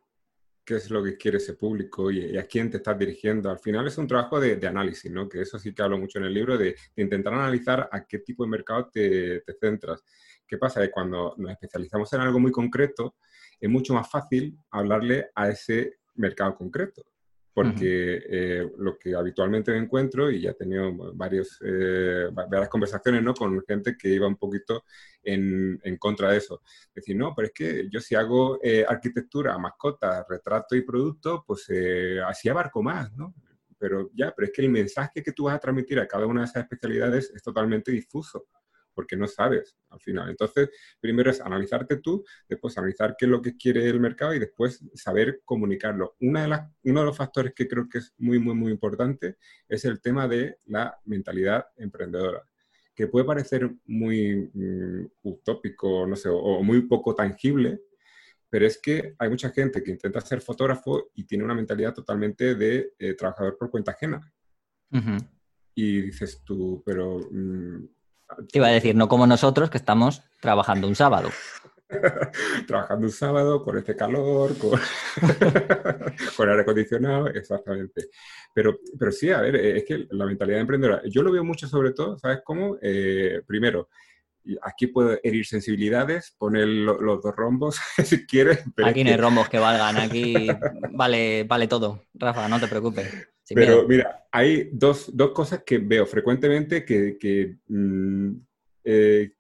qué 0.66 0.76
es 0.76 0.92
lo 0.92 1.02
que 1.02 1.16
quiere 1.16 1.38
ese 1.38 1.54
público 1.54 2.12
y, 2.12 2.38
a 2.38 2.46
quién 2.46 2.70
te 2.70 2.78
estás 2.78 3.00
dirigiendo. 3.00 3.50
Al 3.50 3.60
final 3.60 3.88
es 3.88 3.98
un 3.98 4.08
trabajo 4.08 4.42
de, 4.42 4.60
análisis, 4.68 5.10
¿no? 5.10 5.30
Que 5.30 5.40
eso 5.44 5.58
sí 5.58 5.74
que 5.74 5.84
hablo 5.84 5.98
mucho 5.98 6.20
en 6.20 6.26
el 6.26 6.34
libro, 6.34 6.58
de, 6.58 6.76
intentar 6.98 7.34
analizar 7.34 7.88
a 7.90 8.06
qué 8.06 8.20
tipo 8.20 8.44
de 8.44 8.50
mercado 8.50 8.90
te, 8.92 9.40
te, 9.40 9.54
centras. 9.54 10.04
¿Qué 10.46 10.58
pasa? 10.58 10.82
Que 10.82 10.92
cuando 10.92 11.34
nos 11.38 11.50
especializamos 11.52 12.12
en 12.12 12.20
algo 12.20 12.42
muy 12.42 12.52
concreto, 12.52 13.16
es 13.60 13.70
mucho 13.70 13.94
más 13.94 14.10
fácil 14.10 14.58
hablarle 14.72 15.30
a 15.36 15.50
ese 15.50 15.98
mercado 16.16 16.56
concreto 16.56 17.04
porque 17.58 18.22
eh, 18.30 18.72
lo 18.78 19.00
que 19.00 19.16
habitualmente 19.16 19.72
me 19.72 19.80
encuentro, 19.80 20.30
y 20.30 20.42
ya 20.42 20.52
he 20.52 20.54
tenido 20.54 20.94
varios, 21.16 21.58
eh, 21.66 22.30
varias 22.32 22.70
conversaciones 22.70 23.24
¿no? 23.24 23.34
con 23.34 23.60
gente 23.66 23.98
que 23.98 24.10
iba 24.10 24.28
un 24.28 24.36
poquito 24.36 24.84
en, 25.24 25.80
en, 25.84 25.98
contra 25.98 26.30
de 26.30 26.38
eso. 26.38 26.62
Decir, 26.94 27.16
no, 27.16 27.34
pero 27.36 27.48
es 27.48 27.54
que 27.56 27.90
yo 27.90 28.00
si 28.00 28.14
hago 28.14 28.60
eh, 28.62 28.86
arquitectura, 28.88 29.58
mascotas, 29.58 30.24
retrato 30.30 30.76
y 30.76 30.84
producto, 30.84 31.44
pues 31.48 31.68
así 32.28 32.48
abarco 32.48 32.84
más, 32.84 33.12
¿no? 33.14 33.34
Pero 33.80 34.12
ya, 34.14 34.32
pero 34.36 34.46
es 34.46 34.54
que 34.54 34.62
el 34.62 34.70
mensaje 34.70 35.24
que 35.24 35.32
tú 35.32 35.46
vas 35.46 35.56
a 35.56 35.60
transmitir 35.60 36.00
a 36.00 36.08
cada 36.08 36.28
una 36.28 36.42
de 36.42 36.46
esas 36.46 36.62
especialidades 36.62 37.32
es 37.34 37.42
totalmente 37.42 37.92
difuso 37.92 38.46
porque 38.98 39.16
no 39.16 39.28
sabes 39.28 39.78
al 39.92 40.00
final. 40.00 40.28
Entonces, 40.32 40.70
primero 41.00 41.30
es 41.30 41.40
analizarte 41.40 41.98
tú, 41.98 42.26
después 42.50 42.76
analizar 42.80 43.16
qué 43.16 43.26
es 43.26 43.32
lo 43.32 43.44
que 43.44 43.56
quiere 43.56 43.88
el 43.88 44.00
mercado 44.00 44.34
y 44.34 44.40
después 44.40 44.84
saber 44.96 45.42
comunicarlo. 45.46 46.16
Una 46.20 46.42
de 46.42 46.48
las, 46.48 46.72
uno 46.84 47.02
de 47.02 47.06
los 47.06 47.16
factores 47.16 47.54
que 47.54 47.68
creo 47.68 47.88
que 47.88 48.00
es 48.00 48.12
muy, 48.18 48.40
muy, 48.40 48.56
muy 48.56 48.72
importante 48.72 49.38
es 49.70 49.86
el 49.86 50.02
tema 50.02 50.28
de 50.28 50.58
la 50.66 51.00
mentalidad 51.06 51.68
emprendedora 51.78 52.44
que 52.96 53.06
puede 53.06 53.28
parecer 53.28 53.72
muy 53.86 54.50
mm, 54.52 55.06
utópico, 55.22 56.08
no 56.08 56.16
sé, 56.16 56.30
o, 56.30 56.64
muy 56.64 56.82
poco 56.82 57.14
tangible, 57.14 57.84
pero 58.50 58.66
es 58.66 58.80
que 58.82 59.14
hay 59.20 59.30
mucha 59.30 59.52
gente 59.52 59.84
que 59.84 59.92
intenta 59.92 60.20
ser 60.20 60.42
fotógrafo 60.42 61.12
y 61.14 61.26
tiene 61.26 61.44
una 61.44 61.54
mentalidad 61.54 61.94
totalmente 61.94 62.56
de 62.56 62.94
eh, 62.98 63.14
trabajador 63.14 63.56
por 63.56 63.70
cuenta 63.70 63.92
ajena. 63.92 64.34
Y 65.76 66.02
dices 66.02 66.42
tú, 66.44 66.82
pero 66.84 67.20
mm, 67.20 67.86
te 68.52 68.60
iba 68.60 68.68
a 68.68 68.72
decir, 68.72 68.96
no 68.96 69.08
como 69.08 69.28
nosotros 69.28 69.70
que 69.70 69.78
estamos 69.78 70.24
trabajando 70.40 70.88
un 70.88 70.96
sábado. 70.96 71.30
trabajando 72.68 73.08
un 73.08 73.12
sábado 73.12 73.64
con 73.64 73.78
este 73.78 73.96
calor, 73.96 74.58
con, 74.58 74.72
con 76.38 76.50
aire 76.50 76.62
acondicionado, 76.62 77.28
exactamente. 77.28 78.10
Pero, 78.54 78.78
pero 78.98 79.12
sí, 79.12 79.32
a 79.32 79.42
ver, 79.42 79.56
es 79.56 79.86
que 79.86 80.08
la 80.12 80.26
mentalidad 80.26 80.60
emprendedora, 80.60 81.02
yo 81.06 81.24
lo 81.24 81.32
veo 81.32 81.44
mucho 81.44 81.68
sobre 81.68 81.94
todo, 81.94 82.18
¿sabes 82.18 82.40
cómo? 82.44 82.78
Eh, 82.82 83.42
primero, 83.46 83.90
aquí 84.62 84.88
puedo 84.88 85.18
herir 85.24 85.46
sensibilidades, 85.46 86.36
poner 86.38 86.68
los 86.68 87.22
dos 87.22 87.36
rombos 87.36 87.80
si 88.04 88.26
quieres. 88.26 88.64
aquí 88.84 89.04
no 89.04 89.12
hay 89.12 89.18
rombos 89.18 89.50
que 89.50 89.60
valgan, 89.60 89.98
aquí 89.98 90.48
vale, 90.92 91.44
vale 91.44 91.68
todo. 91.68 92.04
Rafa, 92.14 92.48
no 92.48 92.60
te 92.60 92.68
preocupes. 92.68 93.30
Pero 93.56 93.88
mira, 93.88 94.28
hay 94.32 94.70
dos, 94.72 95.12
cosas 95.34 95.64
que 95.66 95.78
veo 95.78 96.06
frecuentemente 96.06 96.84
que, 96.84 97.58
mm, 97.68 98.32
eh, 98.84 99.32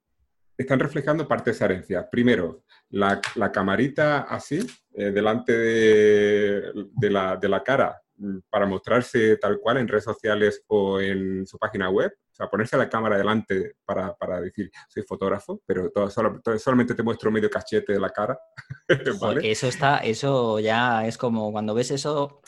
están 0.58 0.80
reflejando 0.80 1.28
parte 1.28 1.52
de 1.52 1.56
esa 1.56 1.65
herencia. 1.65 2.10
Primero, 2.10 2.63
la, 2.89 3.22
camarita 3.52 4.22
así, 4.22 4.65
eh, 4.93 5.12
delante 5.12 5.54
de, 5.56 7.10
la, 7.10 7.63
cara, 7.63 8.02
mm, 8.17 8.39
para 8.50 8.65
mostrarse 8.65 9.38
tal 9.38 9.60
cual 9.60 9.78
en 9.78 9.88
redes 9.88 10.06
sociales 10.06 10.63
o 10.67 11.00
en 11.00 11.46
su 11.46 11.58
página 11.58 11.89
web. 11.89 12.12
O 12.32 12.36
sea, 12.38 12.48
ponerse 12.50 12.78
la 12.78 12.89
cámara 12.89 13.17
delante 13.17 13.74
para, 13.84 14.41
decir, 14.41 14.70
soy 14.89 15.04
fotógrafo, 15.04 15.62
pero 15.65 15.89
todo, 15.89 16.10
solamente 16.10 16.93
te 16.93 17.04
muestro 17.04 17.32
medio 17.32 17.50
cachete 17.50 17.93
de 17.93 18.00
la 18.00 18.10
cara. 18.10 18.39
Eso 19.43 19.67
está, 19.67 19.98
eso 19.98 20.60
ya 20.60 21.06
es 21.08 21.17
como 21.17 21.52
cuando 21.52 21.74
ves 21.74 21.91
eso, 21.91 22.41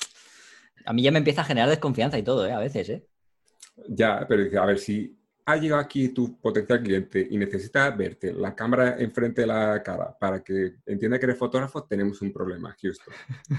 a 0.85 0.93
mí 0.93 1.01
ya 1.01 1.11
me 1.11 1.19
empieza 1.19 1.41
a 1.41 1.45
generar 1.45 1.69
desconfianza 1.69 2.17
y 2.17 2.23
todo, 2.23 2.45
¿eh? 2.45 2.51
A 2.51 2.59
veces, 2.59 2.89
¿eh? 2.89 3.07
Ya, 3.87 4.25
pero 4.27 4.61
a 4.61 4.65
ver, 4.65 4.79
si 4.79 5.17
ha 5.45 5.55
llegado 5.55 5.81
aquí 5.81 6.09
tu 6.09 6.39
potencial 6.39 6.83
cliente 6.83 7.27
y 7.29 7.37
necesita 7.37 7.89
verte 7.91 8.33
la 8.33 8.55
cámara 8.55 8.97
enfrente 8.99 9.41
de 9.41 9.47
la 9.47 9.81
cara 9.81 10.15
para 10.19 10.43
que 10.43 10.75
entienda 10.85 11.17
que 11.17 11.25
eres 11.25 11.37
fotógrafo, 11.37 11.85
tenemos 11.85 12.21
un 12.21 12.31
problema, 12.31 12.75
Houston. 12.79 13.13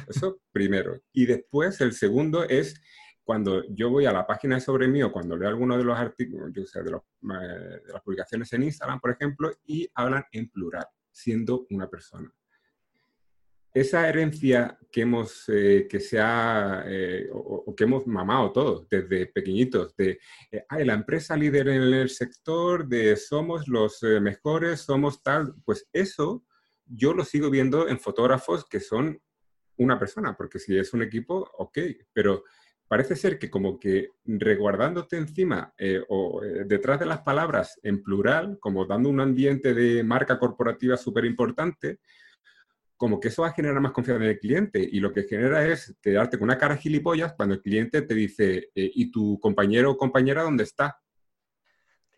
Eso 0.08 0.40
primero. 0.52 1.00
Y 1.12 1.26
después, 1.26 1.80
el 1.80 1.92
segundo 1.92 2.44
es 2.44 2.80
cuando 3.24 3.64
yo 3.74 3.90
voy 3.90 4.06
a 4.06 4.12
la 4.12 4.26
página 4.26 4.60
sobre 4.60 4.88
mí 4.88 5.02
o 5.02 5.10
cuando 5.10 5.36
leo 5.36 5.48
alguno 5.48 5.76
de 5.76 5.84
los 5.84 5.98
artículos, 5.98 6.50
yo 6.52 6.64
sé, 6.64 6.82
de, 6.82 6.90
eh, 6.90 7.80
de 7.86 7.92
las 7.92 8.02
publicaciones 8.02 8.52
en 8.52 8.64
Instagram, 8.64 9.00
por 9.00 9.10
ejemplo, 9.10 9.50
y 9.64 9.88
hablan 9.94 10.24
en 10.32 10.48
plural, 10.48 10.86
siendo 11.10 11.66
una 11.70 11.88
persona 11.88 12.32
esa 13.72 14.08
herencia 14.08 14.78
que 14.90 15.02
hemos, 15.02 15.44
eh, 15.48 15.86
que 15.88 16.00
se 16.00 16.18
ha, 16.18 16.82
eh, 16.86 17.28
o, 17.32 17.74
que 17.76 17.84
hemos 17.84 18.06
mamado 18.06 18.50
todos 18.52 18.88
desde 18.88 19.26
pequeñitos, 19.26 19.94
de, 19.96 20.18
eh, 20.50 20.64
la 20.84 20.94
empresa 20.94 21.36
líder 21.36 21.68
en 21.68 21.82
el 21.82 22.10
sector, 22.10 22.88
de 22.88 23.16
somos 23.16 23.68
los 23.68 24.02
mejores, 24.20 24.80
somos 24.80 25.22
tal, 25.22 25.54
pues 25.64 25.88
eso 25.92 26.44
yo 26.84 27.14
lo 27.14 27.24
sigo 27.24 27.50
viendo 27.50 27.88
en 27.88 28.00
fotógrafos 28.00 28.64
que 28.68 28.80
son 28.80 29.20
una 29.76 29.98
persona, 29.98 30.36
porque 30.36 30.58
si 30.58 30.76
es 30.76 30.92
un 30.92 31.02
equipo, 31.02 31.48
ok, 31.56 31.78
pero 32.12 32.42
parece 32.88 33.14
ser 33.14 33.38
que 33.38 33.48
como 33.48 33.78
que 33.78 34.08
reguardándote 34.24 35.16
encima 35.16 35.72
o 36.08 36.40
detrás 36.66 36.98
de 36.98 37.06
las 37.06 37.20
palabras 37.20 37.78
en 37.84 38.02
plural, 38.02 38.58
como 38.60 38.84
dando 38.84 39.08
un 39.08 39.20
ambiente 39.20 39.72
de 39.72 40.02
marca 40.02 40.40
corporativa 40.40 40.96
súper 40.96 41.24
importante, 41.24 42.00
como 43.00 43.18
que 43.18 43.28
eso 43.28 43.40
va 43.40 43.48
a 43.48 43.52
generar 43.52 43.80
más 43.80 43.92
confianza 43.92 44.22
en 44.22 44.28
el 44.28 44.38
cliente 44.38 44.86
y 44.92 45.00
lo 45.00 45.10
que 45.10 45.22
genera 45.22 45.66
es 45.66 45.96
quedarte 46.02 46.36
con 46.36 46.44
una 46.44 46.58
cara 46.58 46.76
gilipollas 46.76 47.32
cuando 47.32 47.54
el 47.54 47.62
cliente 47.62 48.02
te 48.02 48.14
dice, 48.14 48.68
eh, 48.74 48.90
¿y 48.94 49.10
tu 49.10 49.40
compañero 49.40 49.92
o 49.92 49.96
compañera 49.96 50.42
dónde 50.42 50.64
está? 50.64 51.00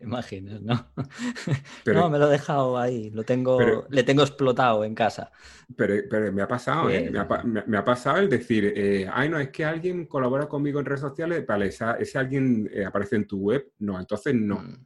Imaginas, 0.03 0.61
¿no? 0.61 0.87
no, 1.85 2.09
me 2.09 2.19
lo 2.19 2.27
he 2.27 2.31
dejado 2.31 2.77
ahí, 2.77 3.09
lo 3.11 3.23
tengo, 3.23 3.85
le 3.89 4.03
tengo 4.03 4.23
explotado 4.23 4.83
en 4.83 4.93
casa. 4.95 5.31
Pero, 5.75 5.95
pero 6.09 6.31
me 6.31 6.41
ha 6.41 6.47
pasado, 6.47 6.89
¿eh? 6.89 7.09
me, 7.09 7.77
ha, 7.77 7.85
pasado 7.85 8.17
el 8.17 8.29
decir, 8.29 8.73
eh, 8.75 9.07
ay, 9.11 9.29
no, 9.29 9.39
es 9.39 9.49
que 9.49 9.65
alguien 9.65 10.05
colabora 10.05 10.47
conmigo 10.47 10.79
en 10.79 10.85
redes 10.85 11.01
sociales, 11.01 11.45
vale, 11.47 11.67
ese 11.67 12.17
alguien 12.17 12.69
eh, 12.71 12.85
aparece 12.85 13.15
en 13.15 13.27
tu 13.27 13.39
web, 13.39 13.71
no, 13.79 13.99
entonces 13.99 14.35
no. 14.35 14.59
Mm. 14.59 14.85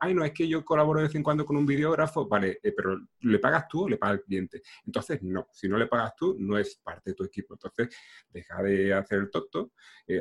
ay, 0.00 0.14
no, 0.14 0.24
es 0.24 0.32
que 0.32 0.46
yo 0.46 0.64
colaboro 0.64 1.00
de 1.00 1.06
vez 1.06 1.14
en 1.14 1.22
cuando 1.22 1.44
con 1.44 1.56
un 1.56 1.66
videógrafo, 1.66 2.28
vale, 2.28 2.60
pero 2.76 3.00
¿le 3.20 3.38
pagas 3.38 3.66
tú 3.68 3.84
o 3.84 3.88
le 3.88 3.96
paga 3.96 4.14
el 4.14 4.22
cliente? 4.22 4.62
Entonces 4.86 5.22
no, 5.22 5.48
si 5.52 5.68
no 5.68 5.76
le 5.76 5.86
pagas 5.86 6.14
tú, 6.14 6.36
no 6.38 6.58
es 6.58 6.76
parte 6.76 7.10
de 7.10 7.14
tu 7.14 7.24
equipo. 7.24 7.54
Entonces, 7.54 7.88
deja 8.30 8.62
de 8.62 8.94
hacer 8.94 9.18
el 9.18 9.30
tonto, 9.30 9.72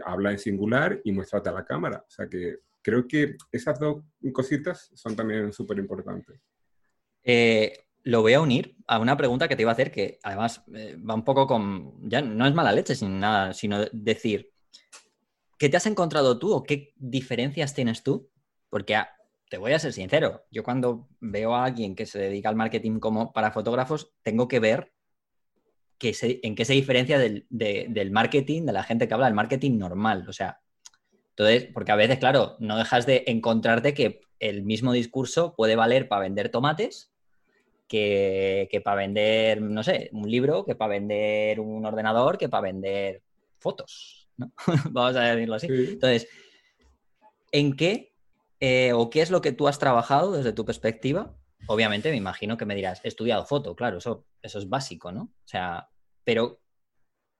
habla 0.06 0.32
en 0.32 0.40
singular 0.40 1.00
y 1.04 1.12
muéstrate 1.12 1.50
a 1.50 1.54
la 1.54 1.66
cámara. 1.66 2.04
O 2.08 2.10
sea 2.10 2.28
que 2.28 2.60
creo 2.82 3.08
que 3.08 3.36
esas 3.52 3.80
dos 3.80 4.04
cositas 4.34 4.92
son 4.94 5.16
también 5.16 5.54
súper 5.54 5.78
importantes. 5.78 6.40
Eh, 7.24 7.86
lo 8.04 8.22
voy 8.22 8.34
a 8.34 8.42
unir 8.42 8.76
a 8.88 9.00
una 9.00 9.16
pregunta 9.16 9.48
que 9.48 9.56
te 9.56 9.62
iba 9.62 9.72
a 9.72 9.74
hacer, 9.74 9.92
que 9.92 10.20
además 10.24 10.64
eh, 10.74 10.98
va 10.98 11.14
un 11.14 11.24
poco 11.24 11.46
con, 11.48 12.10
ya 12.10 12.22
no 12.22 12.48
es 12.48 12.54
mala 12.54 12.72
leche 12.72 12.96
sin 12.96 13.20
nada, 13.20 13.54
sino 13.54 13.86
decir, 13.92 14.52
¿qué 15.58 15.70
te 15.70 15.78
has 15.78 15.86
encontrado 15.86 16.40
tú 16.40 16.52
o 16.54 16.64
qué 16.64 16.94
diferencias 16.98 17.74
tienes 17.74 18.04
tú? 18.04 18.30
Porque 18.70 18.96
ah, 18.96 19.10
te 19.50 19.58
voy 19.58 19.74
a 19.74 19.80
ser 19.80 19.94
sincero, 19.94 20.46
yo 20.50 20.64
cuando 20.64 21.10
veo 21.20 21.54
a 21.54 21.66
alguien 21.66 21.96
que 21.96 22.06
se 22.06 22.18
dedica 22.18 22.50
al 22.50 22.56
marketing 22.56 23.00
como 23.00 23.32
para 23.34 23.52
fotógrafos, 23.52 24.14
tengo 24.24 24.48
que 24.48 24.60
ver 24.60 24.94
que 25.98 26.16
en 26.42 26.56
qué 26.56 26.66
se 26.66 26.74
diferencia 26.74 27.20
del, 27.20 27.46
del 27.50 28.10
marketing, 28.10 28.66
de 28.66 28.74
la 28.74 28.82
gente 28.82 29.08
que 29.08 29.14
habla 29.14 29.28
del 29.28 29.36
marketing 29.36 29.78
normal. 29.78 30.26
O 30.28 30.34
sea, 30.34 30.60
entonces, 31.42 31.72
porque 31.74 31.92
a 31.92 31.96
veces, 31.96 32.20
claro, 32.20 32.56
no 32.60 32.78
dejas 32.78 33.08
de 33.08 33.24
encontrarte 33.26 33.96
que 33.96 34.22
el 34.40 34.62
mismo 34.64 34.94
discurso 34.94 35.56
puede 35.56 35.76
valer 35.76 36.08
para 36.08 36.22
vender 36.22 36.50
tomates 36.50 37.12
que, 37.88 38.82
para 38.84 38.98
vender, 39.02 39.60
no 39.62 39.82
sé, 39.82 40.10
un 40.14 40.30
libro, 40.30 40.64
que 40.64 40.76
para 40.76 40.92
vender 40.94 41.60
un 41.60 41.84
ordenador, 41.84 42.38
que 42.38 42.48
para 42.48 42.62
vender 42.62 43.24
fotos, 43.58 44.30
¿no? 44.38 44.54
Vamos 44.92 45.16
a 45.16 45.22
decirlo 45.22 45.56
así. 45.56 45.68
Entonces, 45.68 46.28
¿en 47.52 47.76
qué 47.76 48.14
eh, 48.60 48.94
o 48.94 49.10
qué 49.10 49.22
es 49.22 49.32
lo 49.32 49.42
que 49.42 49.52
tú 49.52 49.68
has 49.68 49.80
trabajado 49.80 50.34
desde 50.34 50.54
tu 50.54 50.64
perspectiva? 50.64 51.36
Obviamente, 51.68 52.12
me 52.12 52.18
imagino 52.18 52.56
que 52.56 52.66
me 52.66 52.76
dirás, 52.76 53.02
he 53.04 53.08
estudiado 53.08 53.46
foto, 53.46 53.76
claro, 53.76 53.98
eso, 53.98 54.28
eso 54.44 54.60
es 54.60 54.70
básico, 54.70 55.12
¿no? 55.12 55.24
O 55.24 55.48
sea, 55.48 55.90
pero 56.24 56.62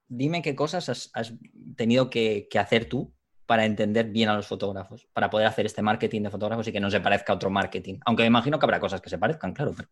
dime 0.08 0.42
qué 0.42 0.56
cosas 0.56 1.12
has, 1.14 1.34
tenido 1.76 2.10
que 2.10 2.50
hacer 2.60 2.90
tú 2.90 3.14
para 3.52 3.66
entender 3.66 4.06
bien 4.06 4.30
a 4.30 4.34
los 4.34 4.48
fotógrafos, 4.48 5.06
para 5.12 5.30
poder 5.30 5.46
hacer 5.46 5.66
este 5.66 5.82
marketing 5.82 6.22
de 6.22 6.30
fotógrafos 6.30 6.66
y 6.70 6.72
que 6.72 6.80
no 6.80 6.90
se 6.90 7.02
parezca 7.02 7.34
a 7.34 7.36
otro 7.36 7.50
marketing? 7.50 7.98
Aunque 8.06 8.24
me 8.24 8.28
imagino 8.28 8.58
que 8.58 8.66
habrá 8.66 8.80
cosas 8.80 9.02
que 9.02 9.10
se 9.10 9.18
parezcan, 9.18 9.52
claro, 9.52 9.74
pero... 9.76 9.90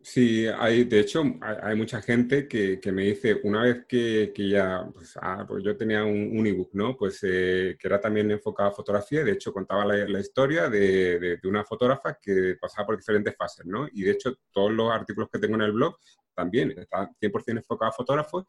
Sí, 0.00 0.46
hay, 0.46 0.84
de 0.84 1.00
hecho, 1.00 1.22
hay, 1.42 1.76
mucha 1.76 2.00
gente 2.00 2.48
que, 2.48 2.80
me 2.90 3.02
dice, 3.02 3.38
una 3.42 3.60
vez 3.64 3.84
que, 3.86 4.32
ya, 4.34 4.88
pues, 4.90 5.18
ah, 5.20 5.44
pues, 5.46 5.62
yo 5.62 5.76
tenía 5.76 6.02
un, 6.02 6.46
ebook, 6.46 6.70
¿no? 6.72 6.96
Pues 6.96 7.18
eh, 7.24 7.76
que 7.78 7.88
era 7.88 8.00
también 8.00 8.30
enfocado 8.30 8.70
a 8.70 8.72
fotografía, 8.72 9.22
de 9.22 9.32
hecho 9.32 9.52
contaba 9.52 9.84
la, 9.84 10.18
historia 10.18 10.70
de, 10.70 11.38
una 11.44 11.64
fotógrafa 11.64 12.18
que 12.22 12.56
pasaba 12.58 12.86
por 12.86 12.96
diferentes 12.96 13.36
fases, 13.36 13.66
¿no? 13.66 13.86
Y 13.92 14.00
de 14.00 14.12
hecho, 14.12 14.38
todos 14.50 14.72
los 14.72 14.90
artículos 14.90 15.28
que 15.30 15.38
tengo 15.38 15.56
en 15.56 15.62
el 15.62 15.72
blog 15.72 15.94
también 16.34 16.70
están 16.70 17.10
100% 17.20 17.58
enfocados 17.58 17.92
a 17.92 17.96
fotógrafos 17.98 18.46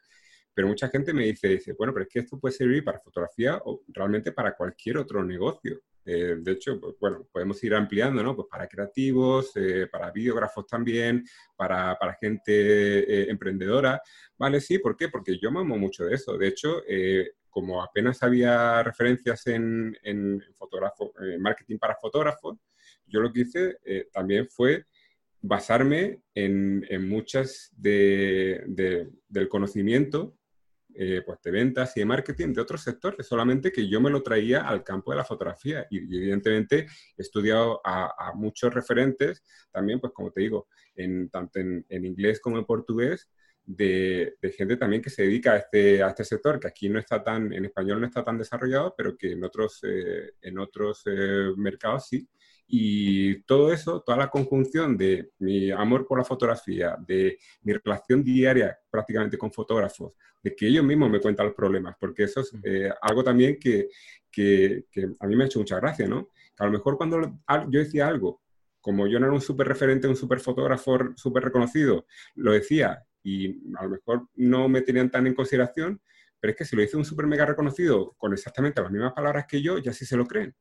pero 0.53 0.67
mucha 0.67 0.87
gente 0.89 1.13
me 1.13 1.25
dice, 1.25 1.47
dice, 1.47 1.73
bueno, 1.73 1.93
pero 1.93 2.03
es 2.03 2.09
que 2.09 2.19
esto 2.19 2.39
puede 2.39 2.53
servir 2.53 2.83
para 2.83 2.99
fotografía 2.99 3.59
o 3.65 3.83
realmente 3.87 4.31
para 4.31 4.55
cualquier 4.55 4.97
otro 4.97 5.23
negocio. 5.23 5.81
Eh, 6.05 6.35
de 6.39 6.51
hecho, 6.51 6.79
pues, 6.79 6.95
bueno, 6.99 7.27
podemos 7.31 7.63
ir 7.63 7.73
ampliando, 7.73 8.21
¿no? 8.21 8.35
Pues 8.35 8.47
para 8.49 8.67
creativos, 8.67 9.51
eh, 9.55 9.87
para 9.91 10.11
videógrafos 10.11 10.67
también, 10.67 11.25
para, 11.55 11.97
para 11.97 12.15
gente 12.15 12.51
eh, 12.51 13.29
emprendedora. 13.29 14.01
Vale, 14.37 14.59
sí, 14.59 14.79
¿por 14.79 14.97
qué? 14.97 15.09
Porque 15.09 15.39
yo 15.39 15.51
me 15.51 15.61
amo 15.61 15.77
mucho 15.77 16.05
de 16.05 16.15
eso. 16.15 16.37
De 16.37 16.47
hecho, 16.47 16.81
como 17.49 17.83
apenas 17.83 18.21
había 18.23 18.83
referencias 18.83 19.47
en, 19.47 19.95
en, 20.03 20.43
fotógrafo, 20.57 21.13
marketing 21.39 21.77
para 21.77 21.95
fotógrafos, 21.95 22.57
yo 23.05 23.21
lo 23.21 23.31
que 23.31 23.41
hice 23.41 23.77
también 24.11 24.47
fue 24.49 24.85
basarme 25.39 26.21
en, 26.33 26.85
en 26.89 27.07
muchas 27.07 27.71
de, 27.77 28.63
de, 28.65 29.09
del 29.27 29.49
conocimiento 29.49 30.35
eh, 30.95 31.21
pues 31.25 31.39
de 31.41 31.51
ventas 31.51 31.95
y 31.95 32.01
de 32.01 32.05
marketing 32.05 32.53
de 32.53 32.61
otros 32.61 32.83
sectores, 32.83 33.25
solamente 33.25 33.71
que 33.71 33.87
yo 33.87 33.99
me 33.99 34.09
lo 34.09 34.21
traía 34.21 34.61
al 34.61 34.83
campo 34.83 35.11
de 35.11 35.17
la 35.17 35.23
fotografía 35.23 35.87
y, 35.89 35.97
evidentemente 35.97 36.87
he 37.17 37.21
estudiado 37.21 37.81
a, 37.83 38.31
muchos 38.35 38.73
referentes 38.73 39.43
también, 39.71 39.99
pues 39.99 40.13
como 40.13 40.31
te 40.31 40.41
digo, 40.41 40.67
en, 40.95 41.29
tanto 41.29 41.59
en, 41.59 41.85
inglés 41.89 42.39
como 42.39 42.57
en 42.57 42.65
portugués, 42.65 43.29
de, 43.65 44.35
gente 44.57 44.77
también 44.77 45.01
que 45.01 45.09
se 45.09 45.23
dedica 45.23 45.53
a 45.53 45.57
este, 45.57 46.03
a 46.03 46.09
este 46.09 46.23
sector, 46.23 46.59
que 46.59 46.67
aquí 46.67 46.89
no 46.89 46.99
está 46.99 47.23
tan, 47.23 47.53
en 47.53 47.65
español 47.65 48.01
no 48.01 48.07
está 48.07 48.23
tan 48.23 48.37
desarrollado, 48.37 48.93
pero 48.97 49.17
que 49.17 49.31
en 49.31 49.43
otros, 49.43 49.79
eh, 49.83 50.33
en 50.41 50.59
otros 50.59 51.03
eh, 51.05 51.51
mercados 51.57 52.07
sí. 52.07 52.27
Y 52.75 53.43
todo 53.43 53.71
eso, 53.71 54.01
toda 54.01 54.17
la 54.17 54.31
conjunción 54.31 54.97
de 54.97 55.29
mi 55.37 55.69
amor 55.69 56.07
por 56.07 56.17
la 56.17 56.23
fotografía, 56.23 56.97
de 57.07 57.37
mi 57.61 57.73
relación 57.73 58.23
diaria 58.23 58.75
prácticamente 58.89 59.37
con 59.37 59.51
fotógrafos, 59.51 60.17
de 60.41 60.55
que 60.55 60.69
ellos 60.69 60.83
mismos 60.83 61.11
me 61.11 61.21
cuentan 61.21 61.45
los 61.45 61.55
problemas, 61.55 61.95
porque 61.99 62.23
eso 62.23 62.39
es 62.39 62.51
eh, 62.63 62.91
algo 62.99 63.23
también 63.23 63.59
que, 63.59 63.89
que, 64.31 64.85
a 65.19 65.27
mí 65.27 65.35
me 65.35 65.43
ha 65.43 65.45
hecho 65.45 65.59
mucha 65.59 65.79
gracia, 65.79 66.07
¿no? 66.07 66.29
a 66.57 66.65
lo 66.65 66.71
mejor 66.71 66.97
cuando 66.97 67.39
yo 67.69 67.79
decía 67.79 68.07
algo, 68.07 68.41
como 68.81 69.05
yo 69.05 69.19
no 69.19 69.27
era 69.27 69.35
un 69.35 69.41
súper 69.41 69.67
referente, 69.67 70.07
un 70.07 70.15
súper 70.15 70.39
fotógrafo 70.39 70.97
súper 71.15 71.43
reconocido, 71.43 72.07
lo 72.33 72.53
decía 72.53 73.03
y 73.21 73.51
a 73.77 73.83
lo 73.83 73.91
mejor 73.91 74.29
no 74.33 74.67
me 74.67 74.81
tenían 74.81 75.11
tan 75.11 75.27
en 75.27 75.35
consideración, 75.35 76.01
pero 76.39 76.53
es 76.53 76.57
que 76.57 76.65
si 76.65 76.75
lo 76.75 76.81
dice 76.81 76.97
un 76.97 77.05
súper 77.05 77.27
mega 77.27 77.45
reconocido 77.45 78.15
con 78.17 78.33
exactamente 78.33 78.81
las 78.81 78.89
mismas 78.89 79.13
palabras 79.13 79.45
que 79.47 79.61
yo, 79.61 79.77
ya 79.77 79.93
sí 79.93 80.07
se 80.07 80.17
lo 80.17 80.25
creen 80.25 80.55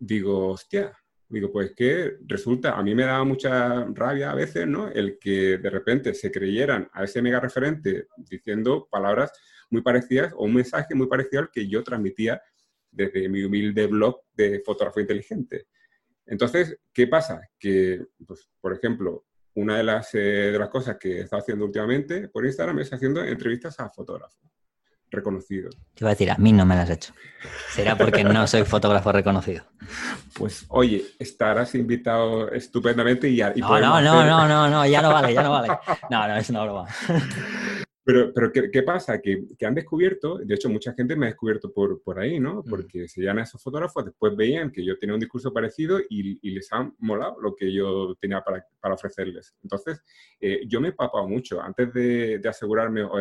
digo, 0.00 0.48
hostia, 0.48 0.96
digo, 1.28 1.52
pues 1.52 1.74
que 1.76 2.16
resulta, 2.26 2.76
a 2.76 2.82
mí 2.82 2.94
me 2.94 3.04
daba 3.04 3.22
mucha 3.24 3.84
rabia 3.94 4.32
a 4.32 4.34
veces, 4.34 4.66
¿no? 4.66 4.88
El 4.88 5.18
que 5.18 5.58
de 5.58 5.70
repente 5.70 6.14
se 6.14 6.32
creyeran 6.32 6.88
a 6.92 7.04
ese 7.04 7.22
mega 7.22 7.38
referente 7.38 8.08
diciendo 8.16 8.88
palabras 8.90 9.30
muy 9.70 9.82
parecidas 9.82 10.32
o 10.32 10.44
un 10.44 10.54
mensaje 10.54 10.94
muy 10.94 11.06
parecido 11.06 11.42
al 11.42 11.50
que 11.50 11.68
yo 11.68 11.84
transmitía 11.84 12.42
desde 12.90 13.28
mi 13.28 13.44
humilde 13.44 13.86
blog 13.86 14.22
de 14.32 14.60
fotógrafo 14.64 14.98
inteligente. 14.98 15.68
Entonces, 16.26 16.76
¿qué 16.92 17.06
pasa? 17.06 17.40
Que, 17.58 18.04
pues, 18.26 18.50
por 18.60 18.72
ejemplo, 18.72 19.26
una 19.54 19.76
de 19.76 19.84
las, 19.84 20.14
eh, 20.14 20.50
de 20.52 20.58
las 20.58 20.70
cosas 20.70 20.96
que 20.98 21.18
he 21.18 21.20
estado 21.20 21.42
haciendo 21.42 21.64
últimamente 21.66 22.28
por 22.28 22.46
Instagram 22.46 22.80
es 22.80 22.92
haciendo 22.92 23.22
entrevistas 23.22 23.78
a 23.78 23.90
fotógrafos 23.90 24.50
reconocido. 25.10 25.70
Te 25.94 26.04
iba 26.04 26.10
a 26.10 26.14
decir, 26.14 26.30
a 26.30 26.36
mí 26.36 26.52
no 26.52 26.64
me 26.66 26.74
las 26.74 26.84
has 26.84 26.96
hecho. 26.96 27.14
Será 27.70 27.96
porque 27.96 28.24
no 28.24 28.46
soy 28.46 28.64
fotógrafo 28.64 29.12
reconocido. 29.12 29.64
Pues 30.34 30.64
oye, 30.68 31.04
estarás 31.18 31.74
invitado 31.74 32.50
estupendamente 32.50 33.28
y 33.28 33.36
ya. 33.36 33.52
no, 33.56 33.80
no, 33.80 34.00
no, 34.00 34.24
no, 34.24 34.48
no, 34.48 34.68
no, 34.68 34.86
ya 34.86 35.02
no 35.02 35.12
vale, 35.12 35.34
ya 35.34 35.42
no 35.42 35.50
vale. 35.50 35.68
No, 36.10 36.28
no, 36.28 36.36
es 36.36 36.50
una 36.50 36.62
broma. 36.64 36.86
Pero, 38.10 38.32
pero 38.34 38.70
¿qué, 38.72 38.82
pasa? 38.82 39.20
Que, 39.20 39.44
que, 39.56 39.66
han 39.66 39.74
descubierto, 39.74 40.38
de 40.38 40.52
hecho 40.52 40.68
mucha 40.68 40.92
gente 40.94 41.14
me 41.14 41.26
ha 41.26 41.28
descubierto 41.28 41.72
por, 41.72 42.02
por 42.02 42.18
ahí, 42.18 42.40
¿no? 42.40 42.62
Mm. 42.64 42.68
Porque 42.68 43.06
se 43.06 43.22
llaman 43.22 43.44
esos 43.44 43.62
fotógrafos, 43.62 44.04
después 44.04 44.34
veían 44.34 44.72
que 44.72 44.84
yo 44.84 44.98
tenía 44.98 45.14
un 45.14 45.20
discurso 45.20 45.52
parecido 45.52 46.00
y, 46.00 46.40
y 46.42 46.50
les 46.50 46.72
ha 46.72 46.90
molado 46.98 47.40
lo 47.40 47.54
que 47.54 47.72
yo 47.72 48.16
tenía 48.20 48.40
para, 48.42 48.66
para 48.80 48.94
ofrecerles. 48.94 49.54
Entonces, 49.62 50.02
eh, 50.40 50.62
yo 50.66 50.80
me 50.80 50.88
he 50.88 50.92
papado 50.92 51.28
mucho 51.28 51.62
antes 51.62 51.92
de, 51.92 52.40
de 52.40 52.48
asegurarme 52.48 53.04
o, 53.04 53.16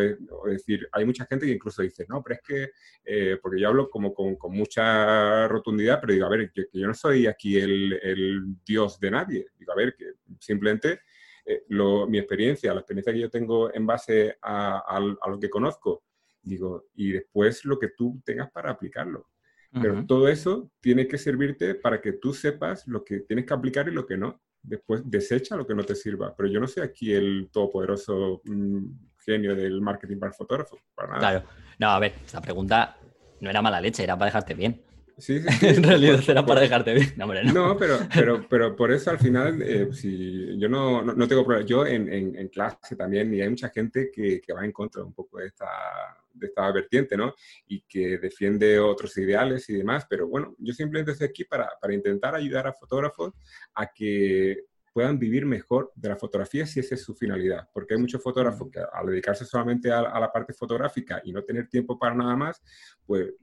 decir, 0.48 0.88
hay 0.92 1.06
mucha 1.06 1.28
gente 1.28 1.46
que 1.46 1.52
incluso 1.52 1.84
dice, 1.84 2.08
no, 2.10 2.24
pero 2.24 2.40
es 2.40 2.42
que, 2.42 2.72
eh, 3.06 3.38
porque 3.40 3.62
yo 3.62 3.68
hablo 3.68 3.92
como 3.92 4.12
con, 4.12 4.38
con, 4.38 4.56
mucha 4.56 5.48
rotundidad, 5.48 6.00
pero 6.02 6.14
digo, 6.14 6.26
a 6.26 6.30
ver, 6.30 6.52
que, 6.52 6.66
que 6.68 6.80
yo 6.80 6.88
no 6.88 6.96
soy 6.96 7.28
aquí 7.28 7.58
el, 7.60 7.94
el 8.02 8.42
dios 8.66 9.00
de 9.00 9.12
nadie. 9.12 9.46
Digo, 9.60 9.72
a 9.72 9.76
ver, 9.76 9.96
que 9.96 10.06
simplemente 10.40 11.02
eh, 11.46 11.64
mi 11.70 12.18
experiencia, 12.18 12.74
la 12.74 12.82
experiencia 12.82 13.14
que 13.14 13.20
yo 13.20 13.30
tengo 13.30 13.74
en 13.74 13.86
base 13.86 14.38
a, 14.42 15.00
lo 15.28 15.40
que 15.40 15.50
conozco, 15.50 16.04
digo, 16.42 16.86
y 16.96 17.12
después 17.12 17.66
lo 17.66 17.78
que 17.78 17.90
tú 17.90 18.22
tengas 18.24 18.50
para 18.52 18.72
aplicarlo. 18.72 19.28
Pero 19.72 20.04
todo 20.08 20.28
eso 20.28 20.72
tiene 20.82 21.08
que 21.08 21.20
servirte 21.20 21.76
para 21.76 22.02
que 22.02 22.14
tú 22.14 22.34
sepas 22.34 22.88
lo 22.88 23.04
que 23.04 23.20
tienes 23.20 23.46
que 23.46 23.54
aplicar 23.54 23.88
y 23.88 23.92
lo 23.92 24.04
que 24.08 24.18
no. 24.18 24.42
Después 24.64 25.04
desecha 25.06 25.56
lo 25.56 25.68
que 25.68 25.76
no 25.76 25.84
te 25.84 25.94
sirva. 25.94 26.36
Pero 26.36 26.50
yo 26.50 26.60
no 26.60 26.68
soy 26.68 26.82
aquí 26.82 27.14
el 27.14 27.50
todopoderoso 27.52 28.42
mm, 28.46 28.86
genio 29.20 29.56
del 29.56 29.80
marketing 29.80 30.18
para 30.18 30.34
fotógrafos. 30.34 30.80
Para 30.96 31.10
nada. 31.10 31.20
Claro. 31.20 31.46
No, 31.78 31.88
a 31.90 32.00
ver, 32.00 32.14
esta 32.26 32.42
pregunta 32.42 32.98
no 33.42 33.50
era 33.50 33.62
mala 33.62 33.80
leche, 33.80 34.04
era 34.04 34.18
para 34.18 34.26
dejarte 34.26 34.56
bien. 34.56 34.82
Sí, 35.30 35.42
en 35.62 35.84
realidad 35.84 36.22
será 36.22 36.46
para 36.46 36.62
dejarte 36.62 36.94
bien. 36.94 37.14
No, 37.18 37.28
no. 37.54 37.78
pero, 37.78 37.98
pero, 38.14 38.48
pero 38.48 38.76
por 38.76 38.92
eso 38.92 39.12
al 39.12 39.20
final, 39.20 39.62
eh, 39.62 39.90
si 39.92 40.58
yo 40.58 40.70
no, 40.70 41.02
no, 41.02 41.28
tengo 41.28 41.46
problema. 41.46 41.68
Yo 41.68 41.86
en, 41.86 42.08
en, 42.10 42.48
clase 42.48 42.96
también, 42.96 43.34
y 43.34 43.42
hay 43.42 43.50
mucha 43.50 43.70
gente 43.70 44.10
que, 44.12 44.42
que, 44.42 44.54
va 44.54 44.64
en 44.64 44.72
contra 44.72 45.04
un 45.04 45.14
poco 45.14 45.40
de 45.40 45.48
esta, 45.48 45.68
de 46.34 46.48
esta 46.48 46.72
vertiente, 46.72 47.18
¿no? 47.18 47.34
Y 47.68 47.82
que 47.82 48.18
defiende 48.18 48.80
otros 48.80 49.18
ideales 49.18 49.70
y 49.70 49.74
demás, 49.74 50.08
pero 50.10 50.28
bueno, 50.28 50.56
yo 50.58 50.74
simplemente 50.74 51.12
estoy 51.12 51.28
aquí 51.28 51.44
para, 51.44 51.70
para 51.80 51.94
intentar 51.94 52.36
ayudar 52.36 52.68
a 52.68 52.74
fotógrafos 52.74 53.34
a 53.76 53.88
que 53.88 54.69
puedan 54.94 55.20
vivir 55.20 55.46
mejor 55.46 55.92
de 55.96 56.10
la 56.10 56.18
fotografía 56.18 56.66
si 56.66 56.80
esa 56.80 56.96
es 56.96 57.04
su 57.04 57.16
finalidad. 57.16 57.68
Porque 57.74 57.94
hay 57.94 58.00
muchos 58.00 58.22
fotógrafos 58.22 58.70
que 58.72 58.80
al 58.80 59.08
dedicarse 59.08 59.46
solamente 59.46 59.92
a, 59.92 60.02
la 60.02 60.32
parte 60.32 60.54
fotográfica 60.54 61.22
y 61.24 61.32
no 61.32 61.44
tener 61.44 61.68
tiempo 61.68 61.98
para 61.98 62.16
nada 62.16 62.36
más, 62.36 62.62
pues 63.06 63.34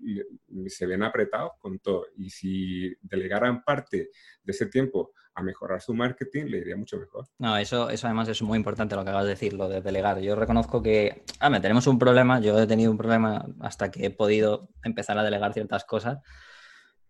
se 0.69 0.87
ven 0.87 1.03
apretados 1.03 1.53
con 1.59 1.79
todo. 1.79 2.07
Y 2.17 2.31
si 2.31 2.95
delegaran 3.03 3.63
parte 3.63 4.11
de 4.43 4.53
ese 4.53 4.67
tiempo 4.67 5.13
a 5.35 5.43
mejorar 5.43 5.81
su 5.83 5.93
marketing, 5.95 6.47
le 6.47 6.59
iría 6.59 6.77
mucho 6.77 6.99
mejor. 6.99 7.27
No, 7.39 7.57
eso, 7.59 7.91
eso 7.91 8.07
además 8.07 8.29
es 8.29 8.41
muy 8.41 8.57
importante 8.57 8.97
lo 8.97 9.05
que 9.05 9.11
acabas 9.11 9.27
de 9.27 9.31
decir, 9.31 9.53
lo 9.53 9.69
de 9.69 9.83
delegar. 9.83 10.19
Yo 10.21 10.35
reconozco 10.35 10.83
que, 10.83 11.25
ah, 11.41 11.61
tenemos 11.61 11.87
un 11.87 11.99
problema, 11.99 12.41
yo 12.41 12.59
he 12.59 12.67
tenido 12.67 12.91
un 12.91 12.97
problema 12.97 13.47
hasta 13.61 13.91
que 13.91 14.07
he 14.07 14.11
podido 14.11 14.71
empezar 14.83 15.19
a 15.19 15.23
delegar 15.23 15.53
ciertas 15.53 15.85
cosas. 15.85 16.19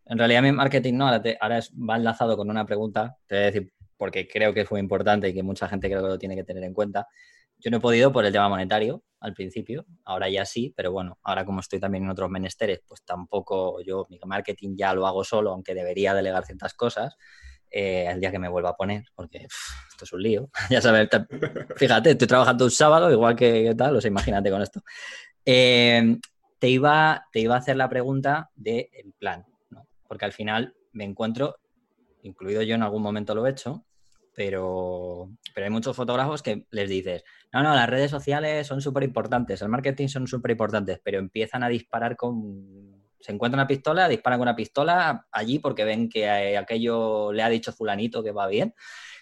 En 0.07 0.19
realidad 0.19 0.43
mi 0.43 0.53
marketing 0.53 0.95
no, 0.95 1.09
ahora, 1.09 1.23
ahora 1.41 1.59
es, 1.59 1.73
va 1.73 1.97
enlazado 1.97 2.37
con 2.37 2.51
una 2.51 2.67
pregunta, 2.67 3.17
te 3.27 3.37
voy 3.37 3.43
a 3.43 3.47
decir 3.47 3.73
porque 3.97 4.29
creo 4.29 4.53
que 4.55 4.65
fue 4.65 4.81
importante 4.81 5.29
y 5.29 5.35
que 5.35 5.43
mucha 5.43 5.69
gente 5.69 5.89
creo 5.89 6.03
que 6.03 6.09
lo 6.09 6.19
tiene 6.19 6.37
que 6.37 6.45
tener 6.45 6.65
en 6.65 6.75
cuenta. 6.75 7.07
Yo 7.59 7.71
no 7.71 7.79
he 7.79 7.81
podido 7.81 8.13
por 8.13 8.25
el 8.25 8.33
tema 8.33 8.49
monetario 8.49 9.03
al 9.21 9.33
principio, 9.33 9.87
ahora 10.05 10.29
ya 10.29 10.45
sí, 10.45 10.75
pero 10.77 10.93
bueno, 10.93 11.19
ahora 11.23 11.45
como 11.45 11.61
estoy 11.61 11.81
también 11.81 12.05
en 12.05 12.11
otros 12.11 12.31
menesteres, 12.31 12.81
pues 12.87 13.03
tampoco 13.03 13.81
yo 13.81 14.07
mi 14.11 14.19
marketing 14.25 14.77
ya 14.77 14.93
lo 14.93 15.07
hago 15.07 15.25
solo, 15.25 15.53
aunque 15.53 15.75
debería 15.75 16.15
delegar 16.15 16.45
ciertas 16.45 16.75
cosas. 16.75 17.17
Eh, 17.71 18.07
el 18.09 18.21
día 18.21 18.31
que 18.31 18.39
me 18.39 18.49
vuelva 18.49 18.71
a 18.71 18.77
poner, 18.77 19.05
porque 19.15 19.39
esto 19.39 20.05
es 20.05 20.13
un 20.13 20.23
lío. 20.23 20.51
ya 20.71 20.81
sabes, 20.81 21.09
fíjate, 21.77 22.11
estoy 22.13 22.29
trabajando 22.29 22.65
un 22.65 22.71
sábado, 22.71 23.11
igual 23.11 23.35
que, 23.35 23.75
tal, 23.77 23.97
o 23.97 24.01
sea, 24.01 24.09
imagínate 24.09 24.51
con 24.51 24.63
esto. 24.63 24.83
Eh, 25.45 26.17
te, 26.59 26.69
iba, 26.69 27.27
te 27.33 27.41
iba 27.41 27.55
a 27.55 27.59
hacer 27.59 27.77
la 27.77 27.89
pregunta 27.89 28.51
del 28.55 29.13
plan, 29.19 29.45
¿no? 29.71 29.89
porque 30.07 30.25
al 30.25 30.33
final 30.33 30.75
me 30.93 31.05
encuentro 31.05 31.57
incluido 32.27 32.63
yo 32.63 32.75
en 32.75 32.83
algún 32.83 33.03
momento 33.03 33.35
lo 33.35 33.47
he 33.47 33.51
hecho, 33.51 33.87
pero, 34.35 35.31
pero 35.55 35.65
hay 35.65 35.71
muchos 35.71 35.97
fotógrafos 35.97 36.43
que 36.43 36.67
les 36.71 36.89
dices, 36.89 37.25
no, 37.53 37.63
no, 37.63 37.75
las 37.75 37.89
redes 37.89 38.11
sociales 38.11 38.67
son 38.67 38.83
súper 38.83 39.05
importantes, 39.05 39.63
el 39.63 39.69
marketing 39.69 40.09
son 40.09 40.27
súper 40.27 40.53
importantes, 40.53 41.01
pero 41.03 41.19
empiezan 41.19 41.63
a 41.63 41.69
disparar 41.69 42.17
con... 42.17 43.05
Se 43.19 43.33
encuentra 43.33 43.57
una 43.57 43.67
pistola, 43.67 44.09
disparan 44.09 44.39
con 44.39 44.47
una 44.47 44.55
pistola 44.55 45.27
allí 45.33 45.59
porque 45.59 45.85
ven 45.85 46.09
que 46.09 46.57
aquello 46.57 47.33
le 47.33 47.43
ha 47.43 47.49
dicho 47.49 47.73
fulanito 47.73 48.23
que 48.23 48.31
va 48.31 48.47
bien 48.47 48.75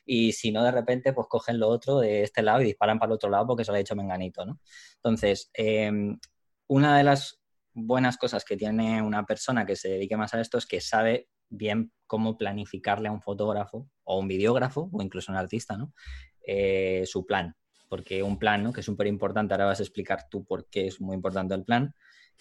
y 0.04 0.32
si 0.32 0.52
no, 0.52 0.62
de 0.62 0.70
repente, 0.70 1.12
pues 1.12 1.26
cogen 1.28 1.58
lo 1.58 1.68
otro 1.68 2.00
de 2.00 2.22
este 2.22 2.42
lado 2.42 2.60
y 2.60 2.64
disparan 2.64 2.98
para 2.98 3.10
el 3.10 3.14
otro 3.14 3.30
lado 3.30 3.46
porque 3.46 3.64
se 3.64 3.70
lo 3.70 3.76
ha 3.76 3.78
dicho 3.78 3.96
menganito, 3.96 4.44
¿no? 4.44 4.60
Entonces, 4.96 5.50
em, 5.54 6.18
una 6.66 6.98
de 6.98 7.04
las 7.04 7.40
buenas 7.72 8.16
cosas 8.18 8.44
que 8.44 8.56
tiene 8.56 9.02
una 9.02 9.24
persona 9.24 9.66
que 9.66 9.76
se 9.76 9.88
dedique 9.88 10.16
más 10.16 10.34
a 10.34 10.40
esto 10.40 10.58
es 10.58 10.66
que 10.66 10.80
sabe 10.80 11.28
bien 11.48 11.92
cómo 12.06 12.36
planificarle 12.36 13.08
a 13.08 13.12
un 13.12 13.22
fotógrafo 13.22 13.88
o 14.04 14.18
un 14.18 14.28
videógrafo 14.28 14.90
o 14.92 15.02
incluso 15.02 15.32
un 15.32 15.38
artista, 15.38 15.76
¿no? 15.76 15.92
Eh, 16.46 17.04
su 17.06 17.26
plan. 17.26 17.56
Porque 17.88 18.22
un 18.22 18.38
plan, 18.38 18.62
¿no? 18.62 18.72
Que 18.72 18.80
es 18.80 18.86
súper 18.86 19.06
importante, 19.06 19.54
ahora 19.54 19.66
vas 19.66 19.80
a 19.80 19.82
explicar 19.82 20.28
tú 20.28 20.44
por 20.44 20.68
qué 20.68 20.86
es 20.86 21.00
muy 21.00 21.14
importante 21.14 21.54
el 21.54 21.64
plan. 21.64 21.94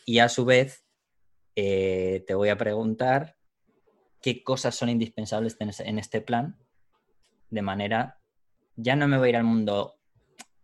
Y 0.06 0.20
a 0.20 0.30
su 0.30 0.46
vez, 0.46 0.86
eh, 1.56 2.24
te 2.28 2.34
voy 2.34 2.50
a 2.50 2.58
preguntar 2.58 3.36
qué 4.22 4.44
cosas 4.44 4.76
son 4.76 4.90
indispensables 4.90 5.58
en 5.60 6.00
este 6.00 6.22
plan, 6.22 6.58
de 7.50 7.62
manera, 7.62 8.20
ya 8.76 8.96
no 8.96 9.08
me 9.08 9.18
voy 9.18 9.28
a 9.28 9.30
ir 9.30 9.36
al 9.38 9.44
mundo 9.44 10.00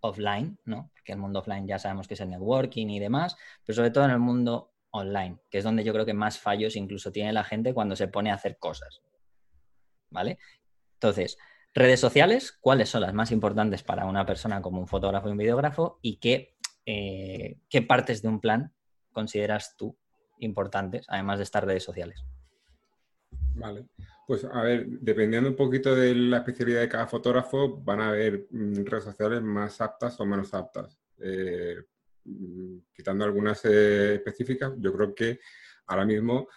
offline, 0.01 0.57
¿no? 0.65 0.89
Porque 0.93 1.11
el 1.11 1.19
mundo 1.19 1.39
offline 1.39 1.67
ya 1.67 1.77
sabemos 1.77 2.07
que 2.07 2.15
es 2.15 2.21
el 2.21 2.29
networking 2.29 2.87
y 2.87 2.99
demás, 2.99 3.37
pero 3.65 3.75
sobre 3.75 3.91
todo 3.91 4.05
en 4.05 4.11
el 4.11 4.19
mundo 4.19 4.71
online, 4.91 5.39
que 5.49 5.59
es 5.59 5.63
donde 5.63 5.83
yo 5.83 5.93
creo 5.93 6.05
que 6.05 6.13
más 6.13 6.39
fallos 6.39 6.75
incluso 6.75 7.11
tiene 7.11 7.33
la 7.33 7.43
gente 7.43 7.73
cuando 7.73 7.95
se 7.95 8.07
pone 8.07 8.31
a 8.31 8.35
hacer 8.35 8.57
cosas. 8.57 9.01
¿Vale? 10.09 10.39
Entonces, 10.93 11.37
redes 11.73 11.99
sociales, 11.99 12.57
¿cuáles 12.59 12.89
son 12.89 13.01
las 13.01 13.13
más 13.13 13.31
importantes 13.31 13.83
para 13.83 14.05
una 14.05 14.25
persona 14.25 14.61
como 14.61 14.79
un 14.79 14.87
fotógrafo 14.87 15.27
y 15.27 15.31
un 15.31 15.37
videógrafo? 15.37 15.99
¿Y 16.01 16.17
qué, 16.17 16.55
eh, 16.85 17.59
qué 17.69 17.81
partes 17.81 18.21
de 18.21 18.27
un 18.27 18.39
plan 18.39 18.73
consideras 19.11 19.75
tú 19.77 19.97
importantes, 20.39 21.05
además 21.09 21.37
de 21.37 21.43
estas 21.43 21.63
redes 21.63 21.83
sociales? 21.83 22.23
Vale. 23.55 23.85
Pues 24.25 24.45
a 24.45 24.61
ver, 24.61 24.85
dependiendo 24.87 25.49
un 25.49 25.55
poquito 25.55 25.95
de 25.95 26.13
la 26.15 26.37
especialidad 26.37 26.81
de 26.81 26.89
cada 26.89 27.07
fotógrafo, 27.07 27.77
van 27.81 28.01
a 28.01 28.09
haber 28.09 28.47
mm, 28.49 28.85
redes 28.85 29.03
sociales 29.03 29.41
más 29.41 29.81
aptas 29.81 30.19
o 30.19 30.25
menos 30.25 30.53
aptas. 30.53 30.97
Eh, 31.17 31.77
quitando 32.93 33.25
algunas 33.25 33.63
eh, 33.65 34.15
específicas, 34.15 34.73
yo 34.77 34.93
creo 34.93 35.15
que 35.15 35.39
ahora 35.87 36.05
mismo 36.05 36.47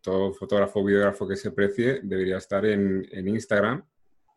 todo 0.00 0.32
fotógrafo 0.32 0.80
o 0.80 0.84
videógrafo 0.84 1.28
que 1.28 1.36
se 1.36 1.52
precie 1.52 2.00
debería 2.02 2.38
estar 2.38 2.64
en, 2.66 3.06
Instagram, 3.12 3.84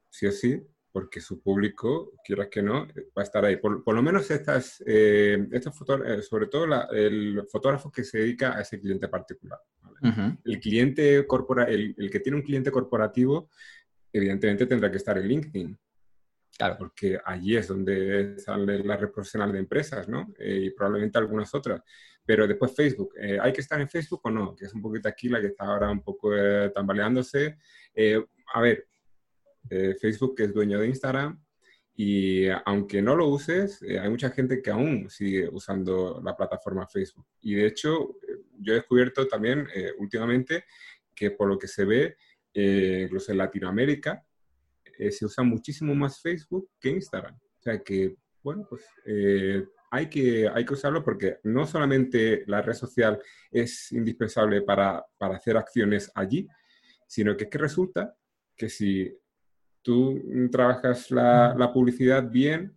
sí 0.10 0.28
o 0.28 0.32
sí, 0.32 0.62
porque 0.92 1.22
su 1.22 1.42
público, 1.42 2.12
quieras 2.24 2.50
que 2.52 2.62
no, 2.62 2.88
va 3.18 3.22
a 3.22 3.24
estar 3.24 3.44
ahí. 3.44 3.58
Por, 3.58 3.94
lo 3.94 4.02
menos 4.02 4.30
estas, 4.30 4.84
eh, 4.86 5.48
estos 5.52 5.76
sobre 6.28 6.48
todo 6.48 6.92
el 6.92 7.44
fotógrafo 7.52 7.92
que 7.92 8.04
se 8.04 8.20
dedica 8.20 8.56
a 8.56 8.62
ese 8.62 8.80
cliente 8.80 9.08
particular. 9.08 9.60
El 10.44 10.60
cliente 10.60 11.26
corpora 11.26 11.64
el, 11.64 11.96
que 12.12 12.20
tiene 12.20 12.38
un 12.38 12.44
cliente 12.44 12.72
corporativo, 12.72 13.50
evidentemente 14.12 14.66
tendrá 14.66 14.92
que 14.92 14.98
estar 14.98 15.18
en 15.18 15.28
LinkedIn. 15.28 15.78
Claro. 16.58 16.76
Porque 16.78 17.20
allí 17.24 17.56
es 17.58 17.68
donde 17.68 18.38
sale 18.40 18.84
la 18.84 18.98
red 18.98 19.10
profesional 19.10 19.52
de 19.52 19.60
empresas, 19.60 20.08
¿no? 20.08 20.34
Eh, 20.38 20.66
y 20.66 20.70
probablemente 20.72 21.18
algunas 21.18 21.54
otras. 21.54 21.82
Pero 22.26 22.48
después 22.48 22.76
Facebook, 22.76 23.14
eh, 23.18 23.38
¿hay 23.42 23.52
que 23.52 23.62
estar 23.62 23.82
en 23.82 23.90
Facebook 23.90 24.22
o 24.24 24.30
no? 24.30 24.56
Que 24.56 24.66
es 24.66 24.74
un 24.74 24.82
poquito 24.82 25.10
aquí 25.10 25.30
la 25.30 25.42
que 25.42 25.48
está 25.48 25.66
ahora 25.66 25.90
un 25.90 26.02
poco 26.02 26.36
eh, 26.36 26.72
tambaleándose. 26.74 27.58
a 28.54 28.62
ver, 28.62 28.88
Facebook 30.00 30.36
es 30.40 30.54
dueño 30.54 30.78
de 30.80 30.88
Instagram, 30.88 31.44
y 31.96 32.48
aunque 32.66 33.02
no 33.02 33.16
lo 33.16 33.28
uses, 33.28 33.82
eh, 33.84 34.00
hay 34.00 34.10
mucha 34.10 34.32
gente 34.32 34.62
que 34.62 34.72
aún 34.72 35.10
sigue 35.10 35.48
usando 35.50 36.20
la 36.24 36.36
plataforma 36.36 36.88
Facebook. 36.88 37.28
Y 37.42 37.54
de 37.54 37.68
hecho, 37.68 38.18
eh, 38.28 38.40
yo 38.60 38.74
he 38.74 38.78
descubierto 38.78 39.28
también 39.28 39.68
eh, 39.76 39.92
últimamente 40.00 40.66
que 41.14 41.32
por 41.32 41.48
lo 41.48 41.60
que 41.60 41.68
se 41.68 41.86
ve, 41.86 42.18
incluso 42.56 43.32
en 43.32 43.38
Latinoamérica, 43.40 44.24
se 45.12 45.26
usa 45.26 45.44
muchísimo 45.44 45.94
más 45.96 46.22
Facebook 46.22 46.70
que 46.80 46.90
Instagram. 46.90 47.36
O 47.36 47.62
sea 47.62 47.80
que, 47.82 48.16
bueno, 48.42 48.66
pues 48.70 48.84
hay, 49.92 50.10
que, 50.10 50.50
hay 50.50 50.66
que 50.66 50.74
usarlo 50.74 51.04
porque 51.04 51.38
no 51.44 51.66
solamente 51.66 52.44
la 52.48 52.62
red 52.62 52.74
social 52.74 53.20
es 53.52 53.92
indispensable 53.92 54.62
para, 54.62 55.06
para 55.18 55.36
hacer 55.36 55.58
acciones 55.58 56.12
allí, 56.16 56.48
sino 57.08 57.38
que 57.38 57.46
es 57.46 57.50
que 57.50 57.58
resulta 57.58 58.16
que 58.56 58.70
si 58.70 59.16
tú 59.84 60.20
trabajas 60.52 61.12
la, 61.12 61.70
publicidad 61.74 62.30
bien, 62.30 62.76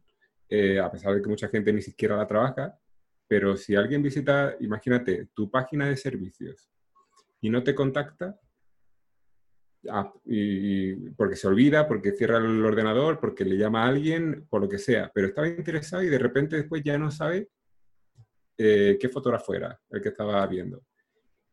eh, 0.48 0.78
a 0.78 0.90
pesar 0.90 1.14
de 1.14 1.22
que 1.22 1.28
mucha 1.28 1.48
gente 1.48 1.72
ni 1.72 1.80
siquiera 1.80 2.16
la 2.16 2.26
trabaja, 2.26 2.78
pero 3.26 3.56
si 3.56 3.74
alguien 3.74 4.02
visita, 4.02 4.54
imagínate, 4.60 5.28
tu 5.34 5.50
página 5.50 5.88
de 5.88 5.96
servicios 5.96 6.70
y 7.40 7.48
no 7.48 7.62
te 7.62 7.74
contacta, 7.74 8.38
ah, 9.91 10.12
y, 10.24 11.11
porque 11.11 11.37
se 11.37 11.47
olvida, 11.47 11.87
porque 11.87 12.12
cierra 12.12 12.39
el 12.39 12.64
ordenador, 12.64 13.18
porque 13.20 13.45
le 13.45 13.57
llama 13.57 13.84
a 13.84 13.89
alguien, 13.89 14.47
por 14.49 14.62
lo 14.62 14.68
que 14.68 14.78
sea, 14.78 15.11
pero 15.14 15.28
estaba 15.28 15.49
interesado 15.49 16.03
y 16.03 16.09
de 16.09 16.18
repente 16.18 16.57
después 16.57 16.82
ya 16.82 16.99
no 16.99 17.11
sabe 17.11 17.49
eh, 18.59 18.97
qué 19.01 19.09
fotógrafo 19.09 19.55
era 19.55 19.80
el 19.91 20.01
que 20.01 20.09
estaba 20.09 20.47
viendo. 20.47 20.82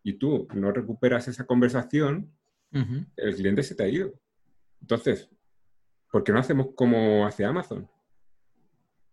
Y 0.03 0.13
tú 0.13 0.47
no 0.53 0.71
recuperas 0.71 1.27
esa 1.27 1.45
conversación, 1.45 2.31
el 3.17 3.35
cliente 3.35 3.61
se 3.61 3.75
te 3.75 3.83
ha 3.83 3.87
ido. 3.87 4.19
Entonces, 4.81 5.29
¿por 6.11 6.23
qué 6.23 6.31
no 6.31 6.39
hacemos 6.39 6.69
como 6.75 7.25
hace 7.25 7.45
Amazon? 7.45 7.87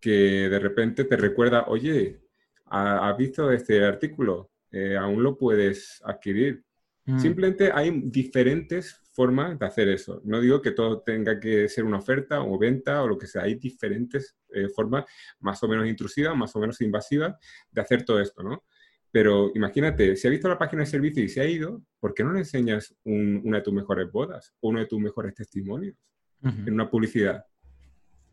Que 0.01 0.49
de 0.49 0.59
repente 0.59 1.05
te 1.05 1.16
recuerda, 1.16 1.66
oye, 1.68 2.23
¿has 2.66 3.16
visto 3.16 3.53
este 3.53 3.85
artículo? 3.85 4.51
Eh, 4.73 4.97
aún 4.97 5.23
lo 5.23 5.37
puedes 5.37 6.01
adquirir. 6.05 6.64
Mm. 7.05 7.18
Simplemente 7.18 7.71
hay 7.73 7.91
diferentes 8.05 9.01
formas 9.21 9.59
de 9.59 9.66
hacer 9.66 9.87
eso. 9.91 10.23
No 10.25 10.41
digo 10.41 10.62
que 10.62 10.71
todo 10.71 11.03
tenga 11.03 11.39
que 11.39 11.68
ser 11.68 11.85
una 11.85 11.99
oferta 11.99 12.41
o 12.41 12.59
venta 12.59 13.03
o 13.03 13.07
lo 13.07 13.18
que 13.18 13.27
sea. 13.27 13.43
Hay 13.43 13.57
diferentes 13.57 14.35
eh, 14.49 14.68
formas 14.75 15.05
más 15.41 15.62
o 15.62 15.68
menos 15.68 15.87
intrusivas, 15.87 16.35
más 16.35 16.57
o 16.57 16.59
menos 16.59 16.81
invasivas 16.81 17.37
de 17.71 17.81
hacer 17.83 18.03
todo 18.03 18.18
esto, 18.18 18.43
¿no? 18.43 18.64
Pero 19.12 19.53
imagínate, 19.55 20.16
si 20.16 20.27
ha 20.27 20.31
visto 20.31 20.49
la 20.49 20.57
página 20.57 20.85
de 20.85 20.87
servicio 20.87 21.23
y 21.23 21.29
se 21.29 21.43
ha 21.43 21.45
ido, 21.45 21.83
¿por 21.99 22.14
qué 22.14 22.25
no 22.25 22.33
le 22.33 22.39
enseñas 22.39 22.97
una 23.05 23.59
de 23.59 23.62
tus 23.62 23.75
mejores 23.75 24.11
bodas 24.11 24.55
o 24.61 24.71
uno 24.71 24.79
de 24.79 24.87
tus 24.87 24.99
mejores 24.99 25.35
testimonios? 25.35 25.97
en 26.43 26.73
una 26.73 26.89
publicidad 26.89 27.45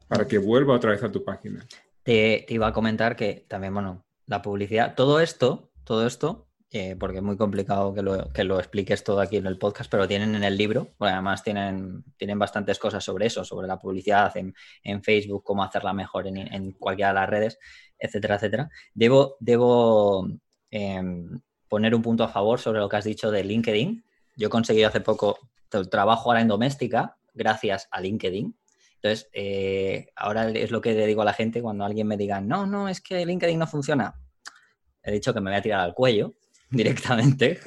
para 0.07 0.25
que 0.25 0.37
vuelva 0.37 0.73
otra 0.73 0.91
vez 0.91 1.03
a 1.03 1.11
tu 1.11 1.25
página. 1.25 1.65
Te, 2.03 2.45
iba 2.47 2.67
a 2.67 2.71
comentar 2.71 3.17
que 3.17 3.45
también, 3.49 3.73
bueno, 3.73 4.05
la 4.25 4.41
publicidad, 4.41 4.95
todo 4.95 5.19
esto, 5.19 5.73
todo 5.83 6.07
esto, 6.07 6.46
eh, 6.69 6.97
porque 6.99 7.17
es 7.17 7.23
muy 7.23 7.37
complicado 7.37 7.93
que 7.93 8.01
lo, 8.01 8.29
que 8.33 8.43
lo, 8.43 8.59
expliques 8.59 9.01
todo 9.01 9.21
aquí 9.21 9.37
en 9.37 9.45
el 9.45 9.57
podcast, 9.57 9.89
pero 9.89 10.05
tienen 10.05 10.35
en 10.35 10.43
el 10.43 10.57
libro, 10.57 10.89
porque 10.97 11.13
además 11.13 11.41
tienen, 11.41 12.03
tienen 12.17 12.37
bastantes 12.37 12.77
cosas 12.77 13.03
sobre 13.03 13.27
eso, 13.27 13.45
sobre 13.45 13.67
la 13.67 13.79
publicidad 13.79 14.33
en, 14.35 14.53
Facebook, 15.01 15.43
cómo 15.45 15.63
hacerla 15.63 15.93
mejor 15.93 16.27
en, 16.27 16.37
en, 16.37 16.73
cualquiera 16.73 17.09
de 17.09 17.15
las 17.15 17.29
redes, 17.29 17.59
etcétera, 17.97 18.35
etcétera. 18.35 18.69
Debo, 18.93 19.37
debo 19.39 20.27
em, 20.69 21.39
poner 21.69 21.95
un 21.95 22.01
punto 22.01 22.25
a 22.25 22.27
favor 22.27 22.59
sobre 22.59 22.79
lo 22.79 22.89
que 22.89 22.97
has 22.97 23.05
dicho 23.05 23.31
de 23.31 23.45
LinkedIn. 23.45 24.03
Yo 24.35 24.47
he 24.47 24.51
conseguido 24.51 24.89
hace 24.89 24.99
poco 24.99 25.39
trabajo 25.89 26.29
ahora 26.29 26.41
en 26.41 26.49
doméstica 26.49 27.17
gracias 27.33 27.87
a 27.91 28.01
LinkedIn. 28.01 28.57
Entonces, 28.95 29.29
eh, 29.31 30.07
ahora 30.17 30.49
es 30.49 30.71
lo 30.71 30.81
que 30.81 30.93
le 30.93 31.07
digo 31.07 31.21
a 31.21 31.25
la 31.25 31.33
gente 31.33 31.61
cuando 31.61 31.85
alguien 31.85 32.07
me 32.07 32.17
diga, 32.17 32.41
no, 32.41 32.65
no, 32.65 32.89
es 32.89 32.99
que 32.99 33.25
LinkedIn 33.25 33.57
no 33.57 33.67
funciona. 33.67 34.15
He 35.01 35.13
dicho 35.13 35.33
que 35.33 35.39
me 35.39 35.51
voy 35.51 35.59
a 35.59 35.61
tirar 35.61 35.79
al 35.79 35.93
cuello 35.93 36.33
directamente. 36.71 37.59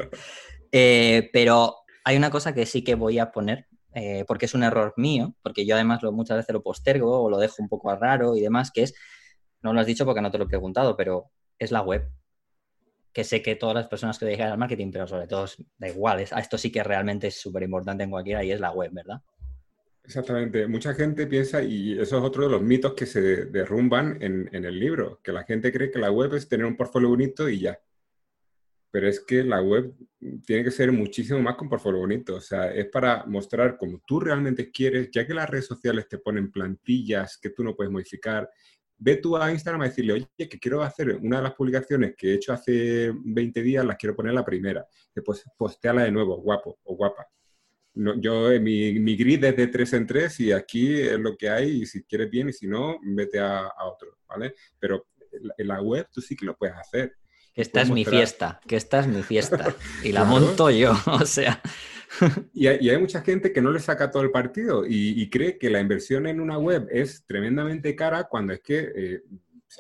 Eh, 0.73 1.31
pero 1.33 1.77
hay 2.05 2.17
una 2.17 2.31
cosa 2.31 2.55
que 2.55 2.67
sí 2.67 2.83
que 2.83 2.95
voy 2.95 3.19
a 3.19 3.31
poner, 3.31 3.67
eh, 3.95 4.25
porque 4.27 4.47
es 4.47 4.55
un 4.55 4.63
error 4.63 4.95
mío, 4.97 5.35
porque 5.43 5.67
yo 5.67 5.75
además 5.75 6.03
muchas 6.05 6.37
veces 6.37 6.53
lo 6.53 6.63
postergo 6.63 7.23
o 7.23 7.31
lo 7.31 7.39
dejo 7.39 7.57
un 7.59 7.69
poco 7.69 7.95
raro 7.97 8.37
y 8.37 8.41
demás, 8.41 8.71
que 8.71 8.85
es, 8.85 8.95
no 9.63 9.73
lo 9.73 9.81
has 9.81 9.87
dicho 9.87 10.05
porque 10.05 10.21
no 10.21 10.31
te 10.31 10.39
lo 10.39 10.45
he 10.45 10.49
preguntado, 10.49 10.97
pero 10.97 11.31
es 11.59 11.71
la 11.71 11.83
web 11.83 12.11
que 13.13 13.25
sé 13.25 13.43
que 13.43 13.57
todas 13.57 13.75
las 13.75 13.89
personas 13.89 14.19
que 14.19 14.27
dedican 14.27 14.53
al 14.53 14.59
marketing, 14.59 14.91
pero 14.93 15.07
sobre 15.07 15.27
todo 15.27 15.47
da 15.79 15.89
igual, 15.89 16.25
a 16.31 16.41
esto 16.41 16.57
sí 16.57 16.71
que 16.71 16.83
realmente 16.83 17.27
es 17.27 17.41
súper 17.41 17.63
importante 17.65 18.05
en 18.05 18.11
cualquiera 18.11 18.45
y 18.45 18.53
es 18.53 18.61
la 18.61 18.71
web, 18.71 18.91
¿verdad? 18.93 19.21
Exactamente. 20.05 20.67
Mucha 20.67 20.95
gente 20.95 21.27
piensa, 21.27 21.63
y 21.63 21.93
eso 21.93 22.19
es 22.19 22.25
otro 22.25 22.45
de 22.45 22.51
los 22.51 22.63
mitos 22.63 22.95
que 22.95 23.07
se 23.07 23.47
derrumban 23.47 24.19
en, 24.21 24.49
el 24.53 24.79
libro, 24.79 25.21
que 25.23 25.33
la 25.33 25.45
gente 25.45 25.73
cree 25.73 25.91
que 25.91 25.99
la 25.99 26.11
web 26.11 26.35
es 26.35 26.49
tener 26.49 26.67
un 26.67 26.77
portfolio 26.77 27.09
bonito 27.09 27.49
y 27.49 27.61
ya. 27.61 27.79
Pero 28.91 29.09
es 29.09 29.21
que 29.21 29.45
la 29.45 29.63
web 29.63 29.95
tiene 30.45 30.65
que 30.65 30.71
ser 30.71 30.91
muchísimo 30.91 31.41
más 31.41 31.57
un 31.61 31.69
portfolio 31.69 32.01
bonito. 32.01 32.37
O 32.37 32.41
sea, 32.41 32.73
es 32.73 32.87
para 32.87 33.25
mostrar 33.27 33.77
cómo 33.77 34.03
tú 34.07 34.21
realmente 34.21 34.71
quieres, 34.71 35.11
ya 35.13 35.27
que 35.27 35.35
las 35.35 35.49
redes 35.49 35.67
sociales 35.67 36.09
te 36.09 36.19
ponen 36.19 36.51
plantillas 36.51 37.39
que 37.39 37.51
tú 37.51 37.63
no 37.63 37.77
puedes 37.77 37.93
modificar. 37.93 38.51
Ve 38.99 39.17
tú 39.17 39.37
a 39.37 39.51
Instagram 39.51 39.83
a 39.83 39.89
decirle, 39.89 40.13
oye, 40.15 40.29
que 40.37 40.59
quiero 40.59 40.83
hacer 40.83 41.17
una 41.23 41.39
de 41.39 41.45
las 41.45 41.55
publicaciones 41.55 42.15
que 42.17 42.31
he 42.31 42.35
hecho 42.35 42.53
hace 42.53 43.13
20 43.25 43.63
días, 43.63 43.85
las 43.85 43.97
quiero 43.97 44.15
poner 44.15 44.35
la 44.35 44.45
primera. 44.45 44.87
Después 45.15 45.45
posteala 45.57 46.05
de 46.05 46.13
nuevo, 46.13 46.37
guapo 46.41 46.79
o 46.83 46.97
guapa 46.97 47.27
yo, 47.95 48.51
eh, 48.51 48.61
mi, 48.61 48.99
mi, 48.99 49.17
grid 49.17 49.45
es 49.45 49.57
de 49.57 49.67
tres 49.67 49.93
en 49.95 50.07
tres 50.07 50.39
y 50.41 50.53
aquí 50.53 51.01
es 51.01 51.19
lo 51.19 51.37
que 51.37 51.49
hay 51.49 51.83
y 51.83 51.87
si 51.87 52.05
quieres 52.05 52.31
bien 52.31 52.49
y 52.49 52.53
si 52.53 52.67
no, 52.67 52.99
vete 53.03 53.41
a, 53.41 53.69
otro, 53.85 54.19
¿vale? 54.29 54.55
Pero 54.79 55.07
en 55.59 55.69
la 55.69 55.81
web 55.83 56.09
tú 56.13 56.21
sí 56.21 56.37
que 56.37 56.47
lo 56.47 56.57
puedes 56.57 56.77
hacer. 56.77 57.17
Que 57.55 57.63
esta 57.63 57.83
es 57.83 57.91
mi 57.91 58.05
fiesta, 58.05 58.61
que 58.67 58.77
esta 58.77 59.01
es 59.01 59.09
mi 59.09 59.23
fiesta 59.23 59.75
y 60.05 60.13
la 60.13 60.25
monto 60.25 60.71
yo, 60.71 60.93
o 61.07 61.27
sea. 61.27 61.61
y, 62.53 62.67
hay, 62.67 62.99
mucha 62.99 63.23
gente 63.23 63.53
que 63.53 63.61
no 63.61 63.71
le 63.71 63.81
saca 63.81 64.11
todo 64.11 64.23
el 64.23 64.31
partido 64.31 64.85
y, 64.87 65.29
cree 65.31 65.59
que 65.59 65.71
la 65.71 65.81
inversión 65.81 66.27
en 66.27 66.41
una 66.41 66.59
web 66.59 66.89
es 66.91 67.25
tremendamente 67.27 67.95
cara 67.95 68.25
cuando 68.25 68.53
es 68.53 68.61
que 68.61 68.93
eh, 68.95 69.23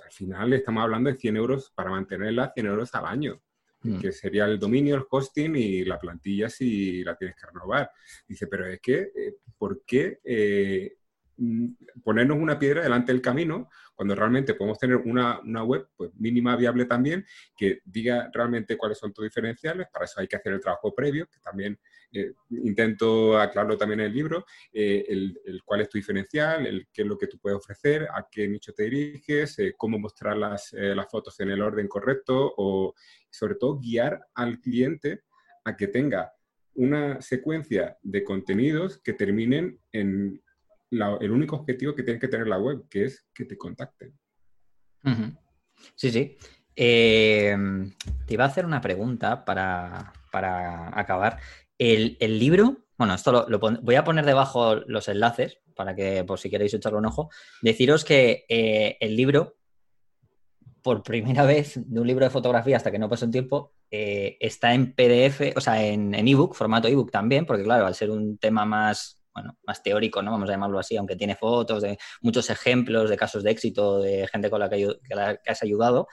al 0.04 0.12
final 0.12 0.52
estamos 0.52 0.82
hablando 0.82 1.10
de 1.10 1.16
100 1.16 1.36
euros 1.36 1.72
para 1.74 1.90
mantenerla, 1.90 2.52
100 2.54 2.66
euros 2.66 2.94
al 2.94 3.06
año. 3.06 3.40
mm. 3.82 3.98
que 3.98 4.12
sería 4.12 4.44
el 4.44 4.58
dominio, 4.58 4.94
el 4.96 5.04
hosting 5.08 5.56
y 5.56 5.84
la 5.84 5.98
plantilla 5.98 6.48
si 6.48 7.02
la 7.02 7.16
tienes 7.16 7.36
que 7.36 7.46
renovar. 7.46 7.90
Dice, 8.28 8.46
pero 8.46 8.66
es 8.66 8.80
que, 8.80 9.10
eh, 9.14 9.36
¿por 9.56 9.82
qué 9.84 10.20
eh, 10.22 10.96
mm, 11.36 11.66
ponernos 12.04 12.38
una 12.38 12.58
piedra 12.58 12.82
delante 12.82 13.12
del 13.12 13.22
camino 13.22 13.70
cuando 14.01 14.14
realmente 14.14 14.55
podemos 14.55 14.78
tener 14.78 14.96
una, 14.96 15.40
una, 15.40 15.62
web 15.62 15.88
pues, 15.94 16.11
mínima 16.14 16.57
viable 16.57 16.86
también 16.86 17.22
que 17.55 17.80
diga 17.84 18.30
realmente 18.32 18.78
cuáles 18.78 18.96
son 18.96 19.12
tus 19.12 19.24
diferenciales? 19.24 19.88
Para 19.92 20.07
eso 20.07 20.20
hay 20.20 20.26
que 20.26 20.36
hacer 20.36 20.55
el 20.55 20.61
trabajo 20.62 20.94
previo, 20.94 21.26
que 21.26 21.38
también 21.38 21.78
eh, 22.11 22.32
intento 22.48 23.38
aclararlo 23.38 23.76
también 23.76 24.01
en 24.01 24.07
el 24.07 24.14
libro, 24.14 24.46
eh, 24.72 25.05
el, 25.07 25.61
cuál 25.66 25.82
es 25.82 25.90
tu 25.90 25.98
diferencial, 25.98 26.66
el 26.66 26.88
qué 26.90 27.03
es 27.03 27.09
lo 27.09 27.18
que 27.18 27.26
tú 27.26 27.38
puedes 27.38 27.59
ofrecer, 27.59 28.05
a 28.05 28.26
qué 28.30 28.48
nicho 28.48 28.72
te 28.72 28.84
diriges, 28.84 29.59
eh, 29.59 29.74
cómo 29.76 29.98
mostrar 29.98 30.34
las, 30.34 30.72
las, 30.72 31.11
fotos 31.11 31.38
en 31.40 31.51
el 31.51 31.61
orden 31.61 31.86
correcto 31.86 32.55
o 32.57 32.94
sobre 33.28 33.57
todo 33.57 33.78
guiar 33.78 34.18
al 34.32 34.61
cliente 34.61 35.24
a 35.62 35.76
que 35.76 35.88
tenga 35.88 36.32
una 36.72 37.20
secuencia 37.20 37.98
de 38.01 38.24
contenidos 38.24 38.98
que 39.03 39.12
terminen 39.12 39.78
en 39.92 40.42
el 40.91 41.30
único 41.30 41.57
objetivo 41.57 41.95
que 41.95 42.03
tiene 42.03 42.18
que 42.18 42.28
tener 42.28 42.47
la 42.47 42.59
web, 42.59 42.88
que 42.88 43.05
es 43.05 43.28
que 43.32 43.45
te 43.45 43.57
contacten. 43.57 44.12
Sí, 45.95 46.11
sí. 46.11 46.36
te 46.74 47.55
iba 48.28 48.45
a 48.45 48.49
hacer 48.49 48.66
una 48.66 48.80
pregunta 48.80 49.45
para, 49.45 50.12
para 50.30 50.99
acabar. 50.99 51.38
El, 51.78 52.18
libro, 52.38 52.84
bueno, 52.99 53.14
esto 53.14 53.47
lo, 53.49 53.59
voy 53.59 53.95
a 53.95 54.05
poner 54.05 54.26
debajo 54.26 54.74
los 54.74 55.09
enlaces 55.09 55.59
para 55.74 55.95
que, 55.95 56.24
por 56.24 56.38
si 56.38 56.51
queréis 56.51 56.74
echarle 56.74 56.99
un 56.99 57.07
ojo. 57.07 57.30
Deciros 57.62 58.05
que 58.05 58.45
eh, 58.49 58.99
el 59.01 59.16
libro, 59.16 59.57
por 60.82 61.03
primera 61.03 61.45
vez, 61.47 61.80
de 61.82 62.01
un 62.01 62.07
libro 62.07 62.24
de 62.24 62.30
fotografía 62.30 62.76
hasta 62.76 62.91
que 62.91 62.99
no 62.99 63.09
pasó 63.09 63.24
un 63.24 63.32
tiempo, 63.32 63.72
eh, 63.91 64.36
está 64.41 64.74
en 64.74 64.93
PDF, 64.93 65.57
o 65.57 65.61
sea, 65.61 65.82
en 65.82 66.14
ebook, 66.14 66.55
formato 66.55 66.86
ebook 66.86 67.11
también, 67.11 67.47
porque 67.47 67.64
claro, 67.64 67.86
al 67.86 67.95
ser 67.95 68.11
un 68.11 68.36
tema 68.36 68.66
más, 68.66 69.19
bueno, 69.35 69.57
más 69.64 69.83
teórico, 69.83 70.22
¿no? 70.22 70.31
Vamos 70.33 70.49
a 70.49 70.53
llamarlo 70.53 70.78
así, 70.78 70.97
aunque 70.97 71.16
tiene 71.16 71.37
fotos 71.37 71.83
de 71.83 71.99
muchos 72.22 72.51
ejemplos 72.51 73.11
de 73.11 73.16
casos 73.16 73.43
de 73.43 73.51
éxito 73.51 74.01
de 74.01 74.26
gente 74.28 74.51
con 74.51 74.61
la 74.61 74.68
que, 74.68 74.89
has 75.47 75.62
ayudado, 75.62 76.09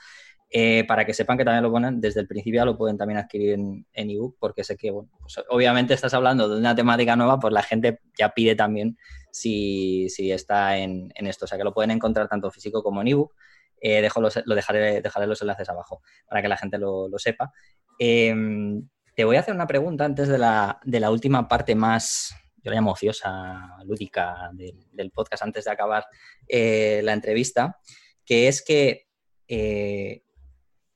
eh, 0.50 0.84
para 0.86 1.04
que 1.04 1.12
sepan 1.12 1.36
que 1.36 1.44
también 1.44 1.62
lo 1.62 1.70
ponen 1.70 2.00
desde 2.00 2.20
el 2.20 2.26
principio, 2.26 2.64
lo 2.64 2.76
pueden 2.76 2.96
también 2.96 3.18
adquirir 3.18 3.52
en, 3.52 3.84
ebook, 3.92 4.36
porque 4.38 4.64
sé 4.64 4.76
que, 4.76 4.90
bueno, 4.90 5.10
pues 5.20 5.40
obviamente 5.50 5.94
estás 5.94 6.14
hablando 6.14 6.48
de 6.48 6.58
una 6.58 6.74
temática 6.74 7.16
nueva, 7.16 7.38
pues 7.38 7.52
la 7.52 7.62
gente 7.62 8.00
ya 8.18 8.30
pide 8.30 8.54
también 8.54 8.96
si, 9.30 10.08
si 10.08 10.32
está 10.32 10.78
en, 10.78 11.12
en, 11.14 11.26
esto. 11.26 11.44
O 11.44 11.48
sea 11.48 11.58
que 11.58 11.64
lo 11.64 11.74
pueden 11.74 11.90
encontrar 11.90 12.28
tanto 12.28 12.50
físico 12.50 12.82
como 12.82 13.02
en 13.02 13.08
ebook. 13.08 13.34
Eh, 13.80 14.00
dejo 14.00 14.20
los, 14.20 14.40
lo 14.44 14.54
dejaré, 14.54 15.00
dejaré 15.02 15.26
los 15.26 15.40
enlaces 15.40 15.68
abajo 15.68 16.02
para 16.28 16.42
que 16.42 16.48
la 16.48 16.56
gente 16.56 16.78
lo, 16.78 17.08
lo 17.08 17.18
sepa. 17.18 17.52
Em, 17.98 18.88
te 19.14 19.24
voy 19.24 19.36
a 19.36 19.40
hacer 19.40 19.54
una 19.54 19.66
pregunta 19.66 20.04
antes 20.04 20.28
de 20.28 20.38
la, 20.38 20.80
de 20.84 21.00
la 21.00 21.10
última 21.10 21.48
parte 21.48 21.74
más, 21.74 22.34
yo 22.62 22.70
la 22.70 22.76
llamo 22.76 22.92
ociosa, 22.92 23.76
lúdica 23.84 24.50
del, 24.52 24.86
del 24.92 25.10
podcast, 25.10 25.42
antes 25.42 25.64
de 25.64 25.70
acabar 25.70 26.04
eh, 26.46 27.00
la 27.04 27.12
entrevista, 27.12 27.78
que 28.24 28.48
es 28.48 28.62
que 28.62 29.06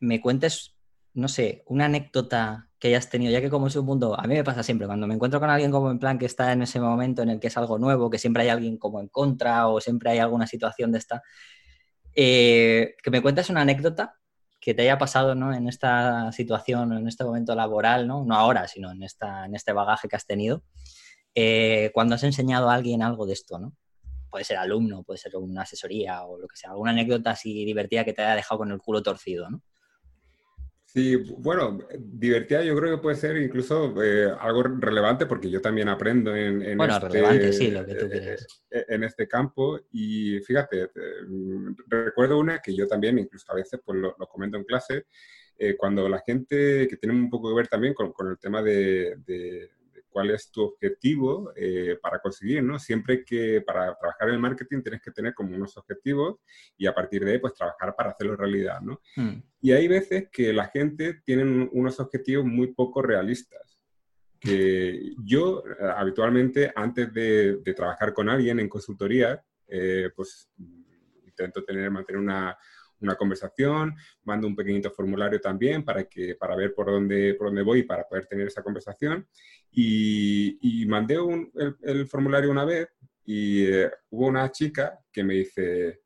me 0.01 0.21
cuentes, 0.21 0.77
no 1.15 1.29
sé, 1.29 1.63
una 1.67 1.87
anécdota 1.87 2.69
que 2.83 2.89
hayas 2.89 3.09
tenido, 3.09 3.31
ya 3.31 3.41
que 3.41 3.49
como 3.49 3.69
es 3.69 3.77
un 3.77 3.87
mundo, 3.87 4.19
a 4.19 4.27
mí 4.27 4.35
me 4.35 4.43
pasa 4.43 4.65
siempre, 4.65 4.89
cuando 4.89 5.07
me 5.07 5.15
encuentro 5.15 5.39
con 5.39 5.49
alguien 5.49 5.71
como 5.71 5.89
en 5.89 6.01
plan 6.01 6.19
que 6.19 6.27
está 6.27 6.53
en 6.53 6.63
ese 6.63 6.81
momento 6.81 7.23
en 7.23 7.31
el 7.31 7.39
que 7.39 7.47
es 7.47 7.57
algo 7.57 7.79
nuevo, 7.79 8.11
que 8.11 8.19
siempre 8.19 8.43
hay 8.43 8.49
alguien 8.49 8.77
como 8.77 9.01
en 9.01 9.07
contra 9.07 9.69
o 9.69 9.81
siempre 9.81 10.11
hay 10.11 10.19
alguna 10.19 10.49
situación 10.49 10.91
de 10.91 10.99
esta, 10.99 11.23
eh, 12.17 12.97
que 13.01 13.11
me 13.13 13.23
cuentes 13.23 13.49
una 13.51 13.61
anécdota 13.61 14.17
que 14.61 14.75
te 14.75 14.83
haya 14.83 14.99
pasado 14.99 15.37
¿no? 15.37 15.55
en 15.55 15.69
esta 15.69 16.33
situación, 16.33 16.93
en 16.93 17.07
este 17.07 17.23
momento 17.23 17.55
laboral, 17.55 18.09
no, 18.09 18.25
no 18.25 18.35
ahora, 18.35 18.67
sino 18.67 18.91
en, 18.91 19.05
esta, 19.05 19.47
en 19.47 19.55
este 19.55 19.73
bagaje 19.73 20.09
que 20.09 20.17
has 20.17 20.27
tenido, 20.27 20.65
eh, 21.35 21.91
cuando 21.95 22.15
has 22.15 22.23
enseñado 22.25 22.71
a 22.71 22.75
alguien 22.75 23.03
algo 23.03 23.27
de 23.27 23.33
esto, 23.33 23.59
¿no? 23.59 23.75
Puede 24.31 24.45
ser 24.45 24.57
alumno, 24.57 25.03
puede 25.03 25.19
ser 25.19 25.37
una 25.37 25.63
asesoría 25.63 26.25
o 26.25 26.39
lo 26.39 26.49
que 26.49 26.57
sea, 26.57 26.71
alguna 26.71 26.93
anécdota 26.93 27.31
así 27.31 27.65
divertida 27.65 28.05
que 28.05 28.13
te 28.13 28.23
haya 28.23 28.37
dejado 28.37 28.59
con 28.59 28.73
el 28.73 28.79
culo 28.79 29.03
torcido, 29.03 29.51
¿no? 29.51 29.63
Sí, 30.93 31.17
bueno, 31.39 31.79
divertida 31.99 32.63
yo 32.63 32.77
creo 32.77 32.97
que 32.97 33.03
puede 33.03 33.17
ser 33.17 33.39
incluso 33.39 33.95
eh, 34.03 34.31
algo 34.39 34.63
relevante 34.63 35.25
porque 35.25 35.49
yo 35.49 35.59
también 35.59 35.89
aprendo 35.89 36.37
en, 36.37 36.61
en 36.61 36.77
bueno, 36.77 36.93
este, 36.97 37.09
relevante, 37.09 37.53
sí, 37.55 37.71
lo 37.71 37.87
que 37.87 37.95
tú 37.95 38.11
quieres. 38.11 38.47
Eh, 38.71 38.85
en 38.89 39.03
este 39.05 39.27
campo 39.27 39.81
y 39.91 40.39
fíjate, 40.41 40.91
recuerdo 41.89 42.39
una 42.39 42.59
que 42.59 42.75
yo 42.75 42.87
también 42.87 43.19
incluso 43.19 43.51
a 43.51 43.55
veces 43.55 43.81
pues 43.83 44.01
lo, 44.01 44.15
comento 44.29 44.59
en 44.59 44.65
clase, 44.65 45.07
eh, 45.57 45.77
cuando 45.79 46.07
la 46.11 46.21
gente 46.27 46.87
que 46.87 46.99
tiene 46.99 47.17
un 47.17 47.31
poco 47.31 47.49
que 47.49 47.57
ver 47.57 47.69
también 47.69 47.95
con, 47.95 48.13
con 48.13 48.29
el 48.29 48.39
tema 48.39 48.61
de, 48.61 49.17
cuál 50.13 50.31
es 50.31 50.51
tu 50.51 50.63
objetivo 50.63 51.53
eh, 51.57 51.99
para 52.01 52.21
conseguir, 52.21 52.63
¿no? 52.63 52.79
Siempre 52.79 53.25
que 53.25 53.63
para 53.63 53.97
trabajar 53.99 54.29
en 54.29 54.35
el 54.35 54.41
marketing 54.41 54.83
tienes 54.83 55.01
que 55.01 55.11
tener 55.11 55.35
como 55.35 55.57
unos 55.57 55.77
objetivos 55.77 56.41
y 56.77 56.87
a 56.87 56.95
partir 56.95 57.25
de 57.25 57.33
ahí 57.33 57.39
pues 57.39 57.55
trabajar 57.55 57.97
para 57.97 58.11
hacerlo 58.11 58.37
realidad, 58.37 58.81
¿no? 58.81 59.01
Hmm. 59.17 59.43
Y 59.61 59.73
hay 59.73 59.89
veces 59.89 60.29
que 60.31 60.53
la 60.53 60.67
gente 60.69 61.23
tiene 61.25 61.69
unos 61.73 61.99
objetivos 61.99 62.45
muy 62.45 62.75
poco 62.75 63.03
realistas. 63.03 63.79
Que 64.39 65.15
yo 65.25 65.63
habitualmente 65.97 66.73
antes 66.75 67.13
de, 67.15 67.63
trabajar 67.77 68.13
con 68.13 68.29
alguien 68.29 68.59
en 68.59 68.69
consultoría, 68.69 69.41
eh, 69.69 70.11
pues 70.17 70.51
intento 71.25 71.65
tener, 71.65 71.91
mantener 71.91 72.21
una, 72.21 72.59
una 73.03 73.17
conversación, 73.17 73.95
mando 74.25 74.47
un 74.47 74.57
pequeñito 74.57 74.91
formulario 74.91 75.41
también 75.41 75.85
para, 75.85 76.05
que, 76.05 76.35
para 76.35 76.57
ver 76.57 76.75
por 76.75 76.87
dónde, 76.87 77.35
por 77.35 77.49
dónde 77.49 77.63
voy 77.63 77.83
para 77.83 78.09
poder 78.09 78.27
tener 78.27 78.47
esa 78.47 78.63
conversación. 78.63 79.27
Y, 79.71 80.85
mandé 80.87 81.17
el, 81.83 82.07
formulario 82.07 82.51
una 82.51 82.65
vez 82.65 82.89
y 83.25 83.65
eh, 83.67 83.91
hubo 84.11 84.27
una 84.27 84.51
chica 84.51 84.99
que 85.11 85.25
me 85.25 85.35
dice, 85.35 86.03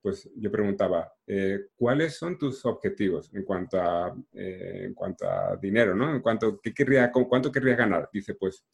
pues 0.00 0.28
yo 0.36 0.50
preguntaba, 0.50 1.12
eh, 1.26 1.66
¿cuáles 1.76 2.16
son 2.16 2.36
tus 2.38 2.64
objetivos 2.64 3.32
en 3.34 3.44
cuanto 3.44 3.80
a, 3.80 4.16
eh, 4.32 4.82
en 4.84 4.94
cuanto 4.94 5.28
a 5.30 5.56
dinero, 5.56 5.94
¿no? 5.94 6.14
En 6.14 6.20
cuanto, 6.20 6.60
¿qué 6.60 6.72
querría, 6.74 7.12
¿cuánto 7.12 7.52
querrías 7.52 7.78
ganar? 7.78 8.08
Dice, 8.12 8.34
pues 8.34 8.64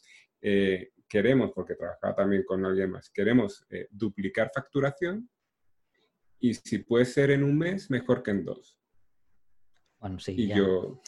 queremos, 1.08 1.52
porque 1.54 1.76
trabajaba 1.76 2.16
también 2.16 2.42
con 2.42 2.64
alguien 2.64 2.90
más, 2.90 3.10
queremos 3.10 3.64
duplicar 3.90 4.50
facturación 4.52 5.28
y 6.42 6.54
si 6.54 6.78
puede 6.78 7.04
ser 7.04 7.30
en 7.30 7.44
un 7.44 7.56
mes, 7.56 7.88
mejor 7.88 8.22
que 8.22 8.32
en 8.32 8.44
dos. 8.44 8.76
Bueno, 10.00 10.18
sí. 10.18 10.34
Y, 10.36 10.48
yo, 10.48 11.00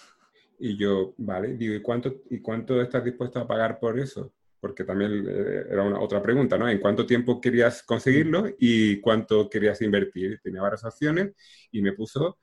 y 0.61 0.77
yo, 0.77 1.13
vale, 1.19 1.57
digo, 1.57 1.75
¿y 1.75 1.83
cuánto, 1.83 2.23
¿y 2.31 2.41
cuánto 2.41 2.81
estás 2.81 3.05
dispuesto 3.05 3.41
a 3.41 3.47
pagar 3.47 3.81
por 3.81 3.99
eso? 3.99 4.33
Porque 4.61 4.85
también 4.85 5.27
eh, 5.29 5.67
era 5.69 5.83
una, 5.83 5.99
otra 5.99 6.23
pregunta, 6.23 6.57
¿no? 6.57 6.69
¿En 6.69 6.79
cuánto 6.79 7.05
tiempo 7.05 7.41
querías 7.41 7.83
conseguirlo 7.83 8.47
y 8.61 9.01
cuánto 9.01 9.51
querías 9.51 9.83
invertir? 9.83 10.41
Tenía 10.41 10.63
varias 10.63 10.85
opciones 10.85 11.33
y 11.73 11.83
me 11.83 11.93
puso 11.93 12.39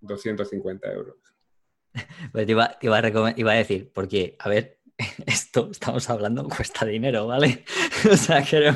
250 0.00 0.88
eh, 0.88 0.94
euros. 0.94 1.16
Pues 2.32 2.46
te 2.46 2.52
iba, 2.52 2.78
iba, 2.80 2.98
a 2.98 3.34
iba 3.36 3.52
a 3.52 3.56
decir, 3.56 3.92
porque, 3.92 4.36
a 4.38 4.48
ver, 4.48 4.78
estamos 5.70 6.08
hablando 6.08 6.48
cuesta 6.48 6.86
dinero, 6.86 7.26
¿vale? 7.26 7.64
o 8.10 8.16
sea, 8.16 8.42
creo 8.42 8.74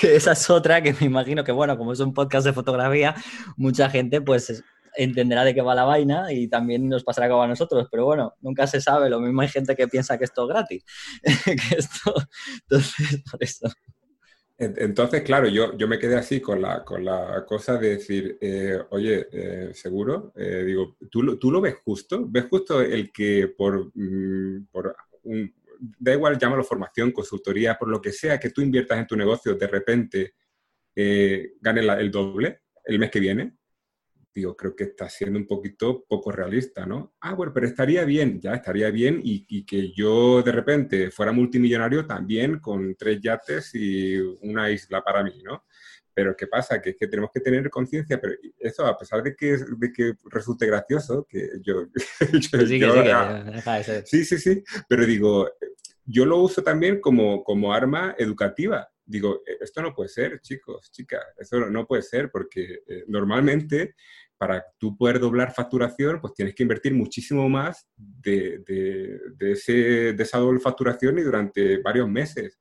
que 0.00 0.16
esa 0.16 0.32
es 0.32 0.50
otra 0.50 0.82
que 0.82 0.92
me 0.94 1.06
imagino 1.06 1.44
que, 1.44 1.52
bueno, 1.52 1.78
como 1.78 1.92
es 1.92 2.00
un 2.00 2.12
podcast 2.12 2.46
de 2.46 2.52
fotografía, 2.52 3.14
mucha 3.56 3.88
gente 3.88 4.20
pues 4.20 4.62
entenderá 4.96 5.44
de 5.44 5.54
qué 5.54 5.62
va 5.62 5.74
la 5.74 5.84
vaina 5.84 6.32
y 6.32 6.48
también 6.48 6.88
nos 6.88 7.04
pasará 7.04 7.28
como 7.28 7.42
a 7.42 7.48
nosotros, 7.48 7.86
pero 7.90 8.04
bueno, 8.06 8.34
nunca 8.40 8.66
se 8.66 8.80
sabe, 8.80 9.08
lo 9.08 9.20
mismo 9.20 9.40
hay 9.40 9.48
gente 9.48 9.76
que 9.76 9.86
piensa 9.86 10.18
que 10.18 10.24
esto 10.24 10.42
es 10.42 10.48
gratis, 10.48 10.84
que 11.44 11.78
entonces, 12.62 13.22
por 13.30 13.42
eso. 13.42 13.68
Entonces, 14.58 15.22
claro, 15.22 15.48
yo, 15.48 15.74
yo 15.78 15.88
me 15.88 15.98
quedé 15.98 16.16
así 16.16 16.38
con 16.38 16.60
la, 16.60 16.84
con 16.84 17.02
la 17.02 17.46
cosa 17.46 17.78
de 17.78 17.96
decir, 17.96 18.36
eh, 18.42 18.78
oye, 18.90 19.26
eh, 19.32 19.70
seguro, 19.72 20.34
eh, 20.36 20.64
digo, 20.66 20.98
¿tú 21.10 21.22
lo, 21.22 21.38
¿tú 21.38 21.50
lo 21.50 21.62
ves 21.62 21.76
justo? 21.82 22.26
¿Ves 22.28 22.44
justo 22.50 22.82
el 22.82 23.10
que 23.10 23.48
por, 23.56 23.90
mm, 23.94 24.66
por 24.70 24.94
da 25.98 26.12
igual, 26.12 26.38
llámalo 26.38 26.62
formación, 26.62 27.12
consultoría, 27.12 27.78
por 27.78 27.88
lo 27.88 28.00
que 28.00 28.12
sea 28.12 28.38
que 28.38 28.50
tú 28.50 28.60
inviertas 28.60 28.98
en 28.98 29.06
tu 29.06 29.16
negocio, 29.16 29.54
de 29.54 29.66
repente 29.66 30.34
eh, 30.94 31.54
el 31.62 32.10
doble 32.10 32.60
el 32.84 32.98
mes 32.98 33.10
que 33.10 33.20
viene, 33.20 33.56
digo, 34.34 34.56
creo 34.56 34.74
que 34.74 34.84
está 34.84 35.08
siendo 35.08 35.38
un 35.38 35.46
poquito 35.46 36.04
poco 36.08 36.30
realista, 36.30 36.86
¿no? 36.86 37.14
Ah, 37.20 37.34
bueno, 37.34 37.52
pero 37.52 37.66
estaría 37.66 38.04
bien, 38.04 38.40
ya 38.40 38.54
estaría 38.54 38.90
bien 38.90 39.20
y, 39.22 39.44
y, 39.48 39.64
que 39.64 39.92
yo 39.92 40.42
de 40.42 40.52
repente 40.52 41.10
fuera 41.10 41.32
multimillonario 41.32 42.06
también 42.06 42.58
con 42.60 42.94
tres 42.94 43.20
yates 43.20 43.74
y 43.74 44.16
una 44.18 44.70
isla 44.70 45.02
para 45.02 45.22
mí, 45.22 45.42
¿no? 45.42 45.64
Pero 46.20 46.36
¿qué 46.36 46.46
pasa? 46.46 46.82
Que 46.82 46.90
es 46.90 46.96
que 46.96 47.06
tenemos 47.06 47.30
que 47.32 47.40
tener 47.40 47.70
conciencia, 47.70 48.20
pero 48.20 48.34
eso 48.58 48.84
a 48.84 48.98
pesar 48.98 49.22
de 49.22 49.34
que, 49.34 49.56
de 49.56 49.90
que 49.90 50.12
resulte 50.26 50.66
gracioso, 50.66 51.26
que 51.26 51.48
yo... 51.62 51.86
sí, 54.04 54.26
sí, 54.26 54.36
sí, 54.36 54.62
pero 54.86 55.06
digo, 55.06 55.50
yo 56.04 56.26
lo 56.26 56.36
uso 56.42 56.62
también 56.62 57.00
como, 57.00 57.42
como 57.42 57.72
arma 57.72 58.14
educativa. 58.18 58.86
Digo, 59.02 59.40
e, 59.46 59.64
esto 59.64 59.80
no 59.80 59.94
puede 59.94 60.10
ser, 60.10 60.42
chicos, 60.42 60.92
chicas, 60.92 61.24
esto 61.38 61.58
no 61.70 61.86
puede 61.86 62.02
ser 62.02 62.30
porque 62.30 62.82
eh, 62.86 63.04
normalmente 63.08 63.94
para 64.36 64.62
tú 64.76 64.94
poder 64.94 65.20
doblar 65.20 65.54
facturación, 65.54 66.20
pues 66.20 66.34
tienes 66.34 66.54
que 66.54 66.64
invertir 66.64 66.92
muchísimo 66.92 67.48
más 67.48 67.88
de, 67.96 68.62
ese, 69.38 70.12
de 70.12 70.22
esa 70.22 70.36
doble 70.36 70.60
facturación 70.60 71.18
y 71.18 71.22
durante 71.22 71.78
varios 71.78 72.10
meses. 72.10 72.58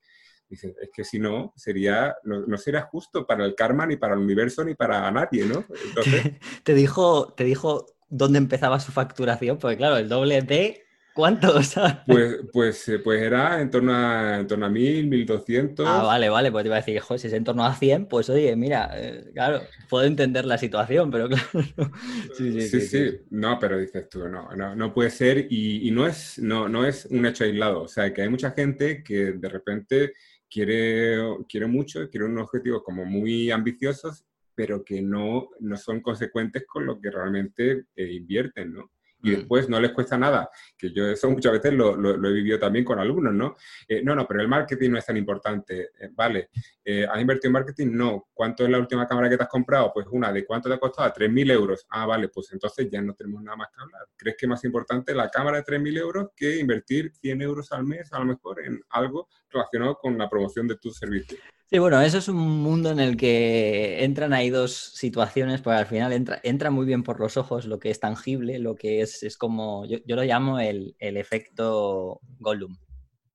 Dices, 0.49 0.75
es 0.81 0.89
que 0.91 1.03
si 1.03 1.19
no, 1.19 1.53
sería, 1.55 2.15
no, 2.23 2.57
sería 2.57 2.81
justo 2.81 3.27
para 3.27 3.45
el 3.45 3.53
karma, 3.53 3.85
ni 3.85 3.97
para 3.97 4.15
el 4.15 4.19
universo, 4.19 4.63
ni 4.63 4.73
para 4.73 5.09
nadie, 5.11 5.45
¿no? 5.45 5.63
Entonces... 5.87 6.33
te, 6.63 6.73
dijo, 6.73 7.33
te 7.33 7.43
dijo 7.43 7.85
dónde 8.09 8.39
empezaba 8.39 8.79
su 8.79 8.91
facturación, 8.91 9.59
porque 9.59 9.77
claro, 9.77 9.97
el 9.97 10.09
doble 10.09 10.41
de 10.41 10.83
¿Cuánto? 11.19 11.53
Pues, 12.07 12.37
pues, 12.53 12.87
eh, 12.87 12.99
pues 12.99 13.21
era 13.21 13.59
en 13.59 13.69
torno 13.69 13.93
a, 13.93 14.39
en 14.39 14.47
torno 14.47 14.65
a 14.65 14.69
1000, 14.69 15.07
1200. 15.07 15.85
Ah, 15.85 16.03
vale, 16.03 16.29
vale, 16.29 16.49
pues 16.49 16.63
te 16.63 16.67
iba 16.67 16.77
a 16.77 16.79
decir, 16.79 16.99
joder, 17.01 17.19
si 17.19 17.27
es 17.27 17.33
en 17.33 17.43
torno 17.43 17.65
a 17.65 17.75
100, 17.75 18.05
pues 18.05 18.29
oye, 18.29 18.55
mira, 18.55 18.89
eh, 18.95 19.29
claro, 19.33 19.61
puedo 19.89 20.05
entender 20.05 20.45
la 20.45 20.57
situación, 20.57 21.11
pero 21.11 21.27
claro. 21.29 21.91
Sí, 22.37 22.61
sí, 22.61 22.81
sí, 22.81 23.19
No, 23.31 23.59
pero 23.59 23.77
dices 23.77 24.07
tú, 24.07 24.29
no, 24.29 24.49
no, 24.55 24.75
no 24.77 24.93
puede 24.93 25.09
ser 25.09 25.47
y, 25.49 25.91
no, 25.91 26.07
es, 26.07 26.39
no, 26.39 26.69
no 26.69 26.85
es 26.85 27.05
un 27.05 27.25
hecho 27.25 27.43
aislado. 27.43 27.83
O 27.83 27.87
sea, 27.89 28.13
que 28.13 28.21
hay 28.21 28.29
mucha 28.29 28.51
gente 28.51 29.03
que 29.03 29.33
de 29.33 29.49
repente 29.49 30.13
quiere, 30.49 31.17
quiere 31.47 31.67
mucho, 31.67 32.09
quiere 32.09 32.25
unos 32.25 32.45
objetivos 32.45 32.83
como 32.83 33.05
muy 33.05 33.51
ambiciosos, 33.51 34.25
pero 34.55 34.83
que 34.83 35.01
no, 35.01 35.49
no 35.59 35.77
son 35.77 36.01
consecuentes 36.01 36.65
con 36.65 36.85
lo 36.85 36.99
que 36.99 37.11
realmente 37.11 37.85
eh, 37.95 38.11
invierten, 38.11 38.73
¿no? 38.73 38.91
y 39.21 39.29
mm. 39.31 39.35
después 39.35 39.69
no 39.69 39.79
les 39.79 39.91
cuesta 39.91 40.17
nada, 40.17 40.49
que 40.77 40.91
yo 40.91 41.07
eso 41.07 41.29
muchas 41.29 41.53
veces 41.53 41.73
lo, 41.73 41.95
lo, 41.95 42.29
he 42.29 42.33
vivido 42.33 42.59
también 42.59 42.85
con 42.85 42.99
alumnos, 42.99 43.33
¿no? 43.33 43.55
Eh, 43.87 44.01
no, 44.03 44.15
no, 44.15 44.27
pero 44.27 44.41
el 44.41 44.47
marketing 44.47 44.91
no 44.91 44.97
es 44.97 45.05
tan 45.05 45.17
importante, 45.17 45.89
eh, 45.99 46.09
vale, 46.13 46.49
eh, 46.83 47.05
¿has 47.09 47.19
invertido 47.19 47.49
en 47.49 47.53
marketing? 47.53 47.87
No, 47.91 48.29
¿cuánto 48.33 48.63
es 48.63 48.69
la 48.69 48.79
última 48.79 49.07
cámara 49.07 49.29
que 49.29 49.37
te 49.37 49.43
has 49.43 49.49
comprado? 49.49 49.91
Pues 49.93 50.07
una, 50.09 50.31
¿de 50.31 50.45
cuánto 50.45 50.69
te 50.69 50.75
ha 50.75 50.79
costado? 50.79 51.11
3.000 51.13 51.51
euros. 51.51 51.85
Ah, 51.89 52.05
vale, 52.05 52.29
pues 52.29 52.51
entonces 52.51 52.89
ya 52.89 53.01
no 53.01 53.13
tenemos 53.13 53.43
nada 53.43 53.57
más 53.57 53.67
que 53.69 53.81
hablar. 53.81 54.01
¿Crees 54.15 54.37
que 54.37 54.45
es 54.45 54.49
más 54.49 54.63
importante 54.63 55.13
la 55.13 55.29
cámara 55.29 55.57
de 55.57 55.63
3.000 55.63 55.97
euros 55.97 56.29
que 56.35 56.57
invertir 56.57 57.11
100 57.13 57.41
euros 57.41 57.71
al 57.71 57.85
mes 57.85 58.11
a 58.13 58.19
lo 58.19 58.25
mejor 58.25 58.63
en 58.65 58.81
algo 58.89 59.27
relacionado 59.51 59.97
con 59.97 60.17
la 60.17 60.29
promoción 60.29 60.67
de 60.67 60.77
tu 60.77 60.91
servicio? 60.91 61.37
Sí, 61.71 61.77
bueno, 61.77 62.01
eso 62.01 62.17
es 62.17 62.27
un 62.27 62.37
mundo 62.63 62.89
en 62.89 62.99
el 62.99 63.15
que 63.15 64.03
entran 64.03 64.33
ahí 64.33 64.49
dos 64.49 64.73
situaciones, 64.95 65.61
porque 65.61 65.77
al 65.77 65.85
final 65.85 66.13
entra, 66.13 66.39
entra 66.41 66.71
muy 66.71 66.87
bien 66.87 67.03
por 67.03 67.19
los 67.19 67.37
ojos 67.37 67.65
lo 67.65 67.77
que 67.79 67.91
es 67.91 67.99
tangible, 67.99 68.57
lo 68.57 68.73
que 68.73 69.01
es, 69.01 69.21
es 69.21 69.37
como, 69.37 69.85
yo, 69.85 69.99
lo 70.07 70.23
llamo 70.23 70.59
el, 70.59 70.95
efecto 70.99 72.21
Gollum, 72.39 72.75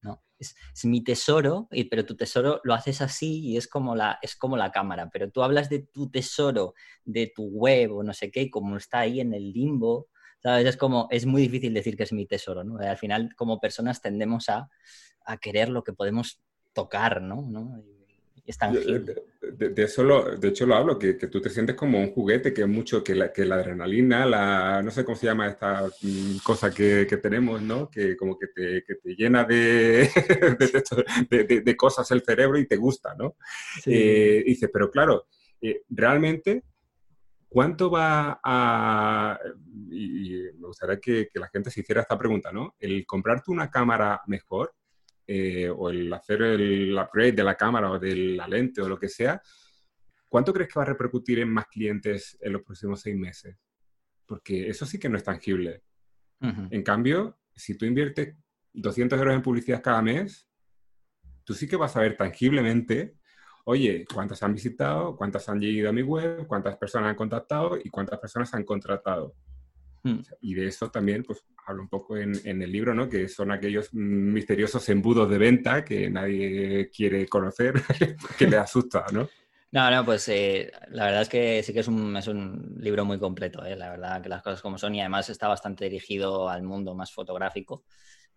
¿no? 0.02 0.20
Es, 0.36 0.56
mi 0.84 1.04
tesoro, 1.04 1.68
pero 1.88 2.04
tu 2.04 2.16
tesoro 2.16 2.60
lo 2.64 2.74
haces 2.74 3.02
así 3.02 3.38
y 3.38 3.56
es 3.56 3.68
como, 3.68 3.94
la, 3.94 4.18
es 4.20 4.34
como 4.34 4.56
la 4.56 4.72
cámara, 4.72 5.10
pero 5.12 5.30
tú 5.30 5.44
hablas 5.44 5.68
de 5.70 5.80
tu 5.80 6.10
tesoro, 6.10 6.74
de 7.04 7.32
tu 7.32 7.44
web 7.44 7.92
o 7.92 8.02
no 8.02 8.12
sé 8.14 8.32
qué, 8.32 8.50
como 8.50 8.76
está 8.76 8.98
ahí 9.00 9.20
en 9.20 9.32
el 9.32 9.52
limbo, 9.52 10.08
¿sabes? 10.44 10.66
Es 10.66 10.76
como, 10.76 11.08
es 11.10 11.24
muy 11.24 11.40
difícil 11.40 11.72
decir 11.72 11.96
que 11.96 12.02
es 12.02 12.12
mi 12.12 12.26
tesoro, 12.26 12.62
¿no? 12.62 12.78
Al 12.78 12.98
final, 12.98 13.34
como 13.34 13.58
personas 13.58 14.02
tendemos 14.02 14.50
a, 14.50 14.68
a 15.24 15.38
querer 15.38 15.70
lo 15.70 15.82
que 15.82 15.94
podemos 15.94 16.42
tocar, 16.74 17.22
¿no? 17.22 17.40
¿no? 17.40 17.82
de, 18.44 19.82
eso 19.82 20.04
lo, 20.04 20.36
de 20.36 20.48
hecho 20.48 20.66
lo 20.66 20.74
hablo, 20.74 20.98
que, 20.98 21.16
que, 21.16 21.28
tú 21.28 21.40
te 21.40 21.48
sientes 21.48 21.74
como 21.74 21.98
un 21.98 22.12
juguete, 22.12 22.52
que 22.52 22.66
mucho, 22.66 23.02
que 23.02 23.14
la, 23.14 23.32
que 23.32 23.46
la 23.46 23.54
adrenalina, 23.54 24.26
la, 24.26 24.82
no 24.82 24.90
sé 24.90 25.02
cómo 25.02 25.16
se 25.16 25.24
llama 25.24 25.48
esta 25.48 25.88
mm, 26.02 26.36
cosa 26.42 26.70
que, 26.70 27.06
que 27.08 27.16
tenemos, 27.16 27.62
¿no? 27.62 27.88
Que 27.88 28.18
como 28.18 28.38
que 28.38 28.48
te, 28.48 28.84
que 28.84 28.96
te 28.96 29.14
llena 29.14 29.44
de, 29.44 30.10
de, 31.64 31.76
cosas 31.76 32.10
el 32.10 32.20
cerebro 32.20 32.58
y 32.58 32.66
te 32.66 32.76
gusta, 32.76 33.14
¿no? 33.14 33.36
Eh, 33.86 34.42
dice, 34.44 34.68
pero 34.68 34.90
claro, 34.90 35.26
eh, 35.62 35.80
realmente, 35.88 36.64
¿cuánto 37.54 37.88
va 37.88 38.40
a...? 38.42 39.38
Y, 39.88 40.48
y 40.48 40.52
me 40.54 40.66
gustaría 40.66 40.98
que, 40.98 41.28
que 41.32 41.38
la 41.38 41.48
gente 41.48 41.70
se 41.70 41.82
hiciera 41.82 42.00
esta 42.00 42.18
pregunta, 42.18 42.50
¿no? 42.50 42.74
El 42.80 43.06
comprarte 43.06 43.52
una 43.52 43.70
cámara 43.70 44.20
mejor, 44.26 44.74
eh, 45.24 45.70
o 45.70 45.88
el 45.88 46.12
hacer 46.12 46.42
el 46.42 46.98
upgrade 46.98 47.30
de 47.30 47.44
la 47.44 47.54
cámara 47.54 47.92
o 47.92 47.98
de 48.00 48.16
la 48.16 48.48
lente 48.48 48.82
o 48.82 48.88
lo 48.88 48.98
que 48.98 49.08
sea, 49.08 49.40
¿cuánto 50.28 50.52
crees 50.52 50.68
que 50.68 50.80
va 50.80 50.82
a 50.82 50.88
repercutir 50.88 51.38
en 51.38 51.48
más 51.48 51.66
clientes 51.66 52.36
en 52.40 52.54
los 52.54 52.62
próximos 52.62 53.00
seis 53.00 53.16
meses? 53.16 53.56
Porque 54.26 54.68
eso 54.68 54.84
sí 54.84 54.98
que 54.98 55.08
no 55.08 55.16
es 55.16 55.22
tangible. 55.22 55.84
En 56.40 56.82
cambio, 56.82 57.38
si 57.54 57.74
tú 57.78 57.86
inviertes 57.86 58.34
200 58.72 59.16
euros 59.18 59.34
en 59.34 59.42
publicidad 59.42 59.80
cada 59.80 60.02
mes, 60.02 60.46
tú 61.44 61.54
sí 61.54 61.68
que 61.68 61.76
vas 61.76 61.96
a 61.96 62.00
ver 62.00 62.16
tangiblemente, 62.16 63.16
oye, 63.64 64.04
cuántas 64.12 64.42
han 64.42 64.54
visitado, 64.54 65.16
cuántas 65.16 65.48
han 65.48 65.60
llegado 65.60 65.90
a 65.90 65.92
mi 65.92 66.02
web, 66.02 66.46
cuántas 66.46 66.76
personas 66.76 67.10
han 67.10 67.16
contactado 67.16 67.78
y 67.82 67.88
cuántas 67.90 68.18
personas 68.18 68.52
han 68.54 68.64
contratado. 68.64 69.34
Hmm. 70.02 70.20
Y 70.40 70.54
de 70.54 70.66
eso 70.66 70.90
también, 70.90 71.22
pues, 71.22 71.44
hablo 71.66 71.82
un 71.82 71.88
poco 71.88 72.16
en, 72.16 72.34
el 72.44 72.70
libro, 72.70 72.94
¿no? 72.94 73.08
Que 73.08 73.26
son 73.26 73.50
aquellos 73.50 73.92
misteriosos 73.94 74.86
embudos 74.90 75.30
de 75.30 75.38
venta 75.38 75.82
que 75.82 76.10
nadie 76.10 76.90
quiere 76.94 77.26
conocer, 77.26 77.74
que 78.38 78.46
le 78.46 78.58
asusta, 78.58 79.06
¿no? 79.12 79.28
No, 79.74 79.90
no, 79.90 80.04
pues 80.04 80.28
eh, 80.28 80.70
la 80.90 81.06
verdad 81.06 81.22
es 81.22 81.28
que 81.28 81.60
sí 81.64 81.72
que 81.72 81.80
es 81.80 81.88
un, 81.88 82.16
es 82.16 82.28
un 82.28 82.76
libro 82.78 83.04
muy 83.04 83.18
completo, 83.18 83.64
¿eh? 83.64 83.74
la 83.74 83.90
verdad 83.90 84.22
que 84.22 84.28
las 84.28 84.40
cosas 84.40 84.62
como 84.62 84.78
son 84.78 84.94
y 84.94 85.00
además 85.00 85.28
está 85.30 85.48
bastante 85.48 85.86
dirigido 85.86 86.48
al 86.48 86.62
mundo 86.62 86.94
más 86.94 87.12
fotográfico. 87.12 87.82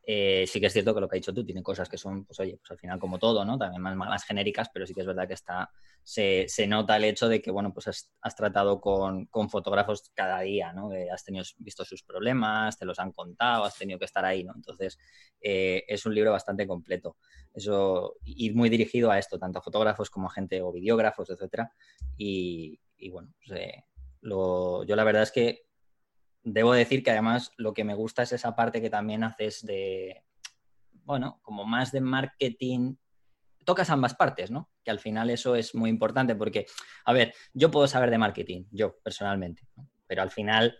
Eh, 0.09 0.45
sí 0.47 0.61
que 0.61 0.67
es 0.67 0.73
cierto 0.73 0.95
que 0.95 1.01
lo 1.01 1.09
que 1.09 1.17
ha 1.17 1.19
dicho 1.19 1.33
tú 1.33 1.43
tiene 1.43 1.61
cosas 1.61 1.89
que 1.89 1.97
son, 1.97 2.23
pues 2.23 2.39
oye, 2.39 2.55
pues 2.55 2.71
al 2.71 2.77
final 2.77 2.97
como 2.97 3.19
todo, 3.19 3.43
¿no? 3.43 3.57
También 3.57 3.81
más, 3.81 3.93
más 3.97 4.23
genéricas, 4.23 4.69
pero 4.73 4.87
sí 4.87 4.93
que 4.93 5.01
es 5.01 5.05
verdad 5.05 5.27
que 5.27 5.33
está, 5.33 5.69
se, 6.01 6.45
se 6.47 6.65
nota 6.65 6.95
el 6.95 7.03
hecho 7.03 7.27
de 7.27 7.41
que, 7.41 7.51
bueno, 7.51 7.73
pues 7.73 7.87
has, 7.87 8.35
tratado 8.37 8.79
con, 8.79 9.25
con, 9.25 9.49
fotógrafos 9.49 10.09
cada 10.13 10.39
día, 10.39 10.71
¿no? 10.71 10.91
Has 11.11 11.25
tenido, 11.25 11.43
visto 11.57 11.83
sus 11.83 12.03
problemas, 12.03 12.79
te 12.79 12.85
los 12.85 12.99
han 12.99 13.11
contado, 13.11 13.65
has 13.65 13.77
tenido 13.77 13.99
que 13.99 14.05
estar 14.05 14.23
ahí, 14.23 14.45
¿no? 14.45 14.53
Entonces, 14.55 14.97
eh, 15.41 15.83
es 15.85 16.05
un 16.05 16.15
libro 16.15 16.31
bastante 16.31 16.65
completo. 16.65 17.17
Eso, 17.53 18.15
y 18.23 18.51
muy 18.51 18.69
dirigido 18.69 19.11
a 19.11 19.19
esto, 19.19 19.37
tanto 19.37 19.59
a 19.59 19.61
fotógrafos 19.61 20.09
como 20.09 20.27
a 20.27 20.31
gente 20.31 20.61
o 20.61 20.71
videógrafos, 20.71 21.29
etcétera. 21.31 21.69
Y, 22.15 22.79
bueno, 23.11 23.33
pues, 23.45 23.59
eh, 23.59 23.83
yo 24.21 24.95
la 24.95 25.03
verdad 25.03 25.23
es 25.23 25.31
que 25.33 25.66
debo 26.53 26.73
decir 26.73 27.03
que 27.03 27.11
además 27.11 27.51
lo 27.57 27.73
que 27.73 27.83
me 27.83 27.93
gusta 27.93 28.23
es 28.23 28.31
esa 28.31 28.55
parte 28.55 28.81
que 28.81 28.89
también 28.89 29.23
haces 29.23 29.65
de, 29.65 30.23
bueno, 31.03 31.39
como 31.41 31.65
más 31.65 31.91
de 31.91 32.01
marketing. 32.01 32.95
Tocas 33.65 33.89
ambas 33.89 34.15
partes, 34.15 34.49
¿no? 34.49 34.69
Que 34.83 34.91
al 34.91 34.99
final 34.99 35.29
eso 35.29 35.55
es 35.55 35.75
muy 35.75 35.89
importante 35.89 36.35
porque, 36.35 36.65
a 37.03 37.11
ver, 37.11 37.33
yo 37.53 37.69
puedo 37.69 37.85
saber 37.87 38.09
de 38.09 38.17
marketing, 38.17 38.63
yo 38.71 38.97
personalmente, 38.99 39.67
pero 40.05 40.21
al 40.21 40.31
final 40.31 40.77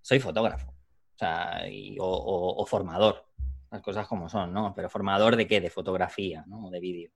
soy 0.00 0.18
fotógrafo 0.18 0.70
o, 0.70 1.18
sea, 1.18 1.62
o, 1.98 2.66
formador, 2.66 3.26
las 3.70 3.82
cosas 3.82 4.06
como 4.06 4.30
son, 4.30 4.52
¿no? 4.52 4.72
Pero 4.74 4.88
formador 4.88 5.36
de 5.36 5.46
qué? 5.46 5.60
De 5.60 5.68
fotografía, 5.68 6.44
¿no? 6.46 6.70
De 6.70 6.80
vídeo. 6.80 7.10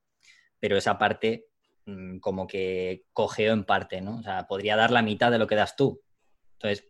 Pero 0.61 0.77
esa 0.77 0.99
parte 0.99 1.47
mm, 1.87 2.19
como 2.19 2.47
que 2.47 3.07
cogeo 3.15 3.55
en 3.55 3.65
parte, 3.65 4.03
¿no? 4.03 4.19
O 4.19 4.23
sea, 4.23 4.47
podría 4.47 4.77
dar 4.77 4.91
la 4.91 5.03
mitad 5.03 5.31
de 5.31 5.39
lo 5.39 5.47
que 5.47 5.57
das 5.57 5.77
tú. 5.77 6.03
Entonces, 6.59 6.87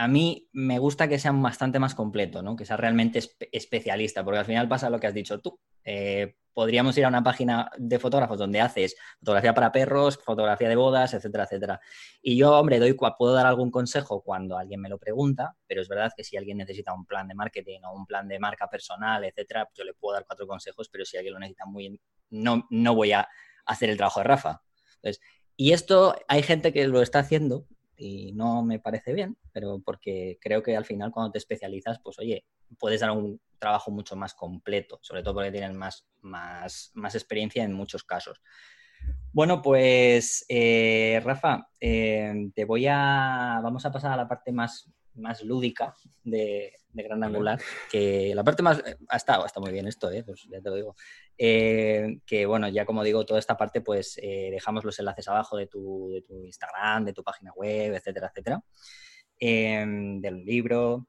a 0.00 0.08
mí 0.08 0.48
me 0.52 0.78
gusta 0.78 1.08
que 1.08 1.18
sea 1.18 1.30
bastante 1.32 1.78
más 1.78 1.94
completo, 1.94 2.42
¿no? 2.42 2.56
que 2.56 2.64
sea 2.64 2.78
realmente 2.78 3.20
especialista, 3.52 4.24
porque 4.24 4.38
al 4.38 4.46
final 4.46 4.66
pasa 4.66 4.88
lo 4.88 4.98
que 4.98 5.06
has 5.06 5.12
dicho 5.12 5.42
tú. 5.42 5.60
Eh, 5.84 6.36
podríamos 6.54 6.96
ir 6.96 7.04
a 7.04 7.08
una 7.08 7.22
página 7.22 7.70
de 7.76 7.98
fotógrafos 7.98 8.38
donde 8.38 8.62
haces 8.62 8.96
fotografía 9.18 9.52
para 9.52 9.70
perros, 9.70 10.18
fotografía 10.24 10.70
de 10.70 10.76
bodas, 10.76 11.12
etcétera, 11.12 11.44
etcétera. 11.44 11.80
Y 12.22 12.38
yo, 12.38 12.58
hombre, 12.58 12.78
doy, 12.78 12.94
puedo 12.94 13.34
dar 13.34 13.44
algún 13.44 13.70
consejo 13.70 14.22
cuando 14.22 14.56
alguien 14.56 14.80
me 14.80 14.88
lo 14.88 14.96
pregunta, 14.96 15.54
pero 15.66 15.82
es 15.82 15.88
verdad 15.88 16.10
que 16.16 16.24
si 16.24 16.38
alguien 16.38 16.56
necesita 16.56 16.94
un 16.94 17.04
plan 17.04 17.28
de 17.28 17.34
marketing 17.34 17.80
o 17.84 17.94
un 17.94 18.06
plan 18.06 18.26
de 18.26 18.38
marca 18.38 18.70
personal, 18.70 19.22
etcétera, 19.24 19.68
yo 19.74 19.84
le 19.84 19.92
puedo 19.92 20.14
dar 20.14 20.24
cuatro 20.24 20.46
consejos, 20.46 20.88
pero 20.88 21.04
si 21.04 21.18
alguien 21.18 21.34
lo 21.34 21.40
necesita 21.40 21.66
muy, 21.66 22.00
no, 22.30 22.66
no 22.70 22.94
voy 22.94 23.12
a 23.12 23.28
hacer 23.66 23.90
el 23.90 23.98
trabajo 23.98 24.20
de 24.20 24.24
Rafa. 24.24 24.62
y 25.56 25.72
esto 25.72 26.16
hay 26.26 26.42
gente 26.42 26.72
que 26.72 26.88
lo 26.88 27.02
está 27.02 27.18
haciendo 27.18 27.66
y 28.00 28.32
no 28.32 28.62
me 28.62 28.78
parece 28.78 29.12
bien, 29.12 29.36
pero 29.52 29.82
porque 29.84 30.38
creo 30.40 30.62
que 30.62 30.74
al 30.74 30.86
final 30.86 31.12
cuando 31.12 31.32
te 31.32 31.38
especializas, 31.38 32.00
pues 32.02 32.18
oye, 32.18 32.46
puedes 32.78 33.00
dar 33.00 33.10
un 33.10 33.38
trabajo 33.58 33.90
mucho 33.90 34.16
más 34.16 34.32
completo, 34.32 34.98
sobre 35.02 35.22
todo 35.22 35.34
porque 35.34 35.52
tienes 35.52 35.74
más, 35.74 36.08
más, 36.22 36.92
más 36.94 37.14
experiencia 37.14 37.62
en 37.62 37.74
muchos 37.74 38.02
casos. 38.02 38.40
Bueno, 39.32 39.60
pues 39.60 40.46
eh, 40.48 41.20
Rafa, 41.22 41.68
eh, 41.78 42.50
te 42.54 42.64
voy 42.64 42.86
a. 42.88 43.60
Vamos 43.62 43.84
a 43.84 43.92
pasar 43.92 44.12
a 44.12 44.16
la 44.16 44.28
parte 44.28 44.50
más 44.50 44.90
más 45.14 45.42
lúdica 45.42 45.94
de, 46.22 46.72
Gran 46.92 47.22
Angular, 47.22 47.60
que 47.90 48.34
la 48.34 48.42
parte 48.42 48.62
más... 48.62 48.78
Eh, 48.80 48.96
ha 49.08 49.16
estado, 49.16 49.46
está 49.46 49.60
muy 49.60 49.70
bien 49.72 49.86
esto, 49.86 50.10
¿eh? 50.10 50.24
pues 50.24 50.46
ya 50.50 50.60
te 50.60 50.68
lo 50.68 50.74
digo. 50.74 50.96
Eh, 51.38 52.18
que 52.26 52.46
bueno, 52.46 52.68
ya 52.68 52.84
como 52.84 53.04
digo, 53.04 53.24
toda 53.24 53.38
esta 53.38 53.56
parte, 53.56 53.80
pues 53.80 54.16
dejamos 54.16 54.84
los 54.84 54.98
enlaces 54.98 55.28
abajo 55.28 55.56
de 55.56 55.66
tu, 55.66 56.10
de 56.12 56.22
tu, 56.22 56.44
Instagram, 56.44 57.04
de 57.04 57.12
tu 57.12 57.22
página 57.22 57.52
web, 57.52 57.94
etcétera, 57.94 58.28
etcétera. 58.28 58.62
del 59.38 60.44
libro. 60.44 61.06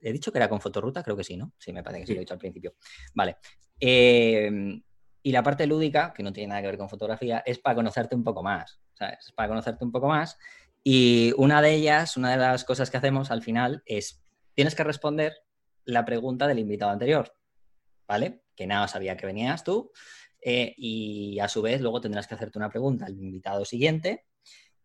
He 0.00 0.12
dicho 0.12 0.32
que 0.32 0.38
era 0.38 0.48
con 0.48 0.60
fotoruta, 0.60 1.02
creo 1.02 1.16
que 1.16 1.24
sí, 1.24 1.36
¿no? 1.36 1.52
Sí, 1.58 1.72
me 1.72 1.82
parece 1.82 2.00
que 2.00 2.06
sí, 2.06 2.14
lo 2.14 2.20
he 2.20 2.20
dicho 2.20 2.34
al 2.34 2.40
principio. 2.40 2.74
Vale. 3.14 3.36
y 3.80 5.32
la 5.32 5.42
parte 5.42 5.66
lúdica, 5.66 6.12
que 6.12 6.22
no 6.22 6.32
tiene 6.32 6.48
nada 6.48 6.62
que 6.62 6.68
ver 6.68 6.78
con 6.78 6.88
fotografía, 6.88 7.42
es 7.46 7.58
para 7.58 7.76
conocerte 7.76 8.14
un 8.14 8.24
poco 8.24 8.42
más. 8.42 8.80
¿sabes? 9.00 9.18
Es 9.26 9.32
para 9.32 9.48
conocerte 9.48 9.84
un 9.84 9.92
poco 9.92 10.08
más 10.08 10.38
Y 10.82 11.32
una 11.36 11.60
de 11.60 11.74
ellas, 11.74 12.16
una 12.16 12.30
de 12.30 12.38
las 12.38 12.64
cosas 12.64 12.90
que 12.90 12.96
hacemos 12.96 13.30
al 13.30 13.42
final 13.42 13.82
es, 13.84 14.22
tienes 14.54 14.74
que 14.74 14.84
responder 14.84 15.34
la 15.84 16.04
pregunta 16.04 16.46
del 16.46 16.58
invitado 16.58 16.90
anterior, 16.90 17.34
¿vale? 18.08 18.42
Que 18.56 18.66
nada 18.66 18.88
sabía 18.88 19.16
que 19.16 19.26
venías 19.26 19.64
tú. 19.64 19.92
Eh, 20.42 20.74
y 20.76 21.38
a 21.38 21.48
su 21.48 21.60
vez 21.60 21.82
luego 21.82 22.00
tendrás 22.00 22.26
que 22.26 22.34
hacerte 22.34 22.58
una 22.58 22.70
pregunta 22.70 23.04
al 23.04 23.12
invitado 23.12 23.64
siguiente 23.66 24.24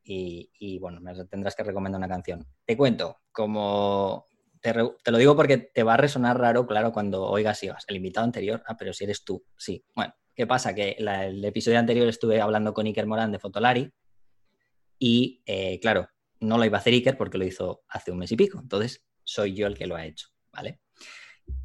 y, 0.07 0.77
bueno, 0.79 1.01
me 1.01 1.13
tendrás 1.25 1.55
que 1.55 1.63
recomendar 1.63 1.97
una 1.97 2.07
canción. 2.07 2.45
Te 2.63 2.77
cuento, 2.77 3.21
como 3.31 4.27
te, 4.61 4.73
lo 4.73 5.17
digo 5.17 5.35
porque 5.35 5.57
te 5.57 5.83
va 5.83 5.95
a 5.95 5.97
resonar 5.97 6.37
raro, 6.39 6.67
claro, 6.67 6.91
cuando 6.91 7.23
oigas 7.23 7.63
y 7.63 7.69
vas, 7.69 7.85
el 7.87 7.95
invitado 7.95 8.25
anterior, 8.25 8.61
ah, 8.67 8.75
pero 8.77 8.93
si 8.93 9.05
eres 9.05 9.23
tú, 9.23 9.43
sí. 9.57 9.83
Bueno, 9.95 10.13
¿qué 10.35 10.45
pasa? 10.45 10.75
Que 10.75 10.95
el 10.99 11.43
episodio 11.43 11.79
anterior 11.79 12.07
estuve 12.07 12.39
hablando 12.39 12.73
con 12.73 12.85
Iker 12.85 13.07
Morán 13.07 13.31
de 13.31 13.39
Fotolari 13.39 13.91
y, 14.99 15.41
eh, 15.45 15.79
claro, 15.79 16.07
no 16.39 16.57
lo 16.57 16.65
iba 16.65 16.77
a 16.77 16.81
hacer 16.81 16.93
Iker 16.93 17.17
porque 17.17 17.37
lo 17.37 17.45
hizo 17.45 17.83
hace 17.89 18.11
un 18.11 18.19
mes 18.19 18.31
y 18.31 18.35
pico, 18.35 18.59
entonces 18.59 19.03
soy 19.23 19.53
yo 19.53 19.67
el 19.67 19.77
que 19.77 19.87
lo 19.87 19.95
ha 19.95 20.05
hecho, 20.05 20.29
¿vale? 20.51 20.79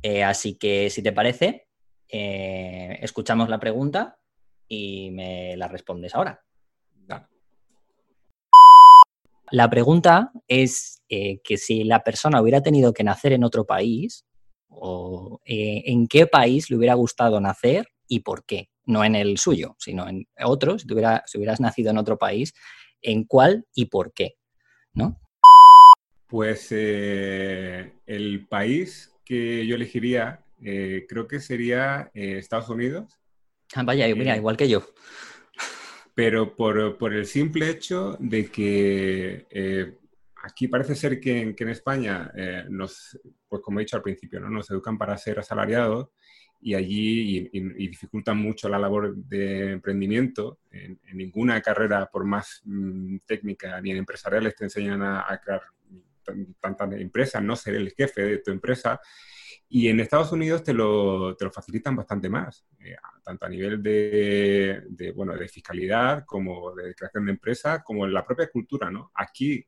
Eh, 0.03 0.22
así 0.22 0.57
que 0.57 0.91
si 0.91 1.03
te 1.03 1.12
parece, 1.12 1.68
eh, 2.09 2.99
escuchamos 3.01 3.49
la 3.49 3.61
pregunta 3.61 4.18
y 4.66 5.11
me 5.11 5.57
la 5.57 5.68
respondes 5.68 6.14
ahora. 6.14 6.43
La 9.53 9.68
pregunta 9.68 10.31
es 10.47 11.03
eh, 11.09 11.41
que 11.43 11.57
si 11.57 11.83
la 11.83 12.05
persona 12.05 12.41
hubiera 12.41 12.62
tenido 12.62 12.93
que 12.93 13.03
nacer 13.03 13.33
en 13.33 13.43
otro 13.43 13.66
país, 13.66 14.24
o 14.68 15.41
en 15.45 16.07
qué 16.07 16.28
país 16.28 16.70
le 16.70 16.76
hubiera 16.76 16.95
gustado 16.95 17.41
nacer 17.41 17.89
y 18.07 18.20
por 18.20 18.45
qué. 18.45 18.70
No 18.87 19.05
en 19.05 19.16
el 19.16 19.39
suyo, 19.39 19.74
sino 19.81 20.09
en 20.09 20.28
otro, 20.45 20.78
si, 20.78 20.87
si 20.87 21.39
hubieras 21.39 21.61
nacido 21.61 21.91
en 21.91 21.99
otro 21.99 22.16
país, 22.16 22.55
en 23.03 23.25
cuál 23.25 23.67
y 23.75 23.87
por 23.87 24.13
qué. 24.13 24.37
¿No? 24.93 25.21
Pues 26.27 26.71
el 26.73 28.47
país 28.49 29.13
que 29.25 29.67
yo 29.67 29.77
elegiría 29.77 30.45
eh, 30.63 31.07
creo 31.09 31.27
que 31.27 31.41
sería 31.41 32.11
eh, 32.15 32.39
Estados 32.39 32.69
Unidos. 32.69 33.19
Ah, 33.75 33.83
vaya, 33.83 34.13
mira, 34.15 34.35
eh, 34.35 34.39
igual 34.39 34.57
que 34.57 34.69
yo. 34.69 34.83
Pero 36.15 36.55
por, 36.55 37.15
el 37.15 37.27
simple 37.27 37.71
hecho 37.71 38.17
de 38.19 38.51
que 38.51 39.97
aquí 40.43 40.69
parece 40.69 40.95
ser 40.95 41.21
que, 41.21 41.55
en 41.57 41.69
España 41.69 42.31
nos, 42.69 43.19
pues 43.49 43.63
como 43.63 43.79
he 43.79 43.85
dicho 43.85 43.97
al 43.97 44.03
principio, 44.03 44.41
¿no? 44.41 44.51
nos 44.51 44.71
educan 44.71 44.99
para 44.99 45.17
ser 45.17 45.39
asalariados 45.39 46.09
y 46.61 46.75
allí 46.75 47.49
y, 47.53 47.89
dificultan 47.89 48.37
mucho 48.37 48.69
la 48.69 48.79
labor 48.79 49.17
de 49.17 49.73
emprendimiento. 49.73 50.61
En, 50.71 51.01
ninguna 51.15 51.61
carrera, 51.61 52.09
por 52.11 52.25
más 52.25 52.61
mm, 52.65 53.19
técnica 53.27 53.81
ni 53.81 53.91
en 53.93 53.99
empresariales, 53.99 54.55
te 54.55 54.65
enseñan 54.65 55.03
a, 55.03 55.25
a 55.27 55.41
crear 55.41 55.63
tantas 56.61 56.93
empresas, 56.93 57.43
no 57.43 57.57
ser 57.57 57.75
el 57.75 57.93
jefe 57.93 58.23
de 58.23 58.39
tu 58.39 58.51
empresa. 58.51 59.01
Y 59.69 59.89
en 59.89 60.01
Estados 60.01 60.33
Unidos 60.33 60.65
te 60.65 60.73
lo, 60.73 61.37
te 61.37 61.45
lo 61.45 61.53
facilitan 61.53 61.95
bastante 61.95 62.29
más, 62.29 62.67
eh, 62.81 62.97
tanto 63.23 63.47
a 63.47 63.49
nivel 63.49 63.81
de, 63.83 64.83
de, 64.89 65.13
bueno, 65.13 65.37
de 65.37 65.49
fiscalidad 65.49 66.25
como 66.27 66.75
de 66.75 66.95
creación 66.95 67.27
de 67.27 67.33
empresa, 67.33 67.83
como 67.83 68.05
en 68.05 68.13
la 68.13 68.25
propia 68.25 68.51
cultura, 68.51 68.91
¿no? 68.91 69.13
Aquí 69.15 69.65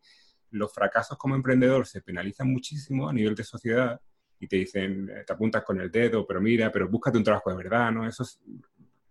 los 0.51 0.73
fracasos 0.75 1.17
como 1.17 1.37
emprendedor 1.37 1.87
se 1.87 2.03
penalizan 2.03 2.53
muchísimo 2.53 3.09
a 3.09 3.13
nivel 3.13 3.35
de 3.35 3.45
sociedad 3.45 4.01
y 4.43 4.47
te 4.49 4.57
dicen, 4.57 5.09
eh, 5.09 5.25
te 5.27 5.33
apuntas 5.33 5.63
con 5.63 5.81
el 5.81 5.91
dedo, 5.91 6.27
pero 6.27 6.41
mira, 6.41 6.71
pero 6.71 6.89
búscate 6.89 7.19
un 7.19 7.25
trabajo 7.25 7.51
de 7.51 7.57
verdad, 7.57 7.93
¿no? 7.93 8.07
Eso 8.07 8.25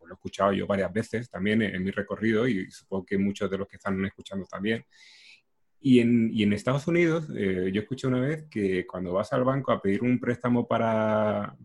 lo 0.01 0.09
he 0.09 0.13
escuchado 0.13 0.53
yo 0.53 0.67
varias 0.67 0.91
veces 0.91 1.29
también 1.29 1.61
en, 1.61 1.75
en 1.75 1.83
mi 1.83 1.91
recorrido 1.91 2.47
y 2.47 2.69
supongo 2.69 3.05
que 3.05 3.17
muchos 3.17 3.49
de 3.49 3.57
los 3.57 3.67
que 3.67 3.77
están 3.77 4.03
escuchando 4.05 4.45
también. 4.45 4.85
Y 5.83 5.99
en, 5.99 6.53
Estados 6.53 6.87
Unidos, 6.87 7.27
eh, 7.35 7.71
yo 7.73 7.81
escuché 7.81 8.05
una 8.05 8.19
vez 8.19 8.45
que 8.51 8.85
cuando 8.85 9.13
vas 9.13 9.33
al 9.33 9.43
banco 9.43 9.71
a 9.71 9.81
pedir 9.81 10.03
un 10.03 10.19
préstamo 10.19 10.67
para, 10.67 11.57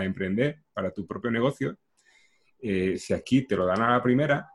emprender, 0.00 0.64
para 0.72 0.90
tu 0.90 1.06
propio 1.06 1.30
negocio, 1.30 1.78
eh, 2.58 2.98
si 2.98 3.14
aquí 3.14 3.42
te 3.42 3.54
lo 3.54 3.64
dan 3.64 3.80
a 3.82 3.92
la 3.92 4.02
primera, 4.02 4.50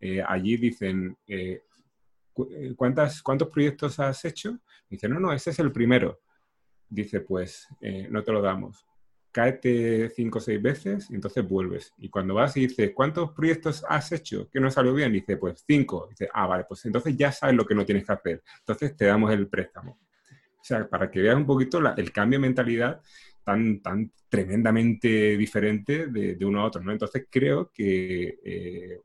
eh, 0.00 0.20
allí 0.26 0.56
dicen, 0.56 1.16
¿cuántas, 2.76 3.22
¿cuántos 3.22 3.48
proyectos 3.48 4.00
has 4.00 4.24
hecho? 4.24 4.58
Dice, 4.90 5.08
no, 5.08 5.20
no, 5.20 5.32
ese 5.32 5.50
es 5.50 5.58
el 5.60 5.70
primero. 5.70 6.18
Dice, 6.88 7.20
pues 7.20 7.68
no 8.10 8.22
te 8.24 8.32
lo 8.32 8.42
damos 8.42 8.88
cáete 9.38 10.10
cinco 10.10 10.38
o 10.38 10.40
seis 10.40 10.60
veces 10.60 11.08
y 11.10 11.14
entonces 11.14 11.46
vuelves. 11.46 11.94
Y 11.98 12.08
cuando 12.08 12.34
vas 12.34 12.56
y 12.56 12.66
dices, 12.66 12.90
¿cuántos 12.94 13.30
proyectos 13.32 13.84
has 13.88 14.10
hecho 14.12 14.48
que 14.50 14.58
no 14.60 14.70
salió 14.70 14.92
bien? 14.94 15.12
Dice, 15.12 15.36
pues 15.36 15.62
cinco. 15.66 16.08
Dice, 16.10 16.28
ah, 16.32 16.46
vale, 16.46 16.64
pues 16.64 16.84
entonces 16.86 17.16
ya 17.16 17.30
sabes 17.30 17.54
lo 17.54 17.64
que 17.64 17.74
no 17.74 17.84
tienes 17.84 18.04
que 18.04 18.12
hacer. 18.12 18.42
Entonces 18.58 18.96
te 18.96 19.04
damos 19.04 19.32
el 19.32 19.46
préstamo. 19.46 19.92
O 19.92 20.64
sea, 20.64 20.88
para 20.88 21.10
que 21.10 21.22
veas 21.22 21.36
un 21.36 21.46
poquito 21.46 21.80
el 21.96 22.12
cambio 22.12 22.38
de 22.38 22.46
mentalidad 22.48 23.00
tan, 23.44 23.80
tan 23.80 24.10
tremendamente 24.28 25.36
diferente 25.36 26.08
de, 26.08 26.44
uno 26.44 26.60
a 26.60 26.64
otro, 26.64 26.82
¿no? 26.82 26.90
Entonces 26.90 27.26
creo 27.30 27.70
que 27.72 28.40
eh, 28.44 29.00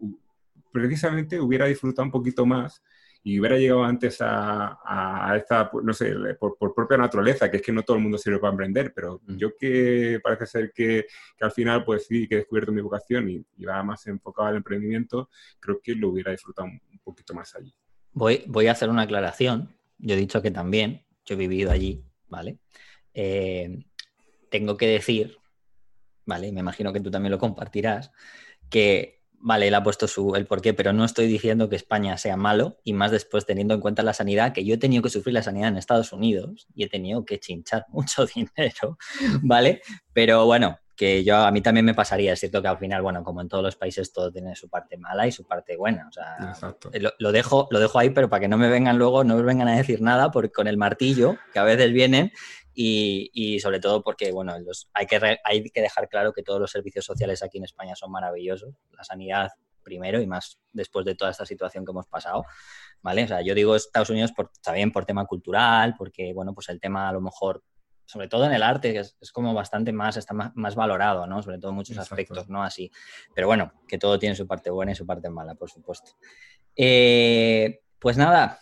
precisamente 0.71 1.39
hubiera 1.39 1.67
disfrutado 1.67 2.05
un 2.05 2.11
poquito 2.11 2.45
más 2.45 2.81
y 3.26 3.39
hubiera 3.39 3.57
llegado 3.57 3.86
antes 3.86 4.17
a, 4.19 5.34
esta, 5.38 5.71
pues, 5.71 5.86
no 5.86 5.93
sé, 5.93 6.13
por, 6.38 6.57
propia 6.57 6.97
naturaleza, 6.97 7.49
que 7.49 7.57
es 7.57 7.63
que 7.63 7.71
no 7.71 7.84
todo 7.84 7.95
el 7.95 8.03
mundo 8.03 8.17
sirve 8.17 8.39
para 8.39 8.51
emprender, 8.51 8.91
pero 8.93 9.21
mm. 9.26 9.38
yo 9.38 9.55
que 9.55 10.19
parece 10.21 10.45
ser 10.45 10.74
que, 10.74 11.05
al 11.39 11.51
final, 11.51 11.86
pues 11.86 12.05
sí, 12.05 12.28
que 12.28 12.36
he 12.36 12.38
descubierto 12.39 12.74
mi 12.74 12.82
vocación 12.82 13.30
y, 13.30 13.45
va 13.63 13.82
más 13.82 14.05
enfocado 14.07 14.49
al 14.49 14.57
emprendimiento, 14.57 15.30
creo 15.59 15.80
que 15.82 15.95
lo 15.95 16.09
hubiera 16.09 16.32
disfrutado 16.32 16.67
un, 16.67 16.82
poquito 17.01 17.34
más 17.34 17.55
allí. 17.55 17.74
Voy, 18.11 18.43
voy 18.47 18.67
a 18.67 18.74
hacer 18.74 18.89
una 18.89 19.03
aclaración. 19.03 19.74
Yo 19.97 20.15
he 20.15 20.17
dicho 20.17 20.41
que 20.41 20.51
también, 20.51 21.05
yo 21.26 21.36
he 21.36 21.38
vivido 21.38 21.71
allí, 21.71 22.03
¿vale? 22.28 22.59
Eh, 23.13 23.86
tengo 24.49 24.76
que 24.76 24.88
decir, 24.88 25.38
¿vale? 26.26 26.51
Me 26.51 26.59
imagino 26.59 26.91
que 26.91 26.99
tú 26.99 27.09
también 27.09 27.32
lo 27.32 27.39
compartirás, 27.39 28.11
que 28.69 29.22
Vale, 29.46 29.68
él 29.68 29.76
ha 29.76 29.84
puesto 29.84 30.08
su, 30.08 30.36
el 30.36 30.46
porqué, 30.46 30.74
pero 30.74 30.94
no 30.94 31.04
estoy 31.04 31.28
diciendo 31.28 31.68
que 31.68 31.76
España 31.76 32.18
sea 32.18 32.38
malo 32.38 32.78
y 32.86 32.94
más 32.94 33.12
después 33.12 33.46
teniendo 33.46 33.74
en 33.74 33.82
cuenta 33.82 34.02
la 34.02 34.14
sanidad, 34.14 34.54
que 34.54 34.64
yo 34.64 34.76
he 34.76 34.78
tenido 34.78 35.04
que 35.04 35.10
sufrir 35.10 35.34
la 35.34 35.44
sanidad 35.44 35.68
en 35.68 35.76
Estados 35.76 36.14
Unidos 36.14 36.66
y 36.74 36.86
he 36.86 36.89
tenido 36.89 37.26
que 37.26 37.41
chinchar 37.41 37.86
mucho 37.89 38.26
dinero, 38.26 38.98
¿vale? 39.41 39.82
Pero 40.14 40.46
bueno, 40.46 40.80
que 40.96 41.26
yo 41.26 41.36
a 41.36 41.52
mí 41.52 41.60
también 41.60 41.86
me 41.86 41.94
pasaría, 41.94 42.32
es 42.32 42.39
cierto 42.39 42.62
que 42.62 42.70
al 42.70 42.78
final, 42.78 43.02
bueno, 43.02 43.22
como 43.22 43.41
en 43.41 43.50
todos 43.50 43.66
los 43.66 43.76
países 43.76 44.14
todo 44.14 44.32
tiene 44.32 44.56
su 44.56 44.70
parte 44.70 44.96
mala 44.96 45.28
y 45.28 45.34
su 45.34 45.44
parte 45.46 45.76
buena, 45.76 46.08
o 46.08 46.12
sea, 46.14 46.56
lo, 47.20 47.32
dejo, 47.34 47.68
lo 47.70 47.80
dejo 47.80 48.00
ahí, 48.00 48.12
pero 48.12 48.30
para 48.30 48.39
que 48.39 48.48
no 48.48 48.58
me 48.58 48.70
vengan 48.70 48.98
luego, 48.98 49.26
no 49.26 49.36
me 49.36 49.41
vengan 49.41 49.68
a 49.68 49.76
decir 49.76 50.02
nada, 50.02 50.32
porque 50.32 50.52
con 50.52 50.68
el 50.68 50.78
martillo, 50.78 51.36
que 51.52 51.60
a 51.60 51.64
veces 51.64 51.91
vienen, 51.91 52.32
y, 52.74 53.59
sobre 53.59 53.80
todo 53.80 54.03
porque, 54.03 54.32
bueno, 54.32 54.53
hay, 54.93 55.05
que 55.05 55.39
hay 55.43 55.63
que 55.63 55.82
dejar 55.82 56.09
claro 56.09 56.34
que 56.34 56.43
todos 56.43 56.59
los 56.59 56.71
servicios 56.71 57.05
sociales 57.05 57.43
aquí 57.43 57.57
en 57.57 57.65
España 57.65 57.95
son 57.95 58.11
maravillosos. 58.11 58.74
La 58.91 59.03
sanidad 59.03 59.51
primero 59.84 60.21
y 60.21 60.28
más 60.28 60.59
después 60.71 61.05
de 61.05 61.15
toda 61.15 61.32
esta 61.32 61.45
situación 61.45 61.86
que 61.86 61.91
hemos 61.91 62.07
pasado, 62.07 62.45
¿vale? 63.01 63.26
O 63.26 63.28
sea, 63.28 63.41
yo 63.41 63.53
digo 63.53 63.76
Estados 63.76 64.09
Unidos 64.09 64.32
por, 64.32 64.49
también 64.61 64.91
por 64.91 65.05
tema 65.05 65.26
cultural, 65.26 65.95
porque, 65.97 66.34
bueno, 66.34 66.53
pues 66.53 66.69
el 66.69 66.80
tema 66.80 67.09
a 67.09 67.13
lo 67.13 67.21
mejor, 67.21 67.63
sobre 68.05 68.28
todo 68.28 68.45
en 68.45 68.53
el 68.53 68.63
arte, 68.63 68.97
es, 68.97 69.17
es 69.19 69.32
como 69.32 69.53
bastante 69.53 69.91
más, 69.91 70.17
está 70.17 70.34
más, 70.34 70.76
valorado, 70.76 71.28
¿no? 71.28 71.43
Sobre 71.43 71.59
todo 71.59 71.71
en 71.71 71.76
muchos 71.76 71.97
aspectos, 71.97 72.49
¿no? 72.49 72.63
Así. 72.63 72.89
Pero 73.36 73.47
bueno, 73.47 73.74
que 73.88 73.97
todo 73.97 74.17
tiene 74.17 74.36
su 74.36 74.47
parte 74.47 74.69
buena 74.69 74.93
y 74.93 74.95
su 74.95 75.05
parte 75.05 75.30
mala, 75.30 75.55
por 75.55 75.69
supuesto. 75.69 76.13
Eh, 76.76 77.82
pues 77.99 78.17
nada, 78.17 78.59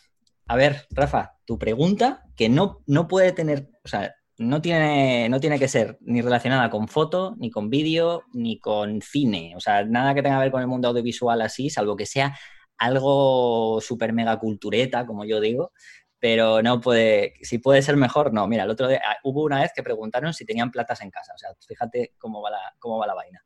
a 0.52 0.56
ver, 0.58 0.86
Rafa, 0.90 1.38
tu 1.46 1.58
pregunta, 1.58 2.26
que 2.36 2.50
no, 2.50 2.84
no 2.86 3.08
puede 3.08 3.32
tener, 3.32 3.70
o 3.86 3.88
sea, 3.88 4.14
no 4.38 4.62
tiene, 4.62 5.30
no 5.30 5.40
tiene 5.40 5.58
que 5.58 5.70
ser 5.70 5.98
ni 6.02 6.22
relacionada 6.22 6.70
con 6.70 6.90
foto, 6.90 7.36
ni 7.38 7.50
con 7.50 7.70
vídeo, 7.70 8.24
ni 8.34 8.60
con 8.60 9.02
cine. 9.02 9.54
O 9.56 9.62
sea, 9.62 9.86
nada 9.86 10.14
que 10.14 10.22
tenga 10.22 10.36
que 10.36 10.42
ver 10.42 10.52
con 10.52 10.60
el 10.60 10.68
mundo 10.68 10.90
audiovisual 10.90 11.42
así, 11.42 11.70
salvo 11.70 11.96
que 11.96 12.06
sea 12.06 12.38
algo 12.78 13.80
súper 13.80 14.12
mega 14.12 14.38
cultureta, 14.40 15.06
como 15.06 15.24
yo 15.24 15.40
digo. 15.40 15.72
Pero 16.20 16.62
no 16.62 16.82
puede, 16.82 17.36
si 17.44 17.60
puede 17.60 17.82
ser 17.82 17.96
mejor, 17.96 18.34
no. 18.34 18.46
Mira, 18.46 18.66
el 18.66 18.72
otro 18.72 18.90
día 18.90 19.02
ah, 19.08 19.20
hubo 19.24 19.44
una 19.44 19.62
vez 19.62 19.72
que 19.74 19.84
preguntaron 19.84 20.34
si 20.34 20.46
tenían 20.46 20.70
platas 20.70 21.00
en 21.02 21.12
casa. 21.12 21.32
O 21.34 21.38
sea, 21.38 21.52
fíjate 21.66 22.14
cómo 22.18 22.42
va 22.42 22.52
la, 22.52 22.76
cómo 22.78 22.98
va 22.98 23.08
la 23.08 23.14
vaina. 23.14 23.42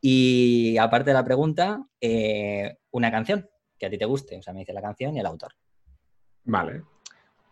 y 0.00 0.76
aparte 0.78 1.10
de 1.10 1.14
la 1.14 1.24
pregunta, 1.24 1.80
eh, 2.00 2.76
una 2.90 3.12
canción 3.12 3.48
que 3.78 3.86
a 3.86 3.90
ti 3.90 3.98
te 3.98 4.04
guste. 4.04 4.38
O 4.38 4.42
sea, 4.42 4.52
me 4.52 4.60
dice 4.60 4.72
la 4.72 4.82
canción 4.82 5.16
y 5.16 5.20
el 5.20 5.26
autor. 5.26 5.52
Vale. 6.44 6.82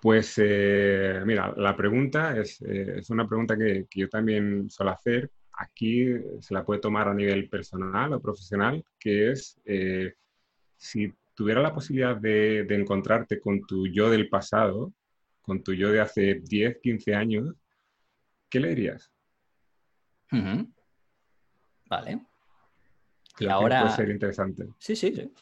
Pues 0.01 0.35
eh, 0.39 1.23
mira, 1.25 1.55
la 1.57 1.77
pregunta 1.77 2.37
es, 2.37 2.61
eh, 2.63 2.99
es 2.99 3.11
una 3.11 3.29
pregunta 3.29 3.57
que, 3.57 3.87
yo 3.95 4.09
también 4.09 4.69
suelo 4.69 4.91
hacer. 4.91 5.31
Aquí 5.53 6.07
se 6.41 6.55
la 6.55 6.65
puede 6.65 6.81
tomar 6.81 7.07
a 7.09 7.15
nivel 7.15 7.49
personal 7.49 8.13
o 8.13 8.21
profesional, 8.21 8.85
que 8.99 9.31
es 9.31 9.61
eh, 9.65 10.15
si 10.77 11.13
tuviera 11.35 11.63
la 11.63 11.73
posibilidad 11.73 12.17
de, 12.17 12.67
encontrarte 12.71 13.39
con 13.39 13.65
tu 13.65 13.87
yo 13.87 14.11
del 14.11 14.29
pasado, 14.29 14.93
con 15.41 15.63
tu 15.63 15.73
yo 15.73 15.93
de 15.93 16.01
hace 16.01 16.41
10, 16.43 16.79
15 16.83 17.15
años, 17.15 17.55
¿qué 18.51 18.59
le 18.59 18.71
dirías? 18.71 19.13
Vale. 21.89 22.27
y 23.39 23.47
ahora... 23.47 23.83
puede 23.83 23.95
ser 23.95 24.11
interesante. 24.11 24.67
Sí, 24.79 24.97
sí, 24.97 25.15
sí. 25.15 25.33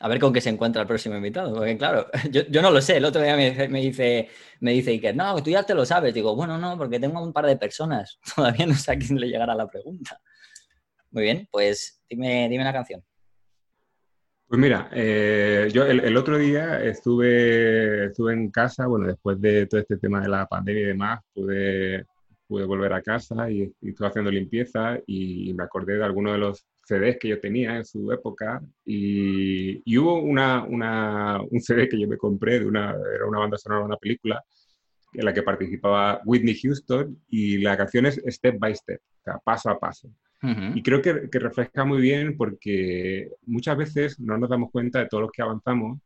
A 0.00 0.08
ver 0.08 0.18
con 0.18 0.32
qué 0.32 0.40
se 0.40 0.50
encuentra 0.50 0.82
el 0.82 0.88
próximo 0.88 1.16
invitado, 1.16 1.54
porque 1.54 1.78
claro, 1.78 2.08
yo, 2.30 2.62
no 2.62 2.70
lo 2.70 2.80
sé. 2.80 2.96
El 2.96 3.04
otro 3.04 3.22
día 3.22 3.36
me, 3.36 3.80
dice, 3.80 4.28
me 4.60 4.72
dice 4.72 4.90
Iker, 4.90 5.14
no, 5.14 5.42
tú 5.42 5.50
ya 5.50 5.62
te 5.62 5.74
lo 5.74 5.86
sabes. 5.86 6.12
Digo, 6.12 6.34
bueno, 6.34 6.58
no, 6.58 6.76
porque 6.76 6.98
tengo 6.98 7.22
un 7.22 7.32
par 7.32 7.46
de 7.46 7.56
personas. 7.56 8.18
Todavía 8.34 8.66
no 8.66 8.74
sé 8.74 8.92
a 8.92 8.98
quién 8.98 9.18
le 9.20 9.28
llegará 9.28 9.54
la 9.54 9.68
pregunta. 9.68 10.20
Muy 11.10 11.22
bien, 11.22 11.48
pues 11.50 12.02
dime, 12.08 12.48
dime 12.48 12.64
la 12.64 12.72
canción. 12.72 13.04
Pues 14.46 14.60
mira, 14.60 14.90
eh, 14.92 15.68
yo 15.72 15.84
el, 15.86 16.16
otro 16.16 16.38
día 16.38 16.82
estuve, 16.82 18.06
estuve 18.06 18.34
en 18.34 18.50
casa, 18.50 18.86
bueno, 18.86 19.06
después 19.06 19.40
de 19.40 19.66
todo 19.66 19.80
este 19.80 19.96
tema 19.96 20.20
de 20.20 20.28
la 20.28 20.46
pandemia 20.46 20.82
y 20.82 20.86
demás, 20.86 21.20
pude, 21.32 22.04
pude 22.46 22.64
volver 22.64 22.92
a 22.92 23.02
casa 23.02 23.50
y, 23.50 23.72
estuve 23.82 24.08
haciendo 24.08 24.30
limpieza 24.30 24.98
y, 25.06 25.52
me 25.54 25.64
acordé 25.64 25.96
de 25.96 26.04
algunos 26.04 26.34
de 26.34 26.38
los 26.38 26.66
CDs 26.86 27.18
que 27.18 27.28
yo 27.28 27.40
tenía 27.40 27.76
en 27.76 27.84
su 27.84 28.10
época 28.12 28.60
y, 28.84 29.98
hubo 29.98 30.20
una, 30.20 30.64
una, 30.64 31.40
un 31.42 31.60
CD 31.60 31.88
que 31.88 31.98
yo 31.98 32.08
me 32.08 32.16
compré 32.16 32.60
de 32.60 32.66
una, 32.66 32.94
era 33.14 33.26
una 33.26 33.40
banda 33.40 33.58
sonora 33.58 33.80
de 33.80 33.86
una 33.86 33.96
película 33.96 34.42
en 35.12 35.24
la 35.24 35.32
que 35.32 35.42
participaba 35.42 36.20
Whitney 36.24 36.58
Houston 36.60 37.16
y 37.28 37.58
la 37.58 37.76
canción 37.76 38.06
es 38.06 38.20
Step 38.26 38.58
by 38.58 38.74
Step, 38.74 39.00
o 39.00 39.22
sea, 39.22 39.38
paso 39.38 39.70
a 39.70 39.78
paso. 39.78 40.08
Y 40.74 40.82
creo 40.82 41.00
que, 41.00 41.30
que, 41.30 41.38
refleja 41.38 41.86
muy 41.86 42.02
bien 42.02 42.36
porque 42.36 43.30
muchas 43.46 43.78
veces 43.78 44.20
no 44.20 44.36
nos 44.36 44.50
damos 44.50 44.70
cuenta 44.70 44.98
de 44.98 45.06
todo 45.06 45.22
lo 45.22 45.30
que 45.30 45.40
avanzamos 45.40 45.98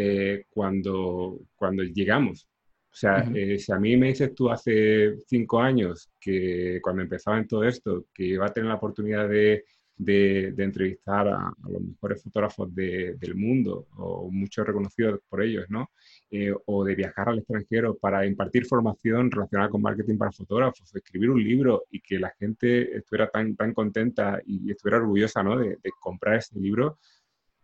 eh, 0.00 0.44
cuando, 0.50 1.40
cuando 1.56 1.82
llegamos. 1.82 2.46
O 2.88 2.94
sea, 2.94 3.28
eh, 3.34 3.58
si 3.58 3.72
a 3.72 3.80
mí 3.80 3.96
me 3.96 4.06
dices 4.08 4.32
tú 4.32 4.48
hace 4.48 5.16
cinco 5.26 5.60
años 5.60 6.08
que 6.20 6.78
cuando 6.80 7.02
empezaba 7.02 7.36
en 7.38 7.48
todo 7.48 7.64
esto, 7.64 8.06
que 8.14 8.24
iba 8.24 8.46
a 8.46 8.52
tener 8.52 8.68
la 8.68 8.76
oportunidad 8.76 9.28
de 9.28 9.64
de, 9.98 10.54
entrevistar 10.56 11.26
a, 11.28 11.52
los 11.68 11.82
mejores 11.82 12.22
fotógrafos 12.22 12.72
del 12.74 13.34
mundo, 13.34 13.88
o 13.96 14.30
muchos 14.30 14.66
reconocidos 14.66 15.20
por 15.28 15.42
ellos, 15.42 15.66
¿no? 15.68 15.90
Eh, 16.30 16.54
o 16.66 16.84
de 16.84 16.94
viajar 16.94 17.28
al 17.28 17.38
extranjero 17.38 17.96
para 17.96 18.24
impartir 18.24 18.64
formación 18.64 19.30
relacionada 19.30 19.70
con 19.70 19.82
marketing 19.82 20.16
para 20.16 20.30
fotógrafos, 20.30 20.94
escribir 20.94 21.30
un 21.30 21.42
libro 21.42 21.84
y 21.90 22.00
que 22.00 22.18
la 22.18 22.30
gente 22.38 22.96
estuviera 22.96 23.28
tan, 23.28 23.56
tan 23.56 23.74
contenta 23.74 24.40
y 24.46 24.70
estuviera 24.70 24.98
orgullosa, 24.98 25.42
¿no? 25.42 25.58
De, 25.58 25.78
comprar 26.00 26.36
ese 26.36 26.58
libro, 26.60 26.98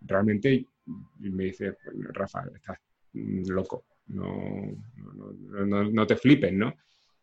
realmente 0.00 0.66
me 1.18 1.44
dice, 1.44 1.76
Rafa, 2.12 2.44
estás 2.54 2.78
loco, 3.12 3.84
no, 4.08 4.76
no, 5.64 5.84
no, 5.84 6.06
te 6.06 6.16
flipes, 6.16 6.52
¿no? 6.52 6.74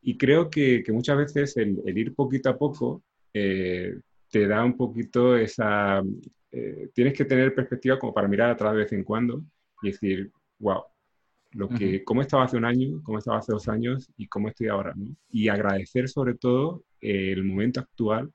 Y 0.01 0.17
creo 0.17 0.49
que, 0.49 0.81
que 0.83 0.91
muchas 0.91 1.17
veces 1.17 1.57
el, 1.57 1.81
ir 1.85 2.15
poquito 2.15 2.49
a 2.49 2.57
poco 2.57 3.03
eh, 3.33 3.93
te 4.31 4.47
da 4.47 4.63
un 4.63 4.75
poquito 4.75 5.35
esa... 5.35 6.01
Eh, 6.51 6.89
tienes 6.93 7.13
que 7.13 7.25
tener 7.25 7.53
perspectiva 7.53 7.99
como 7.99 8.13
para 8.13 8.27
mirar 8.27 8.51
atrás 8.51 8.73
de 8.73 8.79
vez 8.79 8.91
en 8.91 9.03
cuando 9.03 9.43
y 9.81 9.91
decir, 9.91 10.31
wow, 10.59 10.83
lo 11.53 11.69
que, 11.69 12.03
cómo 12.03 12.21
estaba 12.21 12.43
hace 12.43 12.57
un 12.57 12.65
año, 12.65 13.01
cómo 13.03 13.17
estaba 13.17 13.37
hace 13.37 13.51
dos 13.51 13.67
años 13.67 14.09
y 14.17 14.27
cómo 14.27 14.47
estoy 14.47 14.67
ahora, 14.67 14.93
¿no? 14.95 15.15
Y 15.29 15.49
agradecer 15.49 16.07
sobre 16.09 16.35
todo 16.35 16.83
el 16.99 17.43
momento 17.43 17.81
actual 17.81 18.31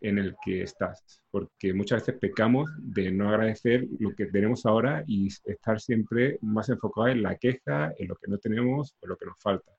en 0.00 0.18
el 0.18 0.36
que 0.44 0.62
estás, 0.62 1.22
porque 1.30 1.72
muchas 1.72 2.02
veces 2.02 2.20
pecamos 2.20 2.70
de 2.78 3.10
no 3.10 3.30
agradecer 3.30 3.86
lo 3.98 4.14
que 4.14 4.26
tenemos 4.26 4.64
ahora 4.64 5.02
y 5.06 5.26
estar 5.26 5.80
siempre 5.80 6.38
más 6.40 6.68
enfocado 6.68 7.08
en 7.08 7.22
la 7.22 7.36
queja, 7.36 7.92
en 7.98 8.08
lo 8.08 8.16
que 8.16 8.30
no 8.30 8.38
tenemos 8.38 8.94
o 9.00 9.06
lo 9.06 9.16
que 9.16 9.26
nos 9.26 9.38
falta. 9.40 9.72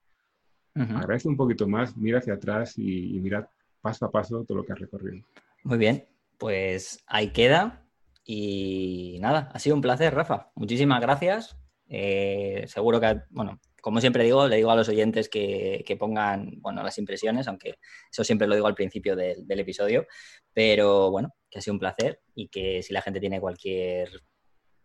Agradece 0.75 1.27
un 1.27 1.37
poquito 1.37 1.67
más, 1.67 1.95
mira 1.97 2.19
hacia 2.19 2.33
atrás 2.33 2.77
y, 2.77 3.15
y 3.15 3.19
mira 3.19 3.49
paso 3.81 4.05
a 4.05 4.11
paso 4.11 4.43
todo 4.45 4.59
lo 4.59 4.65
que 4.65 4.73
has 4.73 4.79
recorrido. 4.79 5.25
Muy 5.63 5.77
bien, 5.77 6.07
pues 6.37 7.03
ahí 7.07 7.31
queda. 7.31 7.85
Y 8.23 9.17
nada, 9.21 9.49
ha 9.53 9.59
sido 9.59 9.75
un 9.75 9.81
placer, 9.81 10.13
Rafa. 10.13 10.51
Muchísimas 10.55 11.01
gracias. 11.01 11.57
Eh, 11.87 12.65
seguro 12.67 12.99
que, 12.99 13.21
bueno, 13.31 13.59
como 13.81 13.99
siempre 13.99 14.23
digo, 14.23 14.47
le 14.47 14.57
digo 14.57 14.71
a 14.71 14.75
los 14.75 14.89
oyentes 14.89 15.29
que, 15.29 15.97
pongan, 15.99 16.61
bueno, 16.61 16.83
las 16.83 16.97
impresiones, 16.97 17.47
aunque 17.47 17.79
eso 18.11 18.23
siempre 18.23 18.47
lo 18.47 18.55
digo 18.55 18.67
al 18.67 18.75
principio 18.75 19.15
del, 19.15 19.45
episodio, 19.59 20.05
pero 20.53 21.11
bueno, 21.11 21.33
que 21.49 21.59
ha 21.59 21.61
sido 21.61 21.73
un 21.73 21.79
placer 21.79 22.21
y 22.35 22.49
que 22.49 22.83
si 22.83 22.93
la 22.93 23.01
gente 23.01 23.19
tiene 23.19 23.39
cualquier 23.39 24.09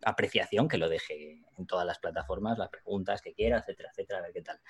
apreciación, 0.02 0.68
que 0.68 0.78
lo 0.78 0.88
deje 0.88 1.42
en 1.58 1.66
todas 1.66 1.86
las 1.86 1.98
plataformas, 1.98 2.58
las 2.58 2.68
preguntas 2.68 3.20
que 3.20 3.34
quiera, 3.34 3.58
etcétera, 3.58 3.90
etcétera, 3.90 4.20
a 4.20 4.22
ver 4.22 4.32
qué 4.32 4.42
tal. 4.42 4.60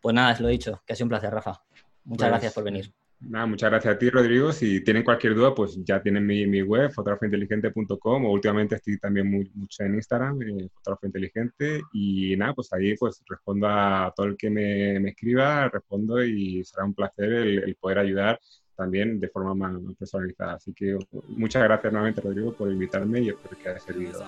Pues 0.00 0.14
nada, 0.14 0.32
es 0.32 0.40
lo 0.40 0.48
dicho, 0.48 0.82
que 0.86 0.92
ha 0.92 0.96
sido 0.96 1.06
un 1.06 1.10
placer, 1.10 1.32
Rafa. 1.32 1.62
Muchas 2.04 2.28
pues 2.28 2.30
gracias 2.30 2.52
por 2.54 2.64
venir. 2.64 2.92
Nada, 3.28 3.46
muchas 3.46 3.70
gracias 3.70 3.94
a 3.94 3.98
ti, 3.98 4.10
Rodrigo. 4.10 4.52
Si 4.52 4.82
tienen 4.82 5.04
cualquier 5.04 5.34
duda, 5.34 5.54
pues 5.54 5.78
ya 5.84 6.02
tienen 6.02 6.26
mi, 6.26 6.46
mi 6.46 6.62
web, 6.62 6.90
fotografointeligente.com, 6.90 8.24
o 8.24 8.30
últimamente 8.32 8.74
estoy 8.76 8.98
también 8.98 9.30
mucho 9.30 9.84
en 9.84 9.94
Instagram, 9.94 10.42
eh, 10.42 10.68
Fotografía 10.74 11.06
Inteligente, 11.06 11.82
y 11.92 12.36
nada, 12.36 12.54
pues 12.54 12.72
ahí 12.72 12.96
pues 12.96 13.22
respondo 13.28 13.68
a 13.68 14.12
todo 14.14 14.26
el 14.26 14.36
que 14.36 14.50
me, 14.50 14.98
me 15.00 15.10
escriba, 15.10 15.68
respondo 15.68 16.22
y 16.22 16.64
será 16.64 16.84
un 16.84 16.94
placer 16.94 17.32
el, 17.32 17.76
poder 17.76 17.98
ayudar 17.98 18.40
también 18.76 19.20
de 19.20 19.28
forma 19.28 19.54
más, 19.54 19.80
personalizada. 19.96 20.54
Así 20.54 20.72
que 20.72 20.98
muchas 21.28 21.62
gracias 21.62 21.92
nuevamente, 21.92 22.20
Rodrigo, 22.20 22.52
por 22.52 22.70
invitarme 22.70 23.20
y 23.20 23.28
espero 23.28 23.56
que 23.56 23.68
haya 23.68 23.78
servido. 23.78 24.20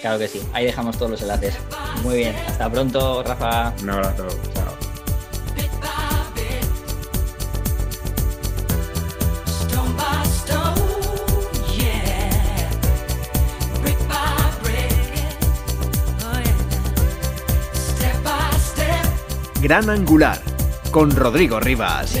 Claro 0.00 0.18
que 0.18 0.28
sí, 0.28 0.40
ahí 0.52 0.66
dejamos 0.66 0.96
todos 0.96 1.10
los 1.12 1.22
enlaces. 1.22 1.58
Muy 2.02 2.16
bien, 2.16 2.34
hasta 2.36 2.70
pronto, 2.70 3.22
Rafa. 3.22 3.74
Un 3.82 3.90
abrazo, 3.90 4.28
chao. 4.52 4.93
Gran 19.64 19.88
Angular 19.88 20.38
con 20.90 21.10
Rodrigo 21.16 21.58
Rivas. 21.58 22.14